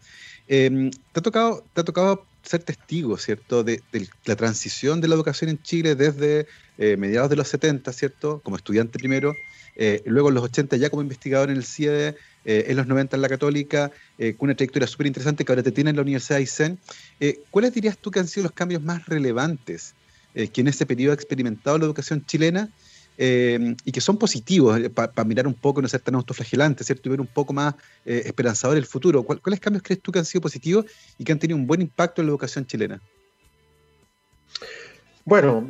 Em, 0.48 0.90
te, 0.90 1.20
ha 1.20 1.22
tocado, 1.22 1.64
te 1.72 1.80
ha 1.80 1.84
tocado 1.84 2.26
ser 2.42 2.62
testigo, 2.64 3.16
¿cierto?, 3.16 3.62
de, 3.62 3.80
la 4.24 4.34
transición 4.34 5.00
de 5.00 5.06
la 5.06 5.14
educación 5.14 5.50
en 5.50 5.62
Chile 5.62 5.94
desde 5.94 6.48
eh, 6.78 6.96
mediados 6.96 7.30
de 7.30 7.36
los 7.36 7.46
70, 7.46 7.92
¿cierto?, 7.92 8.40
como 8.42 8.56
estudiante 8.56 8.98
primero, 8.98 9.36
eh, 9.76 10.02
luego 10.06 10.28
en 10.30 10.34
los 10.34 10.44
80 10.44 10.76
ya 10.76 10.90
como 10.90 11.02
investigador 11.02 11.50
en 11.50 11.56
el 11.56 11.64
CIEDE, 11.64 12.16
eh, 12.44 12.64
en 12.66 12.76
los 12.76 12.88
90 12.88 13.16
en 13.16 13.22
la 13.22 13.28
Católica, 13.28 13.92
con 14.18 14.48
una 14.48 14.54
trayectoria 14.54 14.88
súper 14.88 15.06
interesante 15.06 15.44
que 15.44 15.52
ahora 15.52 15.62
te 15.62 15.72
tiene 15.72 15.90
en 15.90 15.96
la 15.96 16.02
Universidad 16.02 16.36
de 16.36 16.42
Aysén. 16.42 16.78
¿Cuáles 17.50 17.72
dirías 17.72 17.96
tú 17.96 18.10
que 18.10 18.18
han 18.18 18.26
sido 18.26 18.44
los 18.44 18.52
cambios 18.52 18.82
más 18.82 19.06
relevantes 19.06 19.94
que 20.34 20.60
en 20.60 20.68
ese 20.68 20.86
periodo 20.86 21.12
ha 21.12 21.14
experimentado 21.14 21.78
la 21.78 21.86
educación 21.86 22.24
chilena 22.24 22.70
eh, 23.22 23.76
y 23.84 23.92
que 23.92 24.00
son 24.00 24.16
positivos 24.16 24.80
eh, 24.80 24.88
para 24.88 25.24
mirar 25.24 25.46
un 25.46 25.52
poco, 25.52 25.82
no 25.82 25.88
ser 25.88 26.00
tan 26.00 26.14
autoflagelante, 26.14 26.84
¿cierto? 26.84 27.06
Y 27.06 27.10
ver 27.10 27.20
un 27.20 27.26
poco 27.26 27.52
más 27.52 27.74
eh, 28.06 28.22
esperanzador 28.24 28.78
el 28.78 28.86
futuro. 28.86 29.22
¿Cuáles 29.24 29.60
cambios 29.60 29.82
crees 29.82 30.00
tú 30.00 30.10
que 30.10 30.20
han 30.20 30.24
sido 30.24 30.40
positivos 30.40 30.86
y 31.18 31.24
que 31.24 31.32
han 31.32 31.38
tenido 31.38 31.58
un 31.58 31.66
buen 31.66 31.82
impacto 31.82 32.22
en 32.22 32.28
la 32.28 32.30
educación 32.30 32.64
chilena? 32.64 32.98
Bueno, 35.26 35.68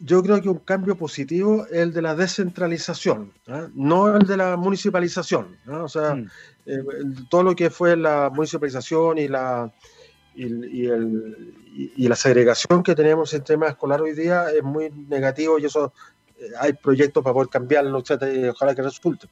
yo 0.00 0.22
creo 0.24 0.42
que 0.42 0.48
un 0.48 0.58
cambio 0.58 0.96
positivo 0.96 1.64
es 1.66 1.78
el 1.78 1.92
de 1.92 2.02
la 2.02 2.16
descentralización, 2.16 3.32
no 3.74 4.16
el 4.16 4.26
de 4.26 4.36
la 4.36 4.56
municipalización. 4.56 5.56
O 5.68 5.88
sea, 5.88 6.16
mm. 6.16 7.28
todo 7.30 7.44
lo 7.44 7.54
que 7.54 7.70
fue 7.70 7.96
la 7.96 8.32
municipalización 8.34 9.18
y 9.18 9.28
la 9.28 9.72
y, 10.36 10.86
el, 10.86 11.54
y, 11.96 12.08
la 12.08 12.16
segregación 12.16 12.82
que 12.82 12.94
tenemos 12.94 13.32
en 13.32 13.42
tema 13.42 13.68
escolar 13.68 14.02
hoy 14.02 14.12
día 14.12 14.50
es 14.50 14.62
muy 14.62 14.90
negativo 14.90 15.58
y 15.58 15.64
eso 15.64 15.92
eh, 16.38 16.50
hay 16.60 16.74
proyectos 16.74 17.24
para 17.24 17.34
poder 17.34 17.48
cambiarlo, 17.48 18.02
y 18.02 18.44
ojalá 18.48 18.74
que 18.74 18.82
resulte. 18.82 19.28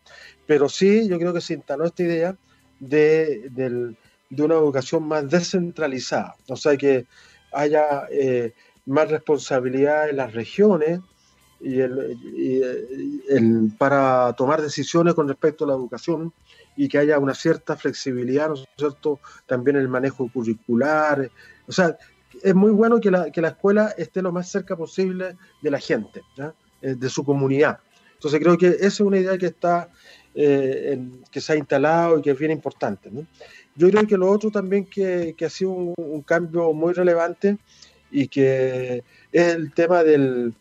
Pero 0.46 0.68
sí, 0.68 1.06
yo 1.08 1.18
creo 1.18 1.35
que 1.35 1.42
se 1.42 1.54
instaló 1.54 1.85
esta 1.85 2.02
idea 2.02 2.37
de, 2.81 3.50
de 3.50 4.42
una 4.42 4.54
educación 4.54 5.06
más 5.06 5.29
descentralizada, 5.29 6.37
o 6.48 6.56
sea, 6.56 6.76
que 6.76 7.06
haya 7.52 8.06
eh, 8.10 8.54
más 8.87 9.10
responsabilidad 9.10 10.08
en 10.08 10.16
las 10.16 10.33
regiones 10.33 11.00
y, 11.60 11.81
el, 11.81 12.18
el, 13.29 13.72
para 13.79 14.33
tomar 14.35 14.60
decisiones 14.60 15.14
con 15.14 15.29
respecto 15.29 15.64
a 15.64 15.68
la 15.68 15.74
educación 15.74 16.33
y 16.77 16.88
que 16.88 16.98
haya 16.98 17.18
una 17.18 17.35
cierta 17.35 17.77
flexibilidad, 17.77 18.48
¿no 18.48 18.54
es 18.54 18.64
cierto? 18.77 19.20
También 19.46 19.77
el 19.77 19.88
manejo 19.88 20.29
curricular. 20.33 21.31
O 21.66 21.72
sea, 21.72 21.96
es 22.42 22.54
muy 22.54 22.72
bueno 22.72 23.00
que 23.00 23.10
la, 23.10 23.31
que 23.31 23.40
la 23.40 23.48
escuela 23.48 23.94
esté 23.96 24.22
lo 24.22 24.33
más 24.33 24.48
cerca 24.48 24.77
posible 24.77 25.37
de 25.62 25.70
la 25.70 25.79
gente, 25.79 26.22
eh, 26.83 26.94
de 26.94 27.08
su 27.08 27.25
comunidad. 27.25 27.79
Entonces 28.14 28.40
creo 28.40 28.56
que 28.56 28.68
esa 28.68 28.87
es 28.87 29.00
una 29.00 29.18
idea 29.18 29.37
que 29.37 29.46
está, 29.46 29.90
eh, 30.35 30.98
que 31.31 31.40
se 31.40 31.52
ha 31.52 31.56
instalado 31.56 32.18
y 32.18 32.22
que 32.22 32.31
es 32.31 32.38
bien 32.38 32.52
importante. 32.52 33.10
Yo 33.77 33.90
creo 33.90 34.06
que 34.06 34.16
lo 34.16 34.31
otro 34.31 34.50
también 34.50 34.87
que, 34.87 35.35
que 35.37 35.44
ha 35.44 35.50
sido 35.50 35.72
un, 35.72 36.22
cambio 36.22 36.72
muy 36.72 36.92
relevante 36.92 37.58
y 38.10 38.29
que 38.29 39.04
es 39.31 39.54
el 39.54 39.72
tema 39.75 40.02
del, 40.02 40.54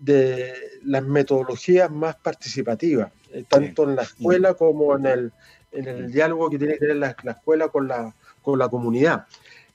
de 0.00 0.54
las 0.82 1.02
metodologías 1.02 1.90
más 1.90 2.16
participativas, 2.16 3.12
eh, 3.32 3.44
tanto 3.46 3.84
en 3.84 3.96
la 3.96 4.02
escuela 4.02 4.54
como 4.54 4.96
en 4.96 5.06
el, 5.06 5.32
en 5.72 5.86
el 5.86 6.10
diálogo 6.10 6.48
que 6.48 6.58
tiene 6.58 6.74
que 6.74 6.80
tener 6.80 6.96
la, 6.96 7.10
escuela 7.30 7.68
con 7.68 7.86
la, 7.86 8.14
con 8.42 8.58
la 8.58 8.68
comunidad. 8.68 9.26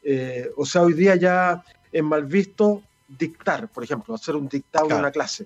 Eh, 0.02 0.50
o 0.58 0.66
sea, 0.66 0.82
hoy 0.82 0.94
día 0.94 1.16
ya 1.16 1.64
es 1.92 2.04
mal 2.04 2.26
visto 2.26 2.82
dictar, 3.08 3.68
por 3.70 3.84
ejemplo, 3.84 4.16
hacer 4.16 4.36
un 4.36 4.50
dictado 4.50 4.90
en 4.90 4.98
una 4.98 5.12
clase. 5.12 5.46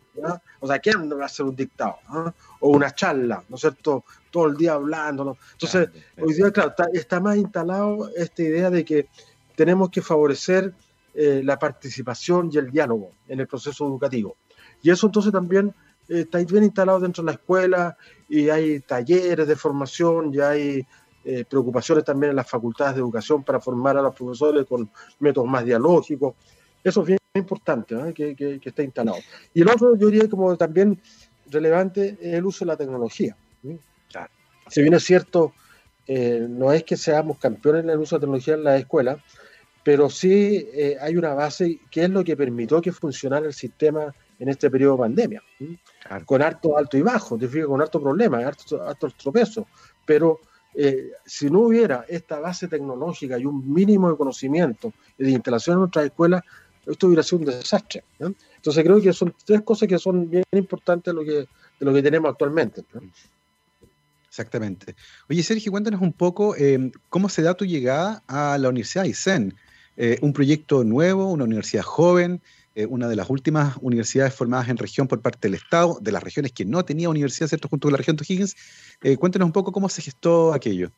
O 0.62 0.68
sea, 0.68 0.80
¿quién 0.80 1.12
va 1.12 1.24
a 1.24 1.26
hacer 1.26 1.46
un 1.46 1.56
dictado? 1.58 1.98
Ah? 2.08 2.34
O 2.62 2.70
una 2.70 2.92
charla, 2.96 3.44
¿no 3.50 3.56
es 3.56 3.62
cierto? 3.62 4.06
Todo 4.32 4.48
el 4.48 4.56
día 4.56 4.74
hablando. 4.74 5.38
Entonces, 5.52 5.90
hoy 6.18 6.34
día, 6.34 6.52
claro, 6.52 6.74
está, 6.94 7.20
más 7.20 7.36
instalado 7.36 8.10
esta 8.16 8.42
idea 8.42 8.70
de 8.70 8.86
que 8.86 9.08
tenemos 9.58 9.90
que 9.90 10.02
favorecer 10.02 10.74
eh, 11.14 11.42
la 11.44 11.60
participación 11.60 12.50
y 12.54 12.58
el 12.58 12.72
diálogo 12.72 13.12
en 13.28 13.42
el 13.42 13.48
proceso 13.48 13.86
educativo. 13.86 14.38
Y 14.82 14.92
eso 14.92 15.08
entonces 15.08 15.32
también 15.32 15.74
eh, 16.10 16.22
está 16.22 16.40
bien 16.40 16.64
instalado 16.64 17.00
dentro 17.00 17.24
de 17.24 17.28
la 17.28 17.34
escuela 17.34 17.98
y 18.28 18.50
hay 18.50 18.80
talleres 18.82 19.48
de 19.48 19.56
formación, 19.56 20.34
y 20.34 20.40
hay 20.40 20.86
eh, 21.24 21.46
preocupaciones 21.48 22.04
también 22.04 22.32
en 22.32 22.36
las 22.36 22.50
facultades 22.50 22.96
de 22.96 23.02
educación 23.02 23.44
para 23.44 23.60
formar 23.60 23.98
a 23.98 24.02
los 24.02 24.16
profesores 24.16 24.66
con 24.66 24.90
métodos 25.20 25.48
más 25.48 25.64
dialógicos. 25.64 26.34
Eso 26.84 27.02
es 27.02 27.08
bien 27.08 27.20
importante, 27.36 27.96
¿eh? 27.96 28.14
que, 28.14 28.36
que, 28.36 28.60
esté 28.64 28.84
instalado. 28.84 29.18
Y 29.54 29.62
el 29.62 29.70
otro, 29.70 29.96
yo 29.96 30.08
diría 30.08 30.30
como 30.30 30.56
también 30.58 31.00
relevante, 31.48 32.18
es 32.22 32.34
el 32.34 32.46
uso 32.46 32.66
de 32.66 32.68
la 32.68 32.78
tecnología. 32.78 33.36
Si 34.70 34.82
bien 34.82 34.94
es 34.94 35.04
cierto, 35.04 35.54
no 36.08 36.72
es 36.72 36.84
que 36.84 36.96
seamos 36.96 37.40
campeones 37.40 37.84
en 37.84 37.90
el 37.90 38.00
uso 38.00 38.16
de 38.16 38.20
la 38.20 38.22
tecnología 38.22 38.54
en 38.54 38.64
la 38.64 38.78
escuela, 38.78 39.24
pero 39.84 40.10
sí 40.10 40.68
hay 41.02 41.18
una 41.18 41.34
base 41.34 41.80
que 41.90 42.04
es 42.04 42.10
lo 42.10 42.24
que 42.24 42.38
permitió 42.38 42.82
que 42.82 42.92
funcionara 42.92 43.48
el 43.48 43.54
sistema 43.54 44.14
en 44.40 44.50
este 44.50 44.72
periodo 44.72 44.94
de 44.94 45.00
pandemia, 45.00 45.44
con 46.26 46.42
harto 46.42 46.78
alto 46.78 46.98
y 46.98 47.02
bajo, 47.02 47.38
con 47.68 47.82
harto 47.82 48.02
problema, 48.02 48.40
harto, 48.40 48.82
harto 48.82 49.10
tropezo, 49.12 49.68
pero 50.06 50.40
eh, 50.74 51.12
si 51.26 51.50
no 51.50 51.62
hubiera 51.62 52.06
esta 52.08 52.40
base 52.40 52.68
tecnológica 52.68 53.38
y 53.38 53.46
un 53.46 53.72
mínimo 53.72 54.10
de 54.10 54.18
conocimiento 54.18 54.94
y 55.18 55.26
de 55.26 55.32
instalación 55.32 55.76
en 55.76 55.80
nuestras 55.82 56.06
escuelas, 56.06 56.44
esto 56.86 57.08
hubiera 57.08 57.22
sido 57.24 57.40
un 57.40 57.46
desastre. 57.46 58.04
Entonces 58.20 58.84
creo 58.84 59.02
que 59.02 59.14
son 59.14 59.34
tres 59.46 59.62
cosas 59.62 59.88
que 59.90 60.00
son 60.00 60.30
bien 60.30 60.44
importantes 60.52 61.14
de 61.14 61.20
lo 61.20 61.26
que, 61.26 61.48
de 61.80 61.86
lo 61.86 61.94
que 61.94 62.02
tenemos 62.02 62.32
actualmente. 62.32 62.84
Exactamente. 64.28 64.96
Oye, 65.30 65.44
Sergio, 65.44 65.72
cuéntanos 65.72 66.02
un 66.02 66.14
poco 66.14 66.56
eh, 66.56 66.92
cómo 67.10 67.30
se 67.30 67.42
da 67.42 67.56
tu 67.56 67.66
llegada 67.66 68.24
a 68.28 68.58
la 68.58 68.70
Universidad 68.70 69.04
de 69.04 69.10
ISEN. 69.10 69.56
Eh, 69.98 70.18
un 70.22 70.32
proyecto 70.32 70.84
nuevo, 70.86 71.30
una 71.30 71.44
universidad 71.44 71.84
joven, 71.84 72.42
eh, 72.80 72.86
una 72.86 73.10
de 73.10 73.16
las 73.18 73.30
últimas 73.30 73.76
universidades 73.82 74.34
formadas 74.34 74.70
en 74.70 74.78
región 74.78 75.06
por 75.06 75.22
parte 75.22 75.50
del 75.50 75.56
Estado, 75.56 75.98
de 76.00 76.14
las 76.14 76.24
regiones 76.24 76.54
que 76.54 76.64
no 76.64 76.86
tenía 76.86 77.10
universidad, 77.10 77.50
¿cierto? 77.50 77.68
Junto 77.68 77.88
con 77.88 77.92
la 77.92 77.98
región 77.98 78.16
de 78.16 78.24
Higgins. 78.26 78.56
Eh, 79.04 79.18
cuéntanos 79.18 79.48
un 79.48 79.52
poco 79.52 79.74
cómo 79.74 79.90
se 79.90 80.02
gestó 80.02 80.54
aquello. 80.54 80.90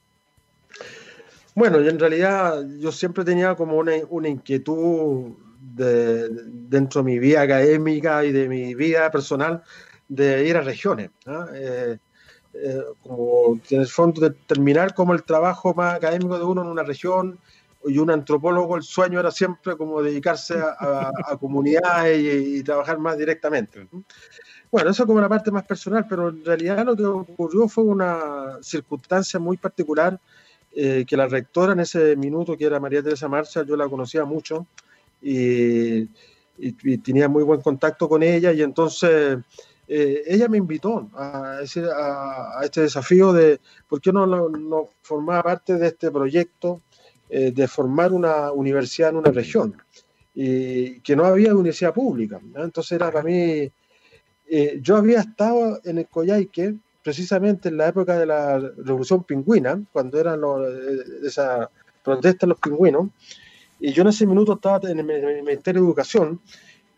Bueno, 1.55 1.79
en 1.79 1.97
realidad 1.97 2.63
yo 2.77 2.91
siempre 2.91 3.25
tenía 3.25 3.55
como 3.55 3.77
una, 3.77 4.29
inquietud 4.29 5.31
dentro 5.59 7.01
de 7.01 7.05
mi 7.05 7.17
vida 7.17 7.41
académica 7.41 8.23
y 8.25 8.31
de 8.31 8.47
mi 8.47 8.75
vida 8.75 9.09
personal 9.09 9.63
de 10.07 10.47
ir 10.47 10.57
a 10.57 10.61
regiones. 10.61 11.09
Eh, 11.55 11.97
como 13.01 13.59
en 13.71 13.81
el 13.81 13.87
fondo 13.87 14.21
de 14.21 14.29
terminar 14.45 14.93
como 14.93 15.13
el 15.13 15.23
trabajo 15.23 15.73
más 15.73 15.95
académico 15.95 16.37
de 16.37 16.43
uno 16.43 16.61
en 16.61 16.67
una 16.67 16.83
región 16.83 17.39
y 17.85 17.97
un 17.97 18.11
antropólogo 18.11 18.77
el 18.77 18.83
sueño 18.83 19.19
era 19.19 19.31
siempre 19.31 19.75
como 19.75 20.01
dedicarse 20.01 20.55
a, 20.55 21.11
comunidades 21.39 22.21
y, 22.21 22.63
trabajar 22.63 22.99
más 22.99 23.17
directamente. 23.17 23.87
Bueno, 24.71 24.91
eso 24.91 25.05
como 25.05 25.19
la 25.19 25.29
parte 25.29 25.51
más 25.51 25.65
personal, 25.65 26.05
pero 26.07 26.29
en 26.29 26.45
realidad 26.45 26.85
lo 26.85 26.95
que 26.95 27.05
ocurrió 27.05 27.67
fue 27.67 27.83
una 27.83 28.57
circunstancia 28.61 29.39
muy 29.39 29.57
particular 29.57 30.19
eh, 30.73 31.03
que 31.05 31.17
la 31.17 31.27
rectora 31.27 31.73
en 31.73 31.81
ese 31.81 32.15
minuto, 32.15 32.55
que 32.55 32.65
era 32.65 32.79
María 32.79 33.03
Teresa 33.03 33.27
Marcha, 33.27 33.63
yo 33.63 33.75
la 33.75 33.89
conocía 33.89 34.25
mucho 34.25 34.67
y, 35.21 36.07
tenía 37.03 37.27
muy 37.27 37.43
buen 37.43 37.59
contacto 37.59 38.07
con 38.07 38.21
ella 38.21 38.51
y 38.51 38.61
entonces 38.61 39.39
eh, 39.87 40.21
ella 40.27 40.47
me 40.47 40.57
invitó 40.57 41.09
a, 41.15 41.57
a, 41.57 42.61
este 42.63 42.81
desafío 42.81 43.33
de 43.33 43.59
por 43.89 43.99
qué 43.99 44.13
no, 44.13 44.27
no 44.27 44.89
formaba 45.01 45.41
parte 45.41 45.77
de 45.77 45.87
este 45.87 46.11
proyecto 46.11 46.79
eh, 47.33 47.53
de 47.53 47.65
formar 47.65 48.11
una 48.11 48.51
universidad 48.51 49.11
en 49.11 49.15
una 49.15 49.31
región, 49.31 49.77
y 50.35 50.99
que 50.99 51.15
no 51.15 51.23
había 51.23 51.55
universidad 51.55 51.93
pública. 51.93 52.41
Entonces 52.57 52.91
era 52.91 53.09
para 53.09 53.23
mí, 53.23 53.71
eh, 54.49 54.79
yo 54.81 54.97
había 54.97 55.21
estado 55.21 55.79
en 55.85 55.99
el 55.99 56.07
Coyhaique 56.07 56.75
precisamente 57.01 57.69
en 57.69 57.77
la 57.77 57.87
época 57.87 58.19
de 58.19 58.25
la 58.25 58.59
Revolución 58.59 59.23
Pingüina, 59.23 59.81
cuando 59.93 60.19
eran 60.19 60.41
eh, 60.41 61.25
esa 61.25 61.69
protesta 62.03 62.45
de 62.45 62.49
los 62.49 62.59
pingüinos, 62.59 63.07
y 63.79 63.93
yo 63.93 64.01
en 64.01 64.09
ese 64.09 64.27
minuto 64.27 64.55
estaba 64.55 64.89
en 64.89 64.99
el 64.99 65.05
Ministerio 65.43 65.81
de 65.81 65.87
Educación 65.87 66.41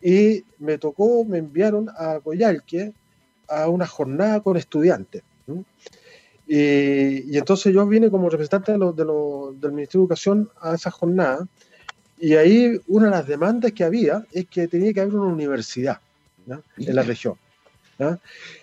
y 0.02 0.42
me 0.58 0.78
tocó, 0.78 1.24
me 1.24 1.38
enviaron 1.38 1.88
a 1.96 2.18
Coyhaique 2.18 2.92
a 3.48 3.68
una 3.68 3.86
jornada 3.86 4.40
con 4.40 4.56
estudiantes. 4.56 5.22
Y, 6.46 7.36
entonces 7.36 7.72
yo 7.72 7.86
vine 7.86 8.10
como 8.10 8.28
representante 8.28 8.72
de 8.72 8.78
del 8.78 9.72
Ministerio 9.72 10.00
de 10.00 10.04
Educación 10.04 10.50
a 10.60 10.74
esa 10.74 10.90
jornada 10.90 11.46
y 12.18 12.34
ahí 12.34 12.80
una 12.86 13.06
de 13.06 13.10
las 13.12 13.26
demandas 13.26 13.72
que 13.72 13.84
había 13.84 14.24
es 14.32 14.46
que 14.46 14.68
tenía 14.68 14.92
que 14.92 15.00
haber 15.00 15.14
una 15.14 15.32
universidad 15.32 16.00
en 16.46 16.94
la 16.94 17.02
región. 17.02 17.34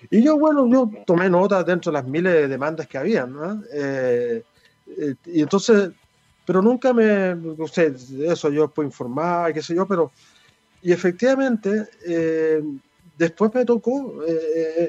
Y 0.09 0.23
yo, 0.23 0.38
bueno, 0.38 0.67
yo 0.67 0.91
tomé 1.05 1.29
nota 1.29 1.63
dentro 1.63 1.91
de 1.91 1.97
las 1.97 2.07
miles 2.07 2.34
de 2.34 2.47
demandas 2.47 2.88
que 2.88 2.97
había. 2.97 3.27
Eh, 3.73 4.43
eh, 4.97 5.15
y 5.25 5.41
entonces, 5.41 5.91
pero 6.45 6.61
nunca 6.61 6.93
me, 6.93 7.36
no 7.36 7.67
sé, 7.67 7.93
eso 8.25 8.49
yo 8.49 8.67
puedo 8.69 8.88
informar, 8.88 9.53
qué 9.53 9.61
sé 9.61 9.75
yo, 9.75 9.88
pero, 9.88 10.11
y 10.82 10.91
efectivamente, 10.91 11.88
eh, 12.05 12.61
Después 13.18 13.53
me 13.53 13.66
tocó, 13.66 14.24
eh, 14.24 14.39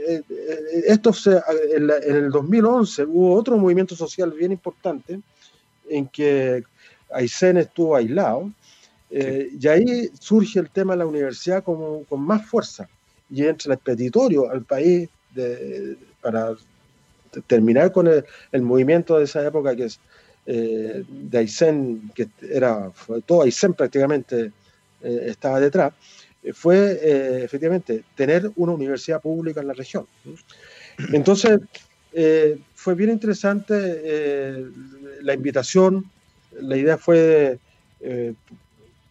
eh, 0.09 0.23
eh, 0.29 0.83
esto 0.87 1.13
en, 1.27 1.91
el 1.91 2.31
2011 2.31 3.05
hubo 3.05 3.35
otro 3.35 3.59
movimiento 3.59 3.95
social 3.97 4.33
bien 4.33 4.53
importante 4.53 5.21
en 5.89 6.07
que 6.07 6.63
Aysén 7.13 7.59
estuvo 7.59 7.95
aislado, 7.95 8.51
y 9.11 9.69
ahí 9.69 10.09
surge 10.19 10.59
el 10.59 10.71
tema 10.71 10.95
de 10.95 11.01
la 11.01 11.07
universidad 11.07 11.63
como, 11.63 12.05
con 12.05 12.23
más 12.23 12.47
fuerza, 12.47 12.89
y 13.29 13.45
entra 13.45 13.73
el 13.73 13.77
expeditorio 13.77 14.51
al 14.51 14.63
país 14.63 15.11
para 16.23 16.55
terminar 17.47 17.93
con 17.93 18.09
el, 18.09 18.63
movimiento 18.63 19.19
de 19.19 19.25
esa 19.25 19.47
época 19.47 19.77
que 19.77 19.85
es 19.85 20.01
de 20.47 21.39
Aysén, 21.39 22.11
que 22.15 22.29
era 22.41 22.91
todo 23.27 23.43
Aysén 23.43 23.75
prácticamente 23.75 24.53
estaba 25.03 25.61
detrás 25.61 25.93
fue 26.53 26.99
eh, 27.01 27.45
efectivamente 27.45 28.03
tener 28.17 28.51
una 28.57 28.73
universidad 28.73 29.21
pública 29.21 29.61
en 29.61 29.69
la 29.69 29.75
región. 29.75 30.07
Entonces, 31.13 31.61
eh, 32.13 32.59
fue 32.75 32.95
bien 32.95 33.11
interesante 33.11 33.75
eh, 33.79 34.67
la 35.23 35.35
invitación, 35.35 36.11
la 36.61 36.77
idea 36.77 36.99
fue 36.99 37.59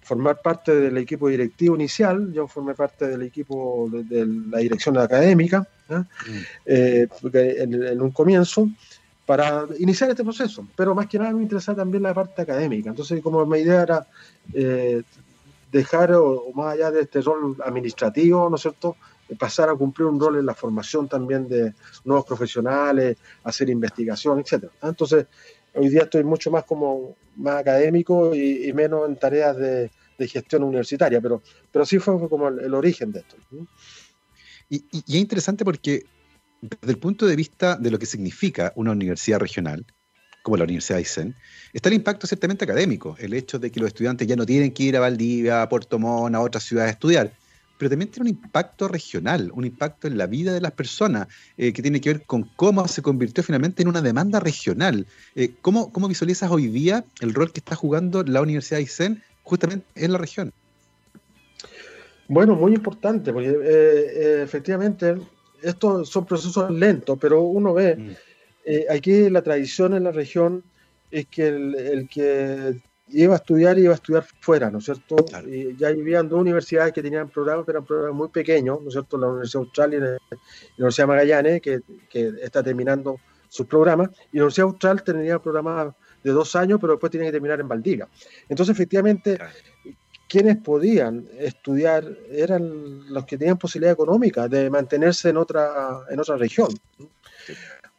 formar 0.02 0.42
parte 0.42 0.76
del 0.76 0.98
equipo 0.98 1.30
directivo 1.30 1.76
inicial, 1.76 2.34
yo 2.34 2.46
formé 2.46 2.74
parte 2.74 3.08
del 3.08 3.22
equipo 3.22 3.90
de, 3.90 4.26
la 4.50 4.58
dirección 4.58 4.98
académica 4.98 5.66
mm. 5.88 6.02
en, 6.66 8.02
un 8.02 8.12
comienzo 8.12 8.70
para 9.26 9.66
iniciar 9.80 10.10
este 10.10 10.26
proceso, 10.26 10.68
pero 10.76 10.94
más 10.94 11.08
que 11.08 11.18
nada 11.18 11.32
me 11.32 11.44
interesaba 11.44 11.78
también 11.78 12.04
la 12.04 12.14
parte 12.14 12.42
académica, 12.42 12.90
entonces 12.90 13.22
como 13.22 13.46
mi 13.46 13.60
idea 13.60 13.84
era 13.84 14.08
dejar, 15.72 16.14
o, 16.14 16.52
más 16.54 16.74
allá 16.74 16.92
de 16.92 17.02
este 17.02 17.22
rol 17.22 17.58
administrativo, 17.64 18.50
¿no 18.50 18.56
es 18.56 18.62
cierto?, 18.62 18.96
pasar 19.40 19.70
a 19.70 19.76
cumplir 19.76 20.08
un 20.08 20.20
rol 20.20 20.38
en 20.38 20.46
la 20.46 20.54
formación 20.54 21.08
también 21.08 21.48
de 21.48 21.74
nuevos 22.04 22.26
profesionales, 22.26 23.18
hacer 23.44 23.70
investigación, 23.70 24.40
etcétera. 24.42 24.74
Entonces, 24.82 25.26
hoy 25.74 25.90
día 25.90 26.04
estoy 26.04 26.24
mucho 26.24 26.52
más 26.52 26.66
como 26.66 27.16
más 27.38 27.62
académico 27.62 28.36
y, 28.36 28.72
menos 28.74 29.08
en 29.08 29.16
tareas 29.16 29.56
de, 29.58 29.90
gestión 30.20 30.64
universitaria, 30.64 31.20
pero, 31.20 31.42
pero 31.72 31.84
sí 31.84 31.98
fue 31.98 32.30
como 32.30 32.48
el, 32.50 32.76
origen 32.76 33.12
de 33.12 33.22
esto. 33.22 33.38
Y, 34.70 34.86
es 34.94 35.16
interesante 35.16 35.66
porque 35.66 36.04
desde 36.62 36.94
el 36.94 37.00
punto 37.00 37.26
de 37.26 37.36
vista 37.36 37.76
de 37.76 37.90
lo 37.90 37.98
que 37.98 38.06
significa 38.06 38.72
una 38.76 38.92
universidad 38.92 39.40
regional, 39.40 39.84
como 40.42 40.58
la 40.58 40.64
Universidad 40.64 40.98
de 40.98 41.02
Aysén, 41.02 41.36
está 41.74 41.90
el 41.90 41.96
impacto 41.96 42.28
ciertamente 42.28 42.66
académico, 42.66 43.16
el 43.20 43.34
hecho 43.34 43.60
de 43.60 43.72
que 43.72 43.80
los 43.80 43.88
estudiantes 43.88 44.28
ya 44.28 44.36
no 44.36 44.46
tienen 44.46 44.72
que 44.72 44.84
ir 44.84 44.98
a 44.98 45.00
Valdivia, 45.00 45.62
a 45.62 45.70
Puerto 45.70 46.00
Montt, 46.00 46.36
a 46.36 46.42
otras 46.42 46.64
ciudades 46.64 46.90
a 46.90 46.94
estudiar, 46.94 47.34
pero 47.82 47.90
también 47.90 48.12
tiene 48.12 48.30
un 48.30 48.38
impacto 48.38 48.88
regional, 48.88 49.52
un 49.56 49.66
impacto 49.66 50.08
en 50.08 50.16
la 50.16 50.28
vida 50.28 50.54
de 50.54 50.62
las 50.62 50.72
personas, 50.72 51.28
eh, 51.58 51.74
que 51.74 51.82
tiene 51.82 52.00
que 52.00 52.14
ver 52.14 52.24
con 52.28 52.44
cómo 52.56 52.88
se 52.88 53.02
convirtió 53.02 53.44
finalmente 53.44 53.82
en 53.82 53.88
una 53.88 54.04
demanda 54.04 54.40
regional. 54.40 55.08
Eh, 55.34 55.56
¿cómo, 55.62 55.92
¿cómo, 55.92 56.08
visualizas 56.08 56.52
hoy 56.52 56.68
día 56.68 57.04
el 57.22 57.34
rol 57.34 57.52
que 57.52 57.60
está 57.60 57.76
jugando 57.76 58.22
la 58.22 58.42
Universidad 58.42 58.78
de 58.78 58.84
Aysén 58.84 59.24
justamente 59.42 59.88
en 59.96 60.12
la 60.12 60.20
región? 60.20 60.54
Bueno, 62.28 62.54
muy 62.54 62.76
importante, 62.76 63.34
porque 63.34 63.50
eh, 63.50 64.44
efectivamente 64.44 65.16
estos 65.64 66.08
son 66.08 66.26
procesos 66.28 66.70
lentos, 66.70 67.18
pero 67.20 67.42
uno 67.42 67.74
ve, 67.74 67.96
mm. 67.96 68.12
Eh, 68.66 68.86
aquí 68.90 69.30
la 69.30 69.42
tradición 69.42 69.94
en 69.94 70.04
la 70.04 70.12
región 70.12 70.64
es 71.10 71.28
que 71.28 71.48
el, 71.48 72.08
que 72.10 72.76
iba 73.10 73.34
a 73.34 73.38
estudiar 73.38 73.78
iba 73.78 73.92
a 73.92 73.96
estudiar 73.96 74.26
fuera, 74.40 74.72
¿no 74.72 74.80
es 74.80 74.86
cierto? 74.86 75.16
Y 75.48 75.76
ya 75.76 75.92
vivían 75.92 76.30
dos 76.30 76.40
universidades 76.40 76.94
que 76.94 77.02
tenían 77.02 77.30
programas, 77.30 77.66
pero 77.66 77.80
eran 77.80 77.86
programas 77.86 78.16
muy 78.16 78.30
pequeños, 78.30 78.82
¿no 78.82 78.88
es 78.88 78.94
cierto? 78.94 79.18
La 79.18 79.28
Universidad 79.28 79.64
Austral 79.64 79.94
y 79.94 80.00
la 80.00 80.18
Universidad 80.78 81.08
Magallanes, 81.08 81.62
que, 81.62 81.82
que 82.10 82.34
está 82.42 82.64
terminando 82.64 83.20
sus 83.50 83.68
programas, 83.68 84.10
y 84.32 84.38
la 84.38 84.44
Universidad 84.44 84.68
Austral 84.68 85.04
tenía 85.04 85.40
programas 85.40 85.94
de 86.24 86.32
dos 86.32 86.56
años, 86.56 86.80
pero 86.80 86.94
después 86.94 87.12
tiene 87.12 87.26
que 87.26 87.34
terminar 87.34 87.60
en 87.60 87.68
Valdivia. 87.68 88.08
Entonces, 88.48 88.74
efectivamente, 88.74 89.38
quienes 90.32 90.58
podían 90.58 91.28
estudiar 91.38 92.06
eran 92.32 93.14
los 93.14 93.26
que 93.26 93.38
tenían 93.38 93.58
posibilidad 93.58 93.92
económica 93.92 94.48
de 94.48 94.70
mantenerse 94.70 95.28
en 95.28 95.36
otra, 95.36 96.04
en 96.10 96.20
otra 96.20 96.38
región. 96.38 96.70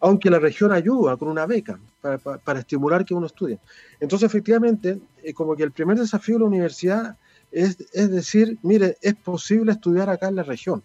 Aunque 0.03 0.29
la 0.29 0.39
región 0.39 0.73
ayuda 0.73 1.17
con 1.17 1.29
una 1.29 1.47
beca 1.47 1.79
para, 2.01 2.59
estimular 2.59 3.05
que 3.05 3.15
uno 3.15 3.27
estudie. 3.27 3.59
Entonces, 4.01 4.27
efectivamente, 4.27 5.01
eh, 5.23 5.33
como 5.33 5.57
que 5.57 5.63
el 5.63 5.73
primer 5.73 5.99
desafío 5.99 6.35
de 6.35 6.41
la 6.41 6.47
universidad 6.47 7.17
es, 7.51 7.79
es 7.93 8.11
decir, 8.11 8.59
mire, 8.63 8.99
es 9.01 9.15
posible 9.15 9.73
estudiar 9.73 10.11
acá 10.11 10.29
en 10.29 10.37
la 10.37 10.43
región 10.43 10.83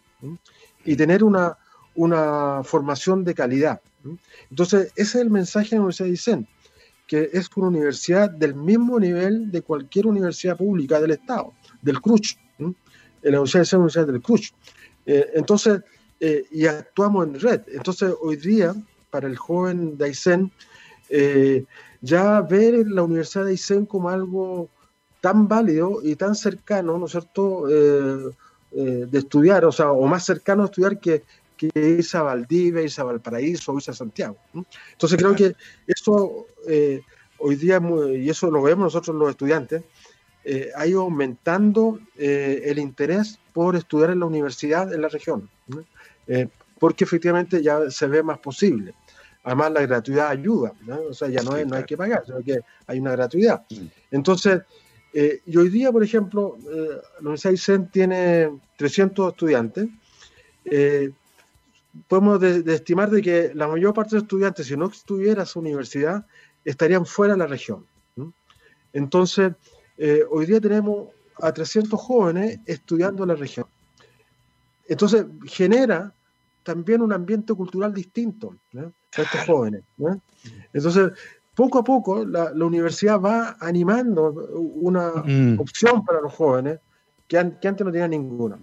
y 0.85 0.95
tener 0.95 1.23
una, 1.23 1.57
una 1.95 2.61
formación 2.63 3.23
de 3.23 3.33
calidad. 3.33 3.81
Entonces, 4.49 4.93
ese 4.95 5.17
es 5.17 5.23
el 5.23 5.29
mensaje 5.29 5.71
de 5.71 5.75
la 5.77 5.81
Universidad 5.81 6.05
de 6.05 6.11
Dicen 6.11 6.47
que 7.07 7.29
es 7.31 7.49
una 7.55 7.69
universidad 7.69 8.29
del 8.29 8.53
mismo 8.53 8.99
nivel 8.99 9.49
de 9.49 9.61
cualquier 9.61 10.07
universidad 10.07 10.57
pública 10.57 10.99
del 10.99 11.11
Estado, 11.11 11.53
del 11.81 12.01
CRUCH. 12.01 12.37
La 12.59 13.39
universidad 13.39 13.61
es 13.61 13.73
una 13.73 13.79
universidad 13.79 14.07
del 14.07 14.21
CRUCH. 14.21 14.53
Eh, 15.05 15.31
entonces, 15.35 15.81
eh, 16.19 16.45
y 16.51 16.65
actuamos 16.65 17.27
en 17.27 17.39
red. 17.39 17.61
Entonces, 17.67 18.13
hoy 18.21 18.35
día, 18.35 18.75
para 19.09 19.27
el 19.27 19.37
joven 19.37 19.97
de 19.97 20.05
Aysén, 20.05 20.51
eh, 21.09 21.65
ya 22.01 22.41
ver 22.41 22.85
la 22.87 23.03
Universidad 23.03 23.45
de 23.45 23.51
Aysén 23.51 23.85
como 23.85 24.09
algo 24.09 24.69
tan 25.21 25.47
válido 25.47 25.99
y 26.03 26.15
tan 26.15 26.35
cercano, 26.35 26.97
¿no 26.97 27.05
es 27.05 27.11
cierto?, 27.11 27.65
de 27.67 29.17
estudiar, 29.17 29.65
o 29.65 29.71
sea, 29.71 29.91
o 29.91 30.05
más 30.07 30.25
cercano 30.25 30.63
a 30.63 30.65
estudiar 30.65 30.99
que, 30.99 31.23
que 31.57 31.69
irse 31.73 32.17
a 32.17 32.21
Valdivia, 32.21 32.83
irse 32.83 33.01
a 33.01 33.05
Valparaíso 33.05 33.71
o 33.71 33.75
irse 33.75 33.91
a 33.91 33.93
Santiago. 33.93 34.37
Entonces 34.91 35.17
creo 35.17 35.35
que 35.35 35.55
eso 35.87 36.45
eh, 36.67 37.01
hoy 37.39 37.55
día, 37.55 37.81
y 38.15 38.29
eso 38.29 38.49
lo 38.51 38.61
vemos 38.61 38.85
nosotros 38.85 39.15
los 39.15 39.31
estudiantes, 39.31 39.83
eh, 40.45 40.69
ha 40.75 40.87
ido 40.87 41.01
aumentando 41.01 41.99
eh, 42.15 42.61
el 42.65 42.79
interés 42.79 43.39
por 43.51 43.75
estudiar 43.75 44.11
en 44.11 44.19
la 44.19 44.27
universidad 44.27 44.93
en 44.93 45.01
la 45.01 45.09
región, 45.09 45.49
porque 46.79 47.03
efectivamente 47.03 47.61
ya 47.61 47.89
se 47.89 48.07
ve 48.07 48.23
más 48.23 48.39
posible. 48.39 48.93
Además, 49.43 49.71
la 49.71 49.81
gratuidad 49.81 50.29
ayuda, 50.29 50.73
o 51.09 51.13
sea, 51.13 51.29
ya 51.29 51.41
no, 51.41 51.51
no 51.65 51.75
hay 51.75 51.85
que 51.85 51.95
pagar, 51.95 52.23
sino 52.25 52.43
que 52.43 52.59
hay 52.85 52.99
una 52.99 53.11
gratuidad. 53.11 53.65
Entonces, 54.11 54.61
y 55.13 55.57
hoy 55.57 55.69
día, 55.69 55.91
por 55.91 56.03
ejemplo, 56.03 56.57
la 56.59 57.21
Universidad 57.21 57.51
de 57.51 57.55
Isen 57.55 57.87
tiene 57.89 58.59
300 58.75 59.31
estudiantes, 59.31 59.87
podemos 62.07 62.43
estimar 62.43 63.09
de 63.09 63.21
que 63.21 63.51
la 63.53 63.67
mayor 63.67 63.93
parte 63.93 64.11
de 64.11 64.15
los 64.17 64.23
estudiantes, 64.23 64.67
si 64.67 64.75
no 64.75 64.87
estuviera 64.87 65.45
su 65.45 65.59
universidad, 65.59 66.25
estarían 66.65 67.05
fuera 67.05 67.33
de 67.33 67.39
la 67.39 67.47
región. 67.47 67.85
Entonces, 68.93 69.53
eh, 69.97 70.23
hoy 70.29 70.45
día 70.45 70.59
tenemos 70.59 71.09
a 71.41 71.51
300 71.51 71.99
jóvenes 71.99 72.59
estudiando 72.65 73.23
en 73.23 73.29
la 73.29 73.35
región. 73.35 73.65
Entonces, 74.87 75.25
genera 75.45 76.13
también 76.67 77.01
un 77.01 77.13
ambiente 77.13 77.53
cultural 77.53 77.93
distinto 77.93 78.57
para 78.73 78.91
estos 79.15 79.45
jóvenes. 79.45 79.83
Entonces, 80.73 81.13
poco 81.55 81.79
a 81.79 81.83
poco 81.85 82.25
la, 82.25 82.51
universidad 82.51 83.21
va 83.21 83.55
animando 83.61 84.33
una 84.75 85.23
mm. 85.25 85.61
opción 85.61 86.03
para 86.03 86.19
los 86.19 86.33
jóvenes 86.33 86.79
que, 87.25 87.37
antes 87.37 87.85
no 87.85 87.89
tenían 87.89 88.09
ninguna. 88.09 88.59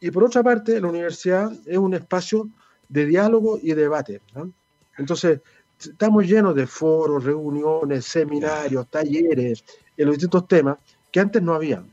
Y 0.00 0.10
por 0.10 0.24
otra 0.24 0.42
parte, 0.42 0.80
la 0.80 0.88
universidad 0.88 1.52
es 1.66 1.76
un 1.76 1.92
espacio 1.92 2.48
de 2.88 3.04
diálogo 3.04 3.58
y 3.62 3.74
debate. 3.74 4.22
Entonces, 4.96 5.40
estamos 5.78 6.26
llenos 6.26 6.54
de 6.54 6.66
foros, 6.66 7.22
reuniones, 7.22 8.06
seminarios, 8.06 8.88
talleres, 8.88 9.62
en 9.94 10.06
los 10.06 10.14
distintos 10.14 10.48
temas 10.48 10.78
que 11.12 11.20
antes 11.20 11.42
no 11.42 11.52
habían, 11.52 11.92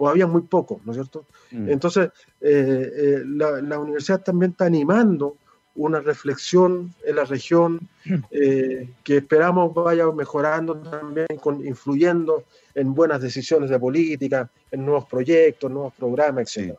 o 0.00 0.08
había 0.08 0.26
muy 0.26 0.40
poco, 0.40 0.80
¿no 0.86 0.92
es 0.92 0.96
cierto? 0.96 1.26
Mm. 1.50 1.68
Entonces, 1.68 2.08
eh, 2.40 2.90
eh, 2.96 3.22
la, 3.26 3.78
universidad 3.78 4.22
también 4.22 4.52
está 4.52 4.64
animando 4.64 5.36
una 5.74 6.00
reflexión 6.00 6.94
en 7.04 7.16
la 7.16 7.26
región 7.26 7.80
mm. 8.06 8.14
eh, 8.30 8.88
que 9.04 9.18
esperamos 9.18 9.74
vaya 9.74 10.10
mejorando 10.10 10.76
también, 10.76 11.26
con, 11.38 11.66
influyendo 11.66 12.44
en 12.74 12.94
buenas 12.94 13.20
decisiones 13.20 13.68
de 13.68 13.78
política, 13.78 14.48
en 14.70 14.86
nuevos 14.86 15.04
proyectos, 15.04 15.70
nuevos 15.70 15.92
programas, 15.92 16.56
etc. 16.56 16.78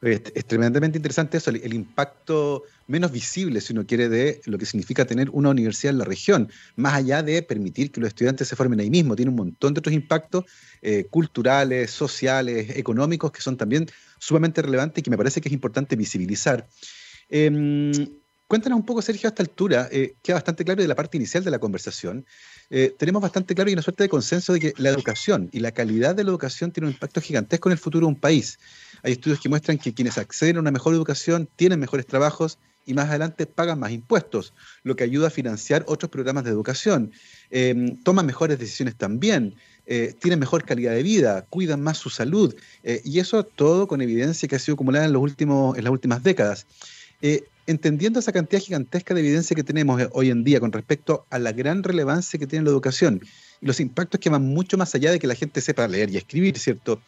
Es, 0.00 0.46
tremendamente 0.46 0.98
interesante 0.98 1.38
eso, 1.38 1.50
el, 1.50 1.74
impacto 1.74 2.62
menos 2.86 3.10
visible, 3.10 3.60
si 3.60 3.72
uno 3.72 3.84
quiere, 3.84 4.08
de 4.08 4.40
lo 4.44 4.56
que 4.56 4.64
significa 4.64 5.04
tener 5.04 5.28
una 5.30 5.50
universidad 5.50 5.92
en 5.92 5.98
la 5.98 6.04
región, 6.04 6.50
más 6.76 6.94
allá 6.94 7.22
de 7.22 7.42
permitir 7.42 7.90
que 7.90 8.00
los 8.00 8.08
estudiantes 8.08 8.46
se 8.46 8.56
formen 8.56 8.78
ahí 8.80 8.90
mismo. 8.90 9.16
Tiene 9.16 9.30
un 9.30 9.36
montón 9.36 9.74
de 9.74 9.80
otros 9.80 9.94
impactos 9.94 10.44
eh, 10.82 11.06
culturales, 11.10 11.90
sociales, 11.90 12.76
económicos, 12.76 13.32
que 13.32 13.40
son 13.40 13.56
también 13.56 13.86
sumamente 14.18 14.62
relevantes 14.62 15.00
y 15.00 15.02
que 15.02 15.10
me 15.10 15.18
parece 15.18 15.40
que 15.40 15.48
es 15.48 15.52
importante 15.52 15.96
visibilizar. 15.96 16.68
Em, 17.28 17.92
cuéntanos 18.46 18.78
un 18.78 18.86
poco, 18.86 19.02
Sergio, 19.02 19.28
a 19.28 19.30
esta 19.30 19.42
altura, 19.42 19.88
eh, 19.90 20.14
queda 20.22 20.36
bastante 20.36 20.64
claro 20.64 20.80
de 20.80 20.88
la 20.88 20.94
parte 20.94 21.16
inicial 21.16 21.42
de 21.42 21.50
la 21.50 21.58
conversación. 21.58 22.24
Eh, 22.70 22.94
tenemos 22.96 23.20
bastante 23.20 23.54
claro 23.54 23.70
y 23.70 23.72
una 23.72 23.82
suerte 23.82 24.04
de 24.04 24.08
consenso 24.08 24.52
de 24.52 24.60
que 24.60 24.74
la 24.76 24.90
educación 24.90 25.48
y 25.52 25.60
la 25.60 25.72
calidad 25.72 26.14
de 26.14 26.22
la 26.22 26.30
educación 26.30 26.70
tiene 26.70 26.86
un 26.86 26.92
impacto 26.92 27.20
gigantesco 27.20 27.68
en 27.68 27.72
el 27.72 27.78
futuro 27.78 28.06
de 28.06 28.12
un 28.12 28.20
país. 28.20 28.58
Hay 29.02 29.12
estudios 29.12 29.40
que 29.40 29.48
muestran 29.48 29.78
que 29.78 29.94
quienes 29.94 30.18
acceden 30.18 30.56
a 30.56 30.60
una 30.60 30.70
mejor 30.70 30.94
educación 30.94 31.48
tienen 31.56 31.80
mejores 31.80 32.06
trabajos 32.06 32.58
y 32.88 32.94
más 32.94 33.10
adelante 33.10 33.44
pagan 33.44 33.78
más 33.78 33.92
impuestos, 33.92 34.54
lo 34.82 34.96
que 34.96 35.04
ayuda 35.04 35.26
a 35.26 35.30
financiar 35.30 35.84
otros 35.86 36.10
programas 36.10 36.44
de 36.44 36.50
educación. 36.50 37.12
Em, 37.50 38.02
toman 38.02 38.24
mejores 38.24 38.58
decisiones 38.58 38.96
también, 38.96 39.56
eh, 39.84 40.14
tienen 40.18 40.38
mejor 40.38 40.64
calidad 40.64 40.92
de 40.92 41.02
vida, 41.02 41.44
cuidan 41.50 41.82
más 41.82 41.98
su 41.98 42.08
salud, 42.08 42.54
eh, 42.82 43.02
y 43.04 43.18
eso 43.18 43.44
todo 43.44 43.86
con 43.86 44.00
evidencia 44.00 44.48
que 44.48 44.56
ha 44.56 44.58
sido 44.58 44.74
acumulada 44.74 45.04
en, 45.04 45.12
los 45.12 45.22
últimos, 45.22 45.76
en 45.76 45.84
las 45.84 45.92
últimas 45.92 46.22
décadas. 46.22 46.66
Eh, 47.20 47.44
entendiendo 47.66 48.20
esa 48.20 48.32
cantidad 48.32 48.62
gigantesca 48.62 49.12
de 49.12 49.20
evidencia 49.20 49.54
que 49.54 49.62
tenemos 49.62 50.00
hoy 50.12 50.30
en 50.30 50.42
día 50.42 50.58
con 50.58 50.72
respecto 50.72 51.26
a 51.28 51.38
la 51.38 51.52
gran 51.52 51.82
relevancia 51.82 52.38
que 52.38 52.46
tiene 52.46 52.64
la 52.64 52.70
educación 52.70 53.20
y 53.60 53.66
los 53.66 53.80
impactos 53.80 54.18
que 54.20 54.30
van 54.30 54.42
mucho 54.42 54.78
más 54.78 54.94
allá 54.94 55.10
de 55.10 55.18
que 55.18 55.26
la 55.26 55.34
gente 55.34 55.60
sepa 55.60 55.86
leer 55.86 56.08
y 56.10 56.16
escribir, 56.16 56.58
¿cierto? 56.58 57.02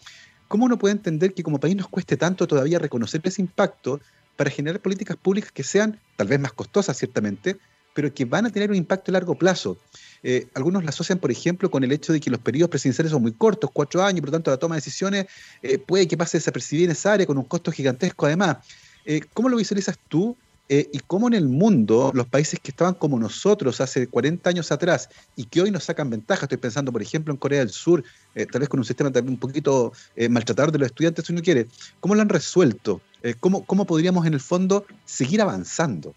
¿Cómo 0.51 0.65
uno 0.65 0.81
puede 0.81 0.95
entender 0.95 1.33
que 1.33 1.45
como 1.45 1.61
país 1.61 1.77
nos 1.77 1.87
cueste 1.87 2.17
tanto 2.17 2.49
todavía 2.49 2.81
reconocer 2.81 3.21
ese 3.23 3.41
impacto 3.41 4.01
para 4.35 4.51
generar 4.51 4.81
políticas 4.81 5.17
públicas 5.17 5.53
que 5.53 5.63
sean 5.63 6.01
tal 6.17 6.27
vez 6.27 6.41
más 6.41 6.53
costosas, 6.53 6.97
ciertamente, 6.97 7.57
pero 7.95 8.13
que 8.13 8.25
van 8.25 8.47
a 8.47 8.51
tener 8.51 8.69
un 8.69 8.75
impacto 8.75 9.13
a 9.13 9.15
largo 9.15 9.37
plazo? 9.37 9.79
Eh, 10.25 10.49
algunos 10.55 10.83
la 10.83 10.91
asocian, 10.91 11.21
por 11.21 11.31
ejemplo, 11.31 11.71
con 11.71 11.85
el 11.85 11.93
hecho 11.93 12.13
de 12.13 12.19
que 12.19 12.31
los 12.31 12.41
periodos 12.41 12.69
presidenciales 12.69 13.13
son 13.13 13.23
muy 13.23 13.31
cortos, 13.31 13.71
cuatro 13.73 14.03
años, 14.03 14.23
por 14.23 14.31
lo 14.31 14.33
tanto 14.33 14.51
la 14.51 14.57
toma 14.57 14.75
de 14.75 14.79
decisiones 14.81 15.27
eh, 15.63 15.79
puede 15.79 16.09
que 16.09 16.17
pase 16.17 16.39
desapercibida 16.39 16.87
en 16.87 16.91
esa 16.91 17.13
área 17.13 17.27
con 17.27 17.39
un 17.39 17.45
costo 17.45 17.71
gigantesco 17.71 18.27
además. 18.27 18.57
Eh, 19.05 19.21
¿Cómo 19.33 19.51
lo 19.51 19.57
visualizas 19.57 20.01
tú 20.09 20.37
eh, 20.73 20.89
y 20.93 21.01
cómo 21.01 21.27
en 21.27 21.35
el 21.35 21.49
mundo 21.49 22.13
los 22.15 22.29
países 22.29 22.61
que 22.61 22.71
estaban 22.71 22.95
como 22.95 23.19
nosotros 23.19 23.81
hace 23.81 24.07
40 24.07 24.49
años 24.49 24.71
atrás 24.71 25.09
y 25.35 25.47
que 25.47 25.61
hoy 25.61 25.73
nos 25.73 25.83
sacan 25.83 26.09
ventaja, 26.09 26.45
estoy 26.45 26.59
pensando 26.59 26.93
por 26.93 27.03
ejemplo 27.03 27.35
en 27.35 27.39
Corea 27.39 27.59
del 27.59 27.71
Sur, 27.71 28.05
eh, 28.37 28.47
tal 28.47 28.61
vez 28.61 28.69
con 28.69 28.79
un 28.79 28.87
sistema 28.87 29.11
también 29.11 29.35
un 29.35 29.41
poquito 29.41 29.93
eh, 30.15 30.29
maltratador 30.29 30.71
de 30.71 30.79
los 30.79 30.87
estudiantes 30.87 31.27
si 31.27 31.33
uno 31.33 31.43
quiere, 31.43 31.67
¿cómo 31.99 32.15
lo 32.15 32.23
han 32.23 32.29
resuelto? 32.29 33.01
¿cómo, 33.41 33.67
¿Cómo 33.67 33.85
podríamos 33.85 34.25
en 34.27 34.35
el 34.35 34.41
fondo 34.41 34.87
seguir 35.05 35.43
avanzando? 35.43 36.15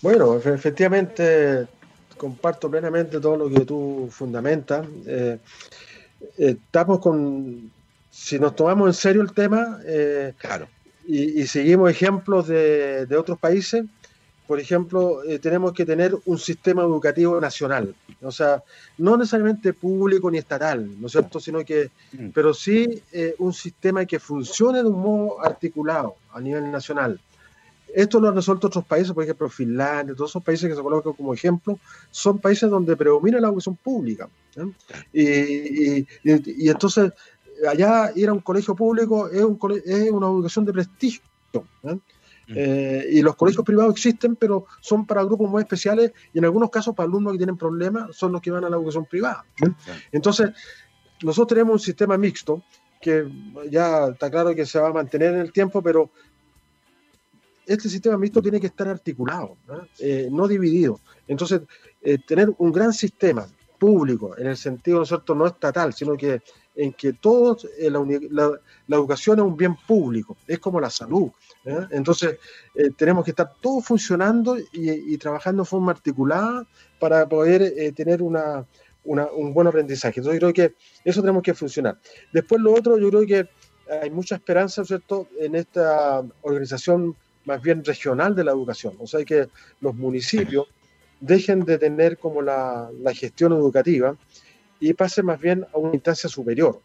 Bueno, 0.00 0.36
efectivamente 0.36 1.66
comparto 2.16 2.70
plenamente 2.70 3.18
todo 3.18 3.36
lo 3.36 3.50
que 3.50 3.64
tú 3.66 4.08
fundamentas. 4.12 4.86
estamos 6.38 7.00
con, 7.00 7.72
si 8.10 8.38
nos 8.38 8.54
tomamos 8.54 8.86
en 8.86 8.94
serio 8.94 9.22
el 9.22 9.32
tema, 9.32 9.80
claro 10.38 10.68
y, 11.06 11.46
seguimos 11.46 11.90
ejemplos 11.90 12.46
de, 12.48 13.16
otros 13.18 13.38
países, 13.38 13.84
por 14.46 14.60
ejemplo, 14.60 15.24
eh, 15.24 15.38
tenemos 15.38 15.72
que 15.72 15.86
tener 15.86 16.14
un 16.26 16.38
sistema 16.38 16.82
educativo 16.82 17.40
nacional, 17.40 17.94
o 18.20 18.30
sea, 18.30 18.62
no 18.98 19.16
necesariamente 19.16 19.72
público 19.72 20.30
ni 20.30 20.38
estatal, 20.38 21.00
¿no 21.00 21.06
es 21.06 21.12
cierto?, 21.12 21.40
sino 21.40 21.64
que, 21.64 21.90
mm. 22.12 22.28
pero 22.34 22.52
sí 22.52 23.02
eh, 23.12 23.34
un 23.38 23.54
sistema 23.54 24.04
que 24.04 24.18
funcione 24.18 24.82
de 24.82 24.88
un 24.88 25.00
modo 25.00 25.42
articulado 25.42 26.16
a 26.32 26.40
nivel 26.40 26.70
nacional. 26.70 27.18
Esto 27.94 28.18
lo 28.18 28.28
han 28.28 28.34
resuelto 28.34 28.66
otros 28.66 28.84
países, 28.84 29.12
por 29.12 29.22
ejemplo, 29.22 29.48
Finlandia, 29.48 30.16
todos 30.16 30.32
esos 30.32 30.42
países 30.42 30.68
que 30.68 30.74
se 30.74 30.82
colocan 30.82 31.12
como 31.12 31.32
ejemplo, 31.32 31.78
son 32.10 32.38
países 32.38 32.68
donde 32.68 32.96
predomina 32.96 33.38
la 33.38 33.48
educación 33.48 33.76
pública. 33.76 34.28
Y, 35.12 36.00
y, 36.00 36.68
entonces 36.68 37.12
allá 37.68 38.12
ir 38.14 38.28
a 38.28 38.32
un 38.32 38.40
colegio 38.40 38.74
público 38.74 39.28
es, 39.28 39.42
un, 39.42 39.58
es 39.84 40.10
una 40.10 40.26
educación 40.26 40.64
de 40.64 40.72
prestigio. 40.72 41.22
Mm. 41.82 41.92
Eh, 42.48 43.06
y 43.12 43.22
los 43.22 43.36
colegios 43.36 43.64
privados 43.64 43.92
existen, 43.92 44.36
pero 44.36 44.66
son 44.80 45.06
para 45.06 45.24
grupos 45.24 45.48
muy 45.48 45.62
especiales 45.62 46.12
y 46.32 46.38
en 46.38 46.44
algunos 46.44 46.70
casos 46.70 46.94
para 46.94 47.08
alumnos 47.08 47.32
que 47.32 47.38
tienen 47.38 47.56
problemas 47.56 48.14
son 48.14 48.32
los 48.32 48.40
que 48.40 48.50
van 48.50 48.64
a 48.64 48.70
la 48.70 48.76
educación 48.76 49.06
privada. 49.06 49.44
Entonces, 50.12 50.50
nosotros 51.22 51.48
tenemos 51.48 51.72
un 51.72 51.80
sistema 51.80 52.18
mixto 52.18 52.62
que 53.00 53.26
ya 53.70 54.08
está 54.08 54.30
claro 54.30 54.54
que 54.54 54.66
se 54.66 54.78
va 54.78 54.88
a 54.88 54.92
mantener 54.92 55.34
en 55.34 55.40
el 55.40 55.52
tiempo, 55.52 55.82
pero 55.82 56.10
este 57.66 57.88
sistema 57.88 58.18
mixto 58.18 58.42
tiene 58.42 58.60
que 58.60 58.66
estar 58.66 58.88
articulado, 58.88 59.56
no, 59.66 59.86
eh, 59.98 60.28
dividido. 60.48 61.00
Entonces, 61.26 61.62
eh, 62.02 62.18
tener 62.18 62.52
un 62.58 62.72
gran 62.72 62.92
sistema 62.92 63.46
público, 63.78 64.36
en 64.38 64.48
el 64.48 64.56
sentido 64.56 64.98
¿no, 64.98 65.04
cierto? 65.06 65.34
no 65.34 65.46
estatal, 65.46 65.92
sino 65.92 66.16
que 66.16 66.42
en 66.76 66.92
que 66.92 67.12
todos, 67.12 67.66
eh, 67.78 67.90
la, 67.90 68.60
educación 68.88 69.38
es 69.38 69.44
un 69.44 69.56
bien 69.56 69.76
público, 69.86 70.36
es 70.46 70.58
como 70.58 70.80
la 70.80 70.90
salud. 70.90 71.30
Entonces, 71.90 72.38
tenemos 72.96 73.24
que 73.24 73.30
estar 73.30 73.54
todos 73.60 73.86
funcionando 73.86 74.58
y, 74.72 75.16
trabajando 75.16 75.62
de 75.62 75.68
forma 75.68 75.92
articulada 75.92 76.66
para 77.00 77.26
poder 77.26 77.94
tener 77.94 78.20
una, 78.20 78.66
un 79.04 79.54
buen 79.54 79.66
aprendizaje. 79.66 80.20
Entonces, 80.20 80.40
yo 80.40 80.52
creo 80.52 80.68
que 80.68 80.74
eso 81.04 81.22
tenemos 81.22 81.42
que 81.42 81.54
funcionar. 81.54 81.98
Después, 82.32 82.60
lo 82.60 82.74
otro, 82.74 82.98
yo 82.98 83.08
creo 83.08 83.26
que 83.26 83.48
hay 84.02 84.10
mucha 84.10 84.34
esperanza, 84.34 84.82
en 85.38 85.54
esta 85.54 86.22
organización 86.42 87.16
más 87.44 87.62
bien 87.62 87.84
regional 87.84 88.34
de 88.34 88.44
la 88.44 88.52
educación. 88.52 88.94
O 88.98 89.06
sea, 89.06 89.24
que 89.24 89.48
los 89.80 89.94
municipios 89.94 90.66
dejen 91.20 91.60
de 91.64 91.78
tener 91.78 92.18
como 92.18 92.42
la, 92.42 92.90
gestión 93.14 93.52
educativa 93.52 94.16
y 94.88 94.92
pasen 94.92 95.24
más 95.24 95.40
bien 95.40 95.64
a 95.72 95.78
una 95.78 95.94
instancia 95.94 96.28
superior. 96.28 96.80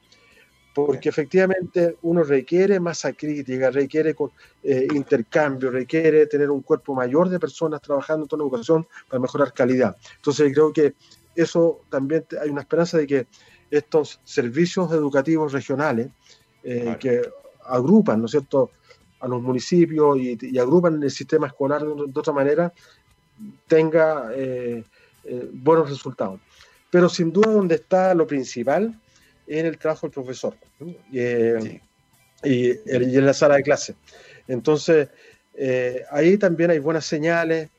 Porque 0.74 1.10
efectivamente 1.10 1.98
uno 2.04 2.24
requiere 2.24 2.80
masa 2.80 3.12
crítica, 3.12 3.70
requiere 3.72 4.16
eh, 4.64 4.88
intercambio, 4.94 5.70
requiere 5.70 6.26
tener 6.28 6.50
un 6.50 6.62
cuerpo 6.62 6.96
mayor 6.96 7.28
de 7.28 7.40
personas 7.40 7.82
trabajando 7.82 8.24
en 8.24 8.30
toda 8.30 8.42
la 8.42 8.48
educación 8.48 8.88
para 9.10 9.20
mejorar 9.20 9.52
calidad. 9.52 9.98
Entonces 10.16 10.54
creo 10.54 10.72
que 10.72 10.94
eso 11.36 11.82
también 11.90 12.26
hay 12.42 12.50
una 12.50 12.62
esperanza 12.62 12.98
de 12.98 13.06
que 13.06 13.28
estos 13.70 14.22
servicios 14.24 14.92
educativos 14.94 15.52
regionales 15.52 16.10
eh, 16.64 16.96
que 17.00 17.22
agrupan, 17.66 18.20
¿no 18.20 18.26
es 18.26 18.32
cierto?, 18.32 18.72
a 19.20 19.28
los 19.28 19.42
municipios 19.42 20.18
y, 20.18 20.58
agrupan 20.58 21.04
el 21.04 21.12
sistema 21.12 21.48
escolar 21.48 21.84
de, 21.84 21.92
otra 22.16 22.32
manera, 22.32 22.72
tenga 23.68 24.32
eh, 24.34 24.86
buenos 25.52 25.90
resultados. 25.90 26.40
Pero 26.92 27.10
sin 27.10 27.32
duda 27.32 27.52
donde 27.52 27.76
está 27.76 28.14
lo 28.14 28.26
principal 28.26 29.00
es 29.48 29.60
en 29.60 29.66
el 29.66 29.78
trabajo 29.78 30.08
del 30.08 30.14
profesor 30.14 30.56
eh, 31.14 31.82
y, 32.44 32.70
en 32.86 33.26
la 33.26 33.34
sala 33.34 33.56
de 33.56 33.64
clase. 33.64 33.96
Entonces, 34.48 35.10
ahí 36.12 36.38
también 36.38 36.72
hay 36.72 36.80
buenas 36.80 37.06
señales. 37.06 37.70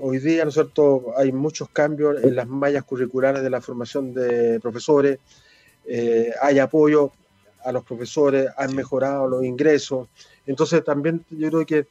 hoy 0.00 0.18
día, 0.18 0.44
¿no 0.44 0.48
es 0.48 0.54
cierto?, 0.54 1.12
hay 1.16 1.32
muchos 1.32 1.70
cambios 1.70 2.22
en 2.22 2.34
las 2.34 2.46
mallas 2.46 2.84
curriculares 2.84 3.42
de 3.42 3.50
la 3.50 3.60
formación 3.60 4.12
de 4.12 4.60
profesores. 4.60 5.18
hay 6.42 6.58
apoyo 6.58 7.12
a 7.64 7.72
los 7.72 7.84
profesores, 7.84 8.48
han 8.56 8.74
mejorado 8.74 9.28
los 9.28 9.44
ingresos. 9.44 10.08
Entonces 10.46 10.84
también 10.84 11.24
yo 11.30 11.48
creo 11.50 11.66
que 11.66 11.78
eh, 11.78 11.86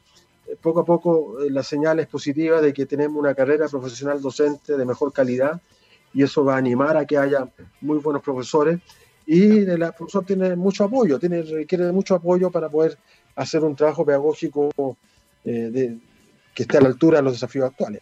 poco 0.62 0.82
a 0.82 0.86
poco 0.86 1.42
eh, 1.42 1.50
la 1.50 1.64
señal 1.64 2.00
es 2.00 2.08
positiva 2.08 2.62
de 2.62 2.74
que 2.74 2.86
tenemos 2.86 3.18
una 3.18 3.36
carrera 3.36 3.68
profesional 3.68 4.22
docente 4.22 4.78
de 4.78 4.86
mejor 4.86 5.14
calidad 5.14 5.62
y 6.14 6.24
eso 6.24 6.44
va 6.44 6.56
a 6.56 6.58
animar 6.58 6.98
a 6.98 7.06
que 7.06 7.18
haya 7.18 7.48
muy 7.82 8.00
buenos 8.00 8.22
profesores 8.22 8.80
y 9.26 9.60
el 9.60 9.80
profesor 9.96 10.26
tiene 10.26 10.56
mucho 10.56 10.84
apoyo, 10.84 11.20
tiene, 11.20 11.44
requiere 11.44 11.92
mucho 11.92 12.16
apoyo 12.16 12.50
para 12.50 12.68
poder 12.68 12.98
hacer 13.36 13.64
un 13.64 13.76
trabajo 13.76 14.04
pedagógico 14.04 14.98
eh, 15.46 15.98
que 16.56 16.64
esté 16.64 16.78
a 16.78 16.82
la 16.82 16.88
altura 16.88 17.18
de 17.18 17.24
los 17.24 17.34
desafíos 17.34 17.66
actuales. 17.66 18.02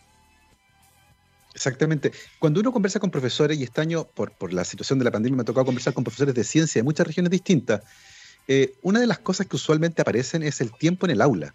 Exactamente. 1.54 2.12
Cuando 2.40 2.60
uno 2.60 2.72
conversa 2.72 3.00
con 3.00 3.12
profesores, 3.12 3.58
y 3.58 3.64
este 3.64 3.82
año, 3.82 4.06
por, 4.06 4.32
por 4.32 4.54
la 4.54 4.64
situación 4.64 5.00
de 5.00 5.06
la 5.06 5.12
pandemia, 5.12 5.38
me 5.38 5.42
ha 5.42 5.46
tocado 5.46 5.66
conversar 5.66 5.94
con 5.94 6.04
profesores 6.04 6.34
de 6.34 6.44
ciencia 6.44 6.80
de 6.80 6.84
muchas 6.84 7.06
regiones 7.06 7.32
distintas, 7.32 7.82
eh, 8.48 8.76
una 8.82 9.00
de 9.00 9.08
las 9.08 9.20
cosas 9.20 9.48
que 9.48 9.56
usualmente 9.56 10.02
aparecen 10.02 10.44
es 10.44 10.62
el 10.62 10.72
tiempo 10.72 11.08
en 11.08 11.12
el 11.12 11.22
aula. 11.22 11.54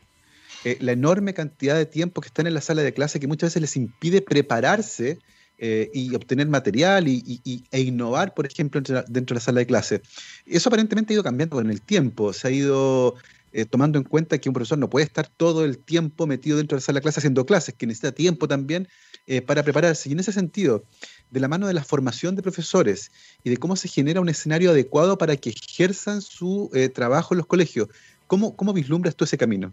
Eh, 0.64 0.76
la 0.80 0.92
enorme 0.92 1.34
cantidad 1.34 1.76
de 1.76 1.86
tiempo 1.86 2.20
que 2.20 2.28
están 2.28 2.46
en 2.46 2.54
la 2.54 2.60
sala 2.60 2.82
de 2.82 2.92
clase 2.92 3.18
que 3.18 3.26
muchas 3.26 3.48
veces 3.48 3.62
les 3.62 3.76
impide 3.76 4.20
prepararse 4.20 5.18
eh, 5.64 5.92
y 5.94 6.12
obtener 6.16 6.48
material 6.48 7.06
y, 7.06 7.40
e 7.70 7.80
innovar, 7.80 8.34
por 8.34 8.46
ejemplo, 8.46 8.80
dentro 8.80 9.34
de 9.34 9.34
la 9.34 9.40
sala 9.40 9.60
de 9.60 9.66
clase. 9.66 10.02
Eso 10.44 10.68
aparentemente 10.68 11.12
ha 11.12 11.14
ido 11.14 11.22
cambiando 11.22 11.54
con 11.54 11.70
el 11.70 11.80
tiempo. 11.80 12.32
Se 12.32 12.48
ha 12.48 12.50
ido 12.50 13.14
eh, 13.52 13.64
tomando 13.64 13.96
en 13.96 14.02
cuenta 14.02 14.38
que 14.38 14.48
un 14.48 14.54
profesor 14.54 14.78
no 14.78 14.90
puede 14.90 15.06
estar 15.06 15.28
todo 15.28 15.64
el 15.64 15.78
tiempo 15.78 16.26
metido 16.26 16.56
dentro 16.56 16.74
de 16.74 16.80
la 16.80 16.84
sala 16.84 16.98
de 16.98 17.02
clase 17.02 17.20
haciendo 17.20 17.46
clases, 17.46 17.76
que 17.76 17.86
necesita 17.86 18.10
tiempo 18.10 18.48
también 18.48 18.88
eh, 19.28 19.40
para 19.40 19.62
prepararse. 19.62 20.08
Y 20.08 20.12
en 20.14 20.18
ese 20.18 20.32
sentido, 20.32 20.82
de 21.30 21.38
la 21.38 21.46
mano 21.46 21.68
de 21.68 21.74
la 21.74 21.84
formación 21.84 22.34
de 22.34 22.42
profesores 22.42 23.12
y 23.44 23.50
de 23.50 23.56
cómo 23.56 23.76
se 23.76 23.86
genera 23.86 24.20
un 24.20 24.28
escenario 24.28 24.72
adecuado 24.72 25.16
para 25.16 25.36
que 25.36 25.50
ejerzan 25.50 26.22
su 26.22 26.72
trabajo 26.92 27.34
en 27.34 27.38
los 27.38 27.46
colegios, 27.46 27.86
¿cómo, 28.26 28.56
¿cómo 28.56 28.72
vislumbras 28.72 29.14
tú 29.14 29.22
ese 29.22 29.38
camino? 29.38 29.72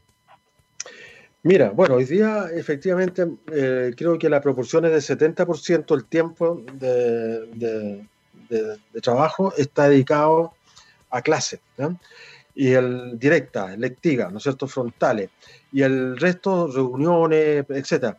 Mira, 1.41 1.69
bueno, 1.69 1.95
hoy 1.95 2.05
día 2.05 2.47
efectivamente 2.53 3.25
creo 3.45 4.19
que 4.19 4.29
la 4.29 4.41
proporción 4.41 4.85
es 4.85 5.07
de 5.07 5.17
70% 5.17 5.95
el 5.95 6.05
tiempo 6.05 6.61
de, 6.73 8.05
trabajo 9.01 9.53
está 9.57 9.87
dedicado 9.87 10.53
a 11.09 11.21
clase 11.21 11.61
y 12.55 12.73
el 12.73 13.17
directa, 13.17 13.77
lectiva, 13.77 14.29
¿no 14.29 14.37
es 14.37 14.43
cierto?, 14.43 14.67
frontales, 14.67 15.29
y 15.71 15.81
el 15.81 16.17
resto, 16.17 16.67
reuniones, 16.67 17.65
etcétera. 17.69 18.17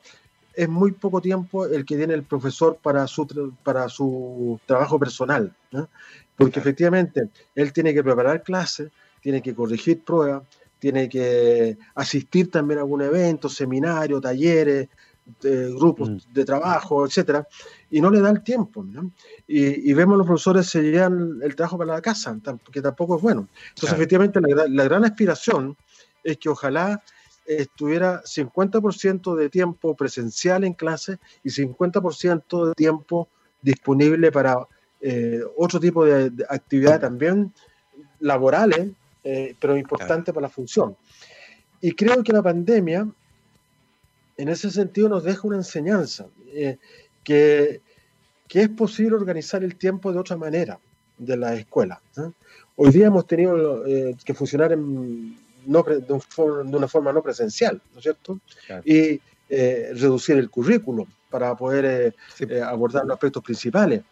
Es 0.55 0.69
muy 0.69 0.93
poco 0.93 1.21
tiempo 1.21 1.67
el 1.67 1.85
que 1.85 1.97
tiene 1.97 2.15
el 2.15 2.23
profesor 2.23 2.79
para 2.83 3.07
su, 3.07 3.53
para 3.63 3.91
su 3.91 4.59
trabajo 4.65 4.99
personal, 4.99 5.55
porque 6.37 6.59
efectivamente 6.59 7.29
él 7.55 7.73
tiene 7.75 7.93
que 7.93 8.03
preparar 8.03 8.43
clases, 8.43 8.91
tiene 9.21 9.43
que 9.43 9.55
corregir 9.55 10.03
pruebas, 10.03 10.43
tiene 10.81 11.09
que 11.09 11.79
asistir 11.95 12.51
también 12.51 12.79
a 12.79 12.83
algún 12.83 13.03
evento, 13.03 13.49
seminario, 13.49 14.21
talleres, 14.21 14.89
grupos 15.43 16.11
mm. 16.11 16.33
de 16.33 16.45
trabajo, 16.45 17.07
etcétera, 17.07 17.47
y 17.91 18.01
no 18.01 18.11
le 18.11 18.21
da 18.21 18.31
el 18.31 18.43
tiempo. 18.43 18.85
Y, 19.47 19.93
vemos 19.93 20.19
los 20.19 20.27
profesores 20.27 20.67
se 20.67 20.83
llevan 20.83 21.41
el 21.43 21.55
trabajo 21.55 21.79
para 21.79 21.95
la 21.95 22.01
casa, 22.01 22.39
que 22.73 22.83
tampoco 22.83 23.17
es 23.17 23.23
bueno. 23.23 23.49
Entonces, 23.69 23.93
efectivamente, 23.97 24.41
la, 24.41 24.85
gran 24.85 25.05
aspiración 25.05 25.77
es 26.25 26.39
que 26.39 26.49
ojalá 26.49 27.03
estuviera 27.47 28.23
50% 28.23 29.35
de 29.35 29.49
tiempo 29.49 29.97
presencial 29.97 30.65
en 30.65 30.75
clase 30.75 31.19
y 31.43 31.51
50% 31.51 32.69
de 32.69 32.75
tiempo 32.75 33.29
disponible 33.63 34.31
para 34.31 34.67
eh, 35.01 35.41
otro 35.57 35.81
tipo 35.81 36.05
de, 36.05 36.33
actividades 36.49 37.01
también 37.01 37.53
laborales, 38.21 38.91
eh, 39.25 39.55
pero 39.61 39.77
importantes 39.77 40.35
para 40.35 40.47
la 40.47 40.51
función. 40.51 40.97
Y 41.81 41.93
creo 41.93 42.23
que 42.23 42.33
la 42.33 42.43
pandemia 42.43 43.09
en 44.41 44.49
ese 44.49 44.71
sentido 44.71 45.09
nos 45.09 45.25
deja 45.25 45.47
una 45.47 45.59
enseñanza, 45.59 46.27
eh, 46.53 46.79
que, 47.23 47.83
es 48.49 48.69
posible 48.71 49.15
organizar 49.15 49.63
el 49.63 49.77
tiempo 49.77 50.13
de 50.13 50.19
otra 50.19 50.37
manera 50.37 50.81
de 51.19 51.37
la 51.37 51.55
escuela. 51.55 52.01
Hoy 52.75 52.91
día 52.91 53.07
hemos 53.07 53.27
tenido 53.27 53.87
eh, 53.87 54.17
que 54.25 54.35
funcionar 54.35 54.73
en, 54.73 55.37
de, 55.65 56.21
una 56.65 56.89
forma 56.89 57.13
no 57.13 57.23
presencial, 57.23 57.81
¿no 57.93 57.99
es 57.99 58.03
cierto? 58.03 58.41
Y 58.85 59.21
eh, 59.49 59.91
reducir 59.93 60.37
el 60.39 60.51
currículo 60.51 61.07
para 61.29 61.55
poder 61.55 62.15
abordar 62.65 63.05
los 63.05 63.15
aspectos 63.15 63.45
principales. 63.45 64.03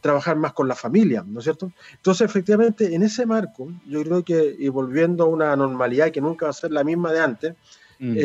Trabajar 0.00 0.36
más 0.36 0.52
con 0.52 0.68
la 0.68 0.74
familia, 0.74 1.24
¿no 1.26 1.38
es 1.38 1.44
cierto? 1.44 1.72
Entonces, 1.94 2.28
efectivamente, 2.28 2.94
en 2.94 3.02
ese 3.02 3.24
marco, 3.24 3.72
yo 3.86 4.02
creo 4.02 4.22
que, 4.22 4.54
y 4.58 4.68
volviendo 4.68 5.24
a 5.24 5.26
una 5.26 5.56
normalidad 5.56 6.10
que 6.10 6.20
nunca 6.20 6.46
va 6.46 6.50
a 6.50 6.52
ser 6.52 6.70
la 6.70 6.84
misma 6.84 7.12
de 7.12 7.20
antes, 7.20 7.54
mm 7.98 8.16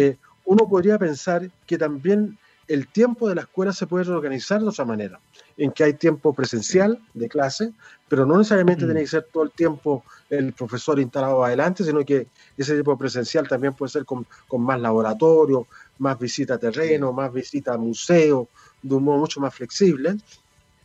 uno 0.46 0.70
podría 0.70 0.98
pensar 0.98 1.50
que 1.66 1.78
también 1.78 2.38
el 2.68 2.88
tiempo 2.88 3.30
de 3.30 3.36
la 3.36 3.42
escuela 3.42 3.74
se 3.74 3.86
puede 3.86 4.06
reorganizar 4.06 4.62
de 4.62 4.70
otra 4.70 4.86
manera, 4.86 5.20
en 5.58 5.72
que 5.72 5.84
hay 5.84 5.94
tiempo 5.94 6.34
presencial 6.34 7.00
de 7.14 7.30
clase, 7.30 7.74
pero 8.08 8.26
no 8.26 8.38
necesariamente 8.38 8.86
mm. 8.86 8.88
tiene 8.88 9.02
que 9.02 9.08
ser 9.08 9.28
todo 9.32 9.44
el 9.44 9.52
tiempo 9.52 10.04
el 10.30 10.54
profesor 10.54 11.00
instalado 11.00 11.44
adelante, 11.44 11.84
sino 11.84 12.04
que 12.04 12.28
ese 12.58 12.74
tiempo 12.74 12.98
presencial 12.98 13.48
también 13.48 13.74
puede 13.74 13.92
ser 13.92 14.06
con, 14.06 14.26
más 14.58 14.80
laboratorio, 14.80 15.68
más 16.00 16.18
visita 16.18 16.56
a 16.56 16.58
terreno, 16.58 17.14
más 17.14 17.32
visita 17.32 17.74
a 17.74 17.78
museo, 17.78 18.48
de 18.82 18.96
un 18.96 19.04
modo 19.04 19.20
mucho 19.20 19.40
más 19.40 19.54
flexible, 19.54 20.18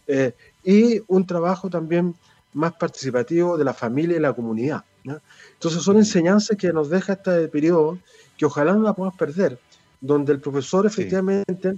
eh, 0.06 0.34
y 0.64 1.00
un 1.06 1.26
trabajo 1.26 1.70
también 1.70 2.14
más 2.52 2.72
participativo 2.72 3.56
de 3.56 3.64
la 3.64 3.74
familia 3.74 4.16
y 4.16 4.20
la 4.20 4.32
comunidad. 4.32 4.84
Entonces 5.04 5.82
son 5.82 5.96
enseñanzas 5.96 6.56
que 6.56 6.72
nos 6.72 6.90
deja 6.90 7.14
este 7.14 7.48
periodo 7.48 7.98
que 8.36 8.46
ojalá 8.46 8.72
no 8.72 8.82
la 8.82 8.92
podamos 8.92 9.18
perder, 9.18 9.58
donde 10.00 10.32
el 10.32 10.40
profesor 10.40 10.86
efectivamente 10.86 11.74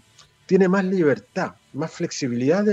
tiene 0.47 0.69
más 0.69 0.85
libertad, 0.85 1.53
más 1.73 1.91
flexibilidad 1.93 2.65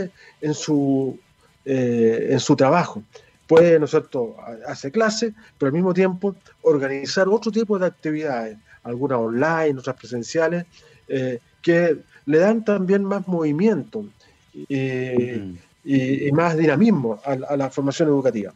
en, 0.41 0.53
su, 0.53 1.19
eh, 1.65 2.29
en 2.31 2.39
su 2.39 2.55
trabajo, 2.55 3.03
puede, 3.47 3.79
¿no 3.79 3.85
es 3.85 3.91
cierto?, 3.91 4.35
hacer 4.67 4.91
clase, 4.91 5.33
pero 5.57 5.67
al 5.67 5.73
mismo 5.73 5.93
tiempo 5.93 6.35
organizar 6.61 7.27
otro 7.27 7.51
tipo 7.51 7.79
de 7.79 7.87
actividades, 7.87 8.57
algunas 8.83 9.17
online, 9.19 9.77
otras 9.77 9.95
presenciales, 9.95 10.65
eh, 11.07 11.39
que 11.61 11.97
le 12.25 12.37
dan 12.37 12.63
también 12.63 13.03
más 13.03 13.27
movimiento 13.27 14.05
y, 15.89 16.31
más 16.31 16.55
dinamismo 16.55 17.19
a, 17.25 17.57
la 17.57 17.69
formación 17.69 18.09
educativa. 18.09 18.53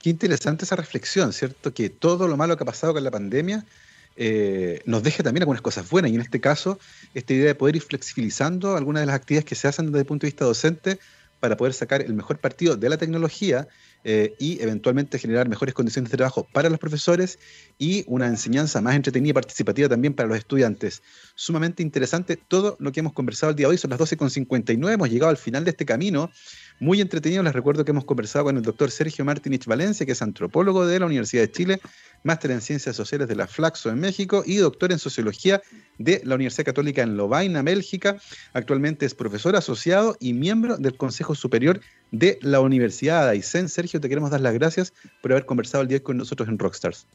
Qué 0.00 0.10
interesante 0.10 0.64
esa 0.64 0.76
reflexión, 0.76 1.32
¿cierto? 1.32 1.74
Que 1.74 1.90
todo 1.90 2.28
lo 2.28 2.36
malo 2.36 2.56
que 2.56 2.62
ha 2.62 2.66
pasado 2.66 2.92
con 2.94 3.02
la 3.02 3.10
pandemia 3.10 3.64
eh, 4.16 4.80
nos 4.86 5.02
deja 5.02 5.24
también 5.24 5.42
algunas 5.42 5.62
cosas 5.62 5.90
buenas. 5.90 6.12
Y 6.12 6.14
en 6.14 6.20
este 6.20 6.40
caso, 6.40 6.78
esta 7.14 7.32
idea 7.32 7.46
de 7.46 7.54
poder 7.56 7.74
ir 7.74 7.82
flexibilizando 7.82 8.76
algunas 8.76 9.02
de 9.02 9.06
las 9.06 9.16
actividades 9.16 9.44
que 9.44 9.56
se 9.56 9.66
hacen 9.66 9.86
desde 9.86 10.00
el 10.00 10.06
punto 10.06 10.26
de 10.26 10.28
vista 10.28 10.44
docente 10.44 11.00
para 11.40 11.56
poder 11.56 11.74
sacar 11.74 12.00
el 12.00 12.14
mejor 12.14 12.38
partido 12.38 12.76
de 12.76 12.88
la 12.88 12.96
tecnología 12.96 13.66
eh, 14.08 14.36
y 14.38 14.62
eventualmente 14.62 15.18
generar 15.18 15.48
mejores 15.48 15.74
condiciones 15.74 16.12
de 16.12 16.16
trabajo 16.16 16.46
para 16.52 16.70
los 16.70 16.78
profesores 16.78 17.40
y 17.76 18.04
una 18.06 18.28
enseñanza 18.28 18.80
más 18.80 18.94
entretenida 18.94 19.30
y 19.30 19.32
participativa 19.32 19.88
también 19.88 20.14
para 20.14 20.28
los 20.28 20.38
estudiantes. 20.38 21.02
Sumamente 21.34 21.82
interesante 21.82 22.36
todo 22.36 22.76
lo 22.78 22.92
que 22.92 23.00
hemos 23.00 23.14
conversado 23.14 23.50
el 23.50 23.56
día 23.56 23.66
de 23.66 23.72
hoy. 23.72 23.78
Son 23.78 23.90
las 23.90 23.98
12.59, 23.98 24.92
hemos 24.92 25.10
llegado 25.10 25.30
al 25.30 25.36
final 25.36 25.64
de 25.64 25.70
este 25.70 25.84
camino. 25.84 26.30
Muy 26.78 27.00
entretenido, 27.00 27.42
les 27.42 27.54
recuerdo 27.54 27.84
que 27.84 27.92
hemos 27.92 28.04
conversado 28.04 28.44
con 28.44 28.56
el 28.58 28.62
doctor 28.62 28.90
Sergio 28.90 29.24
Martínez 29.24 29.64
Valencia, 29.64 30.04
que 30.04 30.12
es 30.12 30.20
antropólogo 30.20 30.86
de 30.86 31.00
la 31.00 31.06
Universidad 31.06 31.42
de 31.42 31.50
Chile, 31.50 31.80
máster 32.22 32.50
en 32.50 32.60
Ciencias 32.60 32.94
Sociales 32.94 33.28
de 33.28 33.34
la 33.34 33.46
Flaxo 33.46 33.88
en 33.88 33.98
México 33.98 34.42
y 34.44 34.56
doctor 34.56 34.92
en 34.92 34.98
Sociología 34.98 35.62
de 35.96 36.20
la 36.24 36.34
Universidad 36.34 36.66
Católica 36.66 37.00
en 37.00 37.16
Lovaina, 37.16 37.62
Bélgica. 37.62 38.18
Actualmente 38.52 39.06
es 39.06 39.14
profesor 39.14 39.56
asociado 39.56 40.16
y 40.20 40.34
miembro 40.34 40.76
del 40.76 40.98
Consejo 40.98 41.34
Superior 41.34 41.80
de 42.10 42.38
la 42.42 42.60
Universidad 42.60 43.24
de 43.24 43.30
Aysén. 43.30 43.70
Sergio, 43.70 43.98
te 43.98 44.10
queremos 44.10 44.30
dar 44.30 44.42
las 44.42 44.52
gracias 44.52 44.92
por 45.22 45.32
haber 45.32 45.46
conversado 45.46 45.80
el 45.80 45.88
día 45.88 46.02
con 46.02 46.18
nosotros 46.18 46.46
en 46.46 46.58
Rockstars. 46.58 47.06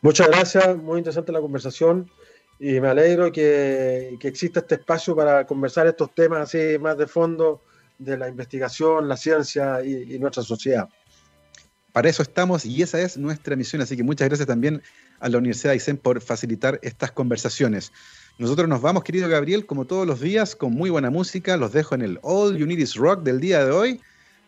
Muchas 0.00 0.28
gracias, 0.28 0.74
muy 0.78 0.98
interesante 0.98 1.32
la 1.32 1.40
conversación 1.40 2.10
y 2.58 2.80
me 2.80 2.88
alegro 2.88 3.30
que, 3.30 4.16
exista 4.22 4.60
este 4.60 4.76
espacio 4.76 5.14
para 5.14 5.46
conversar 5.46 5.86
estos 5.86 6.14
temas 6.14 6.40
así 6.40 6.78
más 6.78 6.96
de 6.96 7.06
fondo 7.06 7.60
de 8.04 8.16
la 8.18 8.28
investigación, 8.28 9.08
la 9.08 9.16
ciencia 9.16 9.84
y 9.84 10.18
nuestra 10.18 10.42
sociedad. 10.42 10.88
Para 11.92 12.08
eso 12.08 12.22
estamos 12.22 12.64
y 12.64 12.82
esa 12.82 13.00
es 13.00 13.18
nuestra 13.18 13.54
misión. 13.54 13.82
Así 13.82 13.96
que 13.96 14.02
muchas 14.02 14.28
gracias 14.28 14.46
también 14.46 14.82
a 15.20 15.28
la 15.28 15.38
Universidad 15.38 15.70
de 15.70 15.74
Aysén 15.74 15.98
por 15.98 16.20
facilitar 16.20 16.80
estas 16.82 17.12
conversaciones. 17.12 17.92
Nosotros 18.38 18.66
nos 18.66 18.80
vamos, 18.80 19.04
querido 19.04 19.28
Gabriel, 19.28 19.66
como 19.66 19.84
todos 19.84 20.06
los 20.06 20.20
días, 20.20 20.56
con 20.56 20.72
muy 20.72 20.88
buena 20.88 21.10
música. 21.10 21.56
Los 21.58 21.72
dejo 21.72 21.94
en 21.94 22.02
el 22.02 22.18
All 22.22 22.58
Is 22.72 22.94
Rock 22.94 23.22
del 23.22 23.40
día 23.40 23.64
de 23.64 23.70
hoy, 23.70 24.00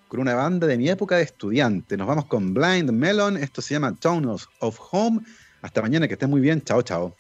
con 0.08 0.20
una 0.20 0.34
banda 0.34 0.66
de 0.66 0.78
mi 0.78 0.88
época 0.88 1.16
de 1.16 1.22
estudiante. 1.22 1.98
Nos 1.98 2.06
vamos 2.06 2.24
con 2.24 2.54
Blind 2.54 2.90
Melon. 2.90 3.36
Esto 3.36 3.60
se 3.60 3.74
llama 3.74 3.94
Town 3.94 4.26
of 4.26 4.78
Home. 4.90 5.20
Hasta 5.60 5.82
mañana, 5.82 6.08
que 6.08 6.14
estén 6.14 6.30
muy 6.30 6.40
bien. 6.40 6.62
Chao, 6.62 6.80
chao. 6.80 7.14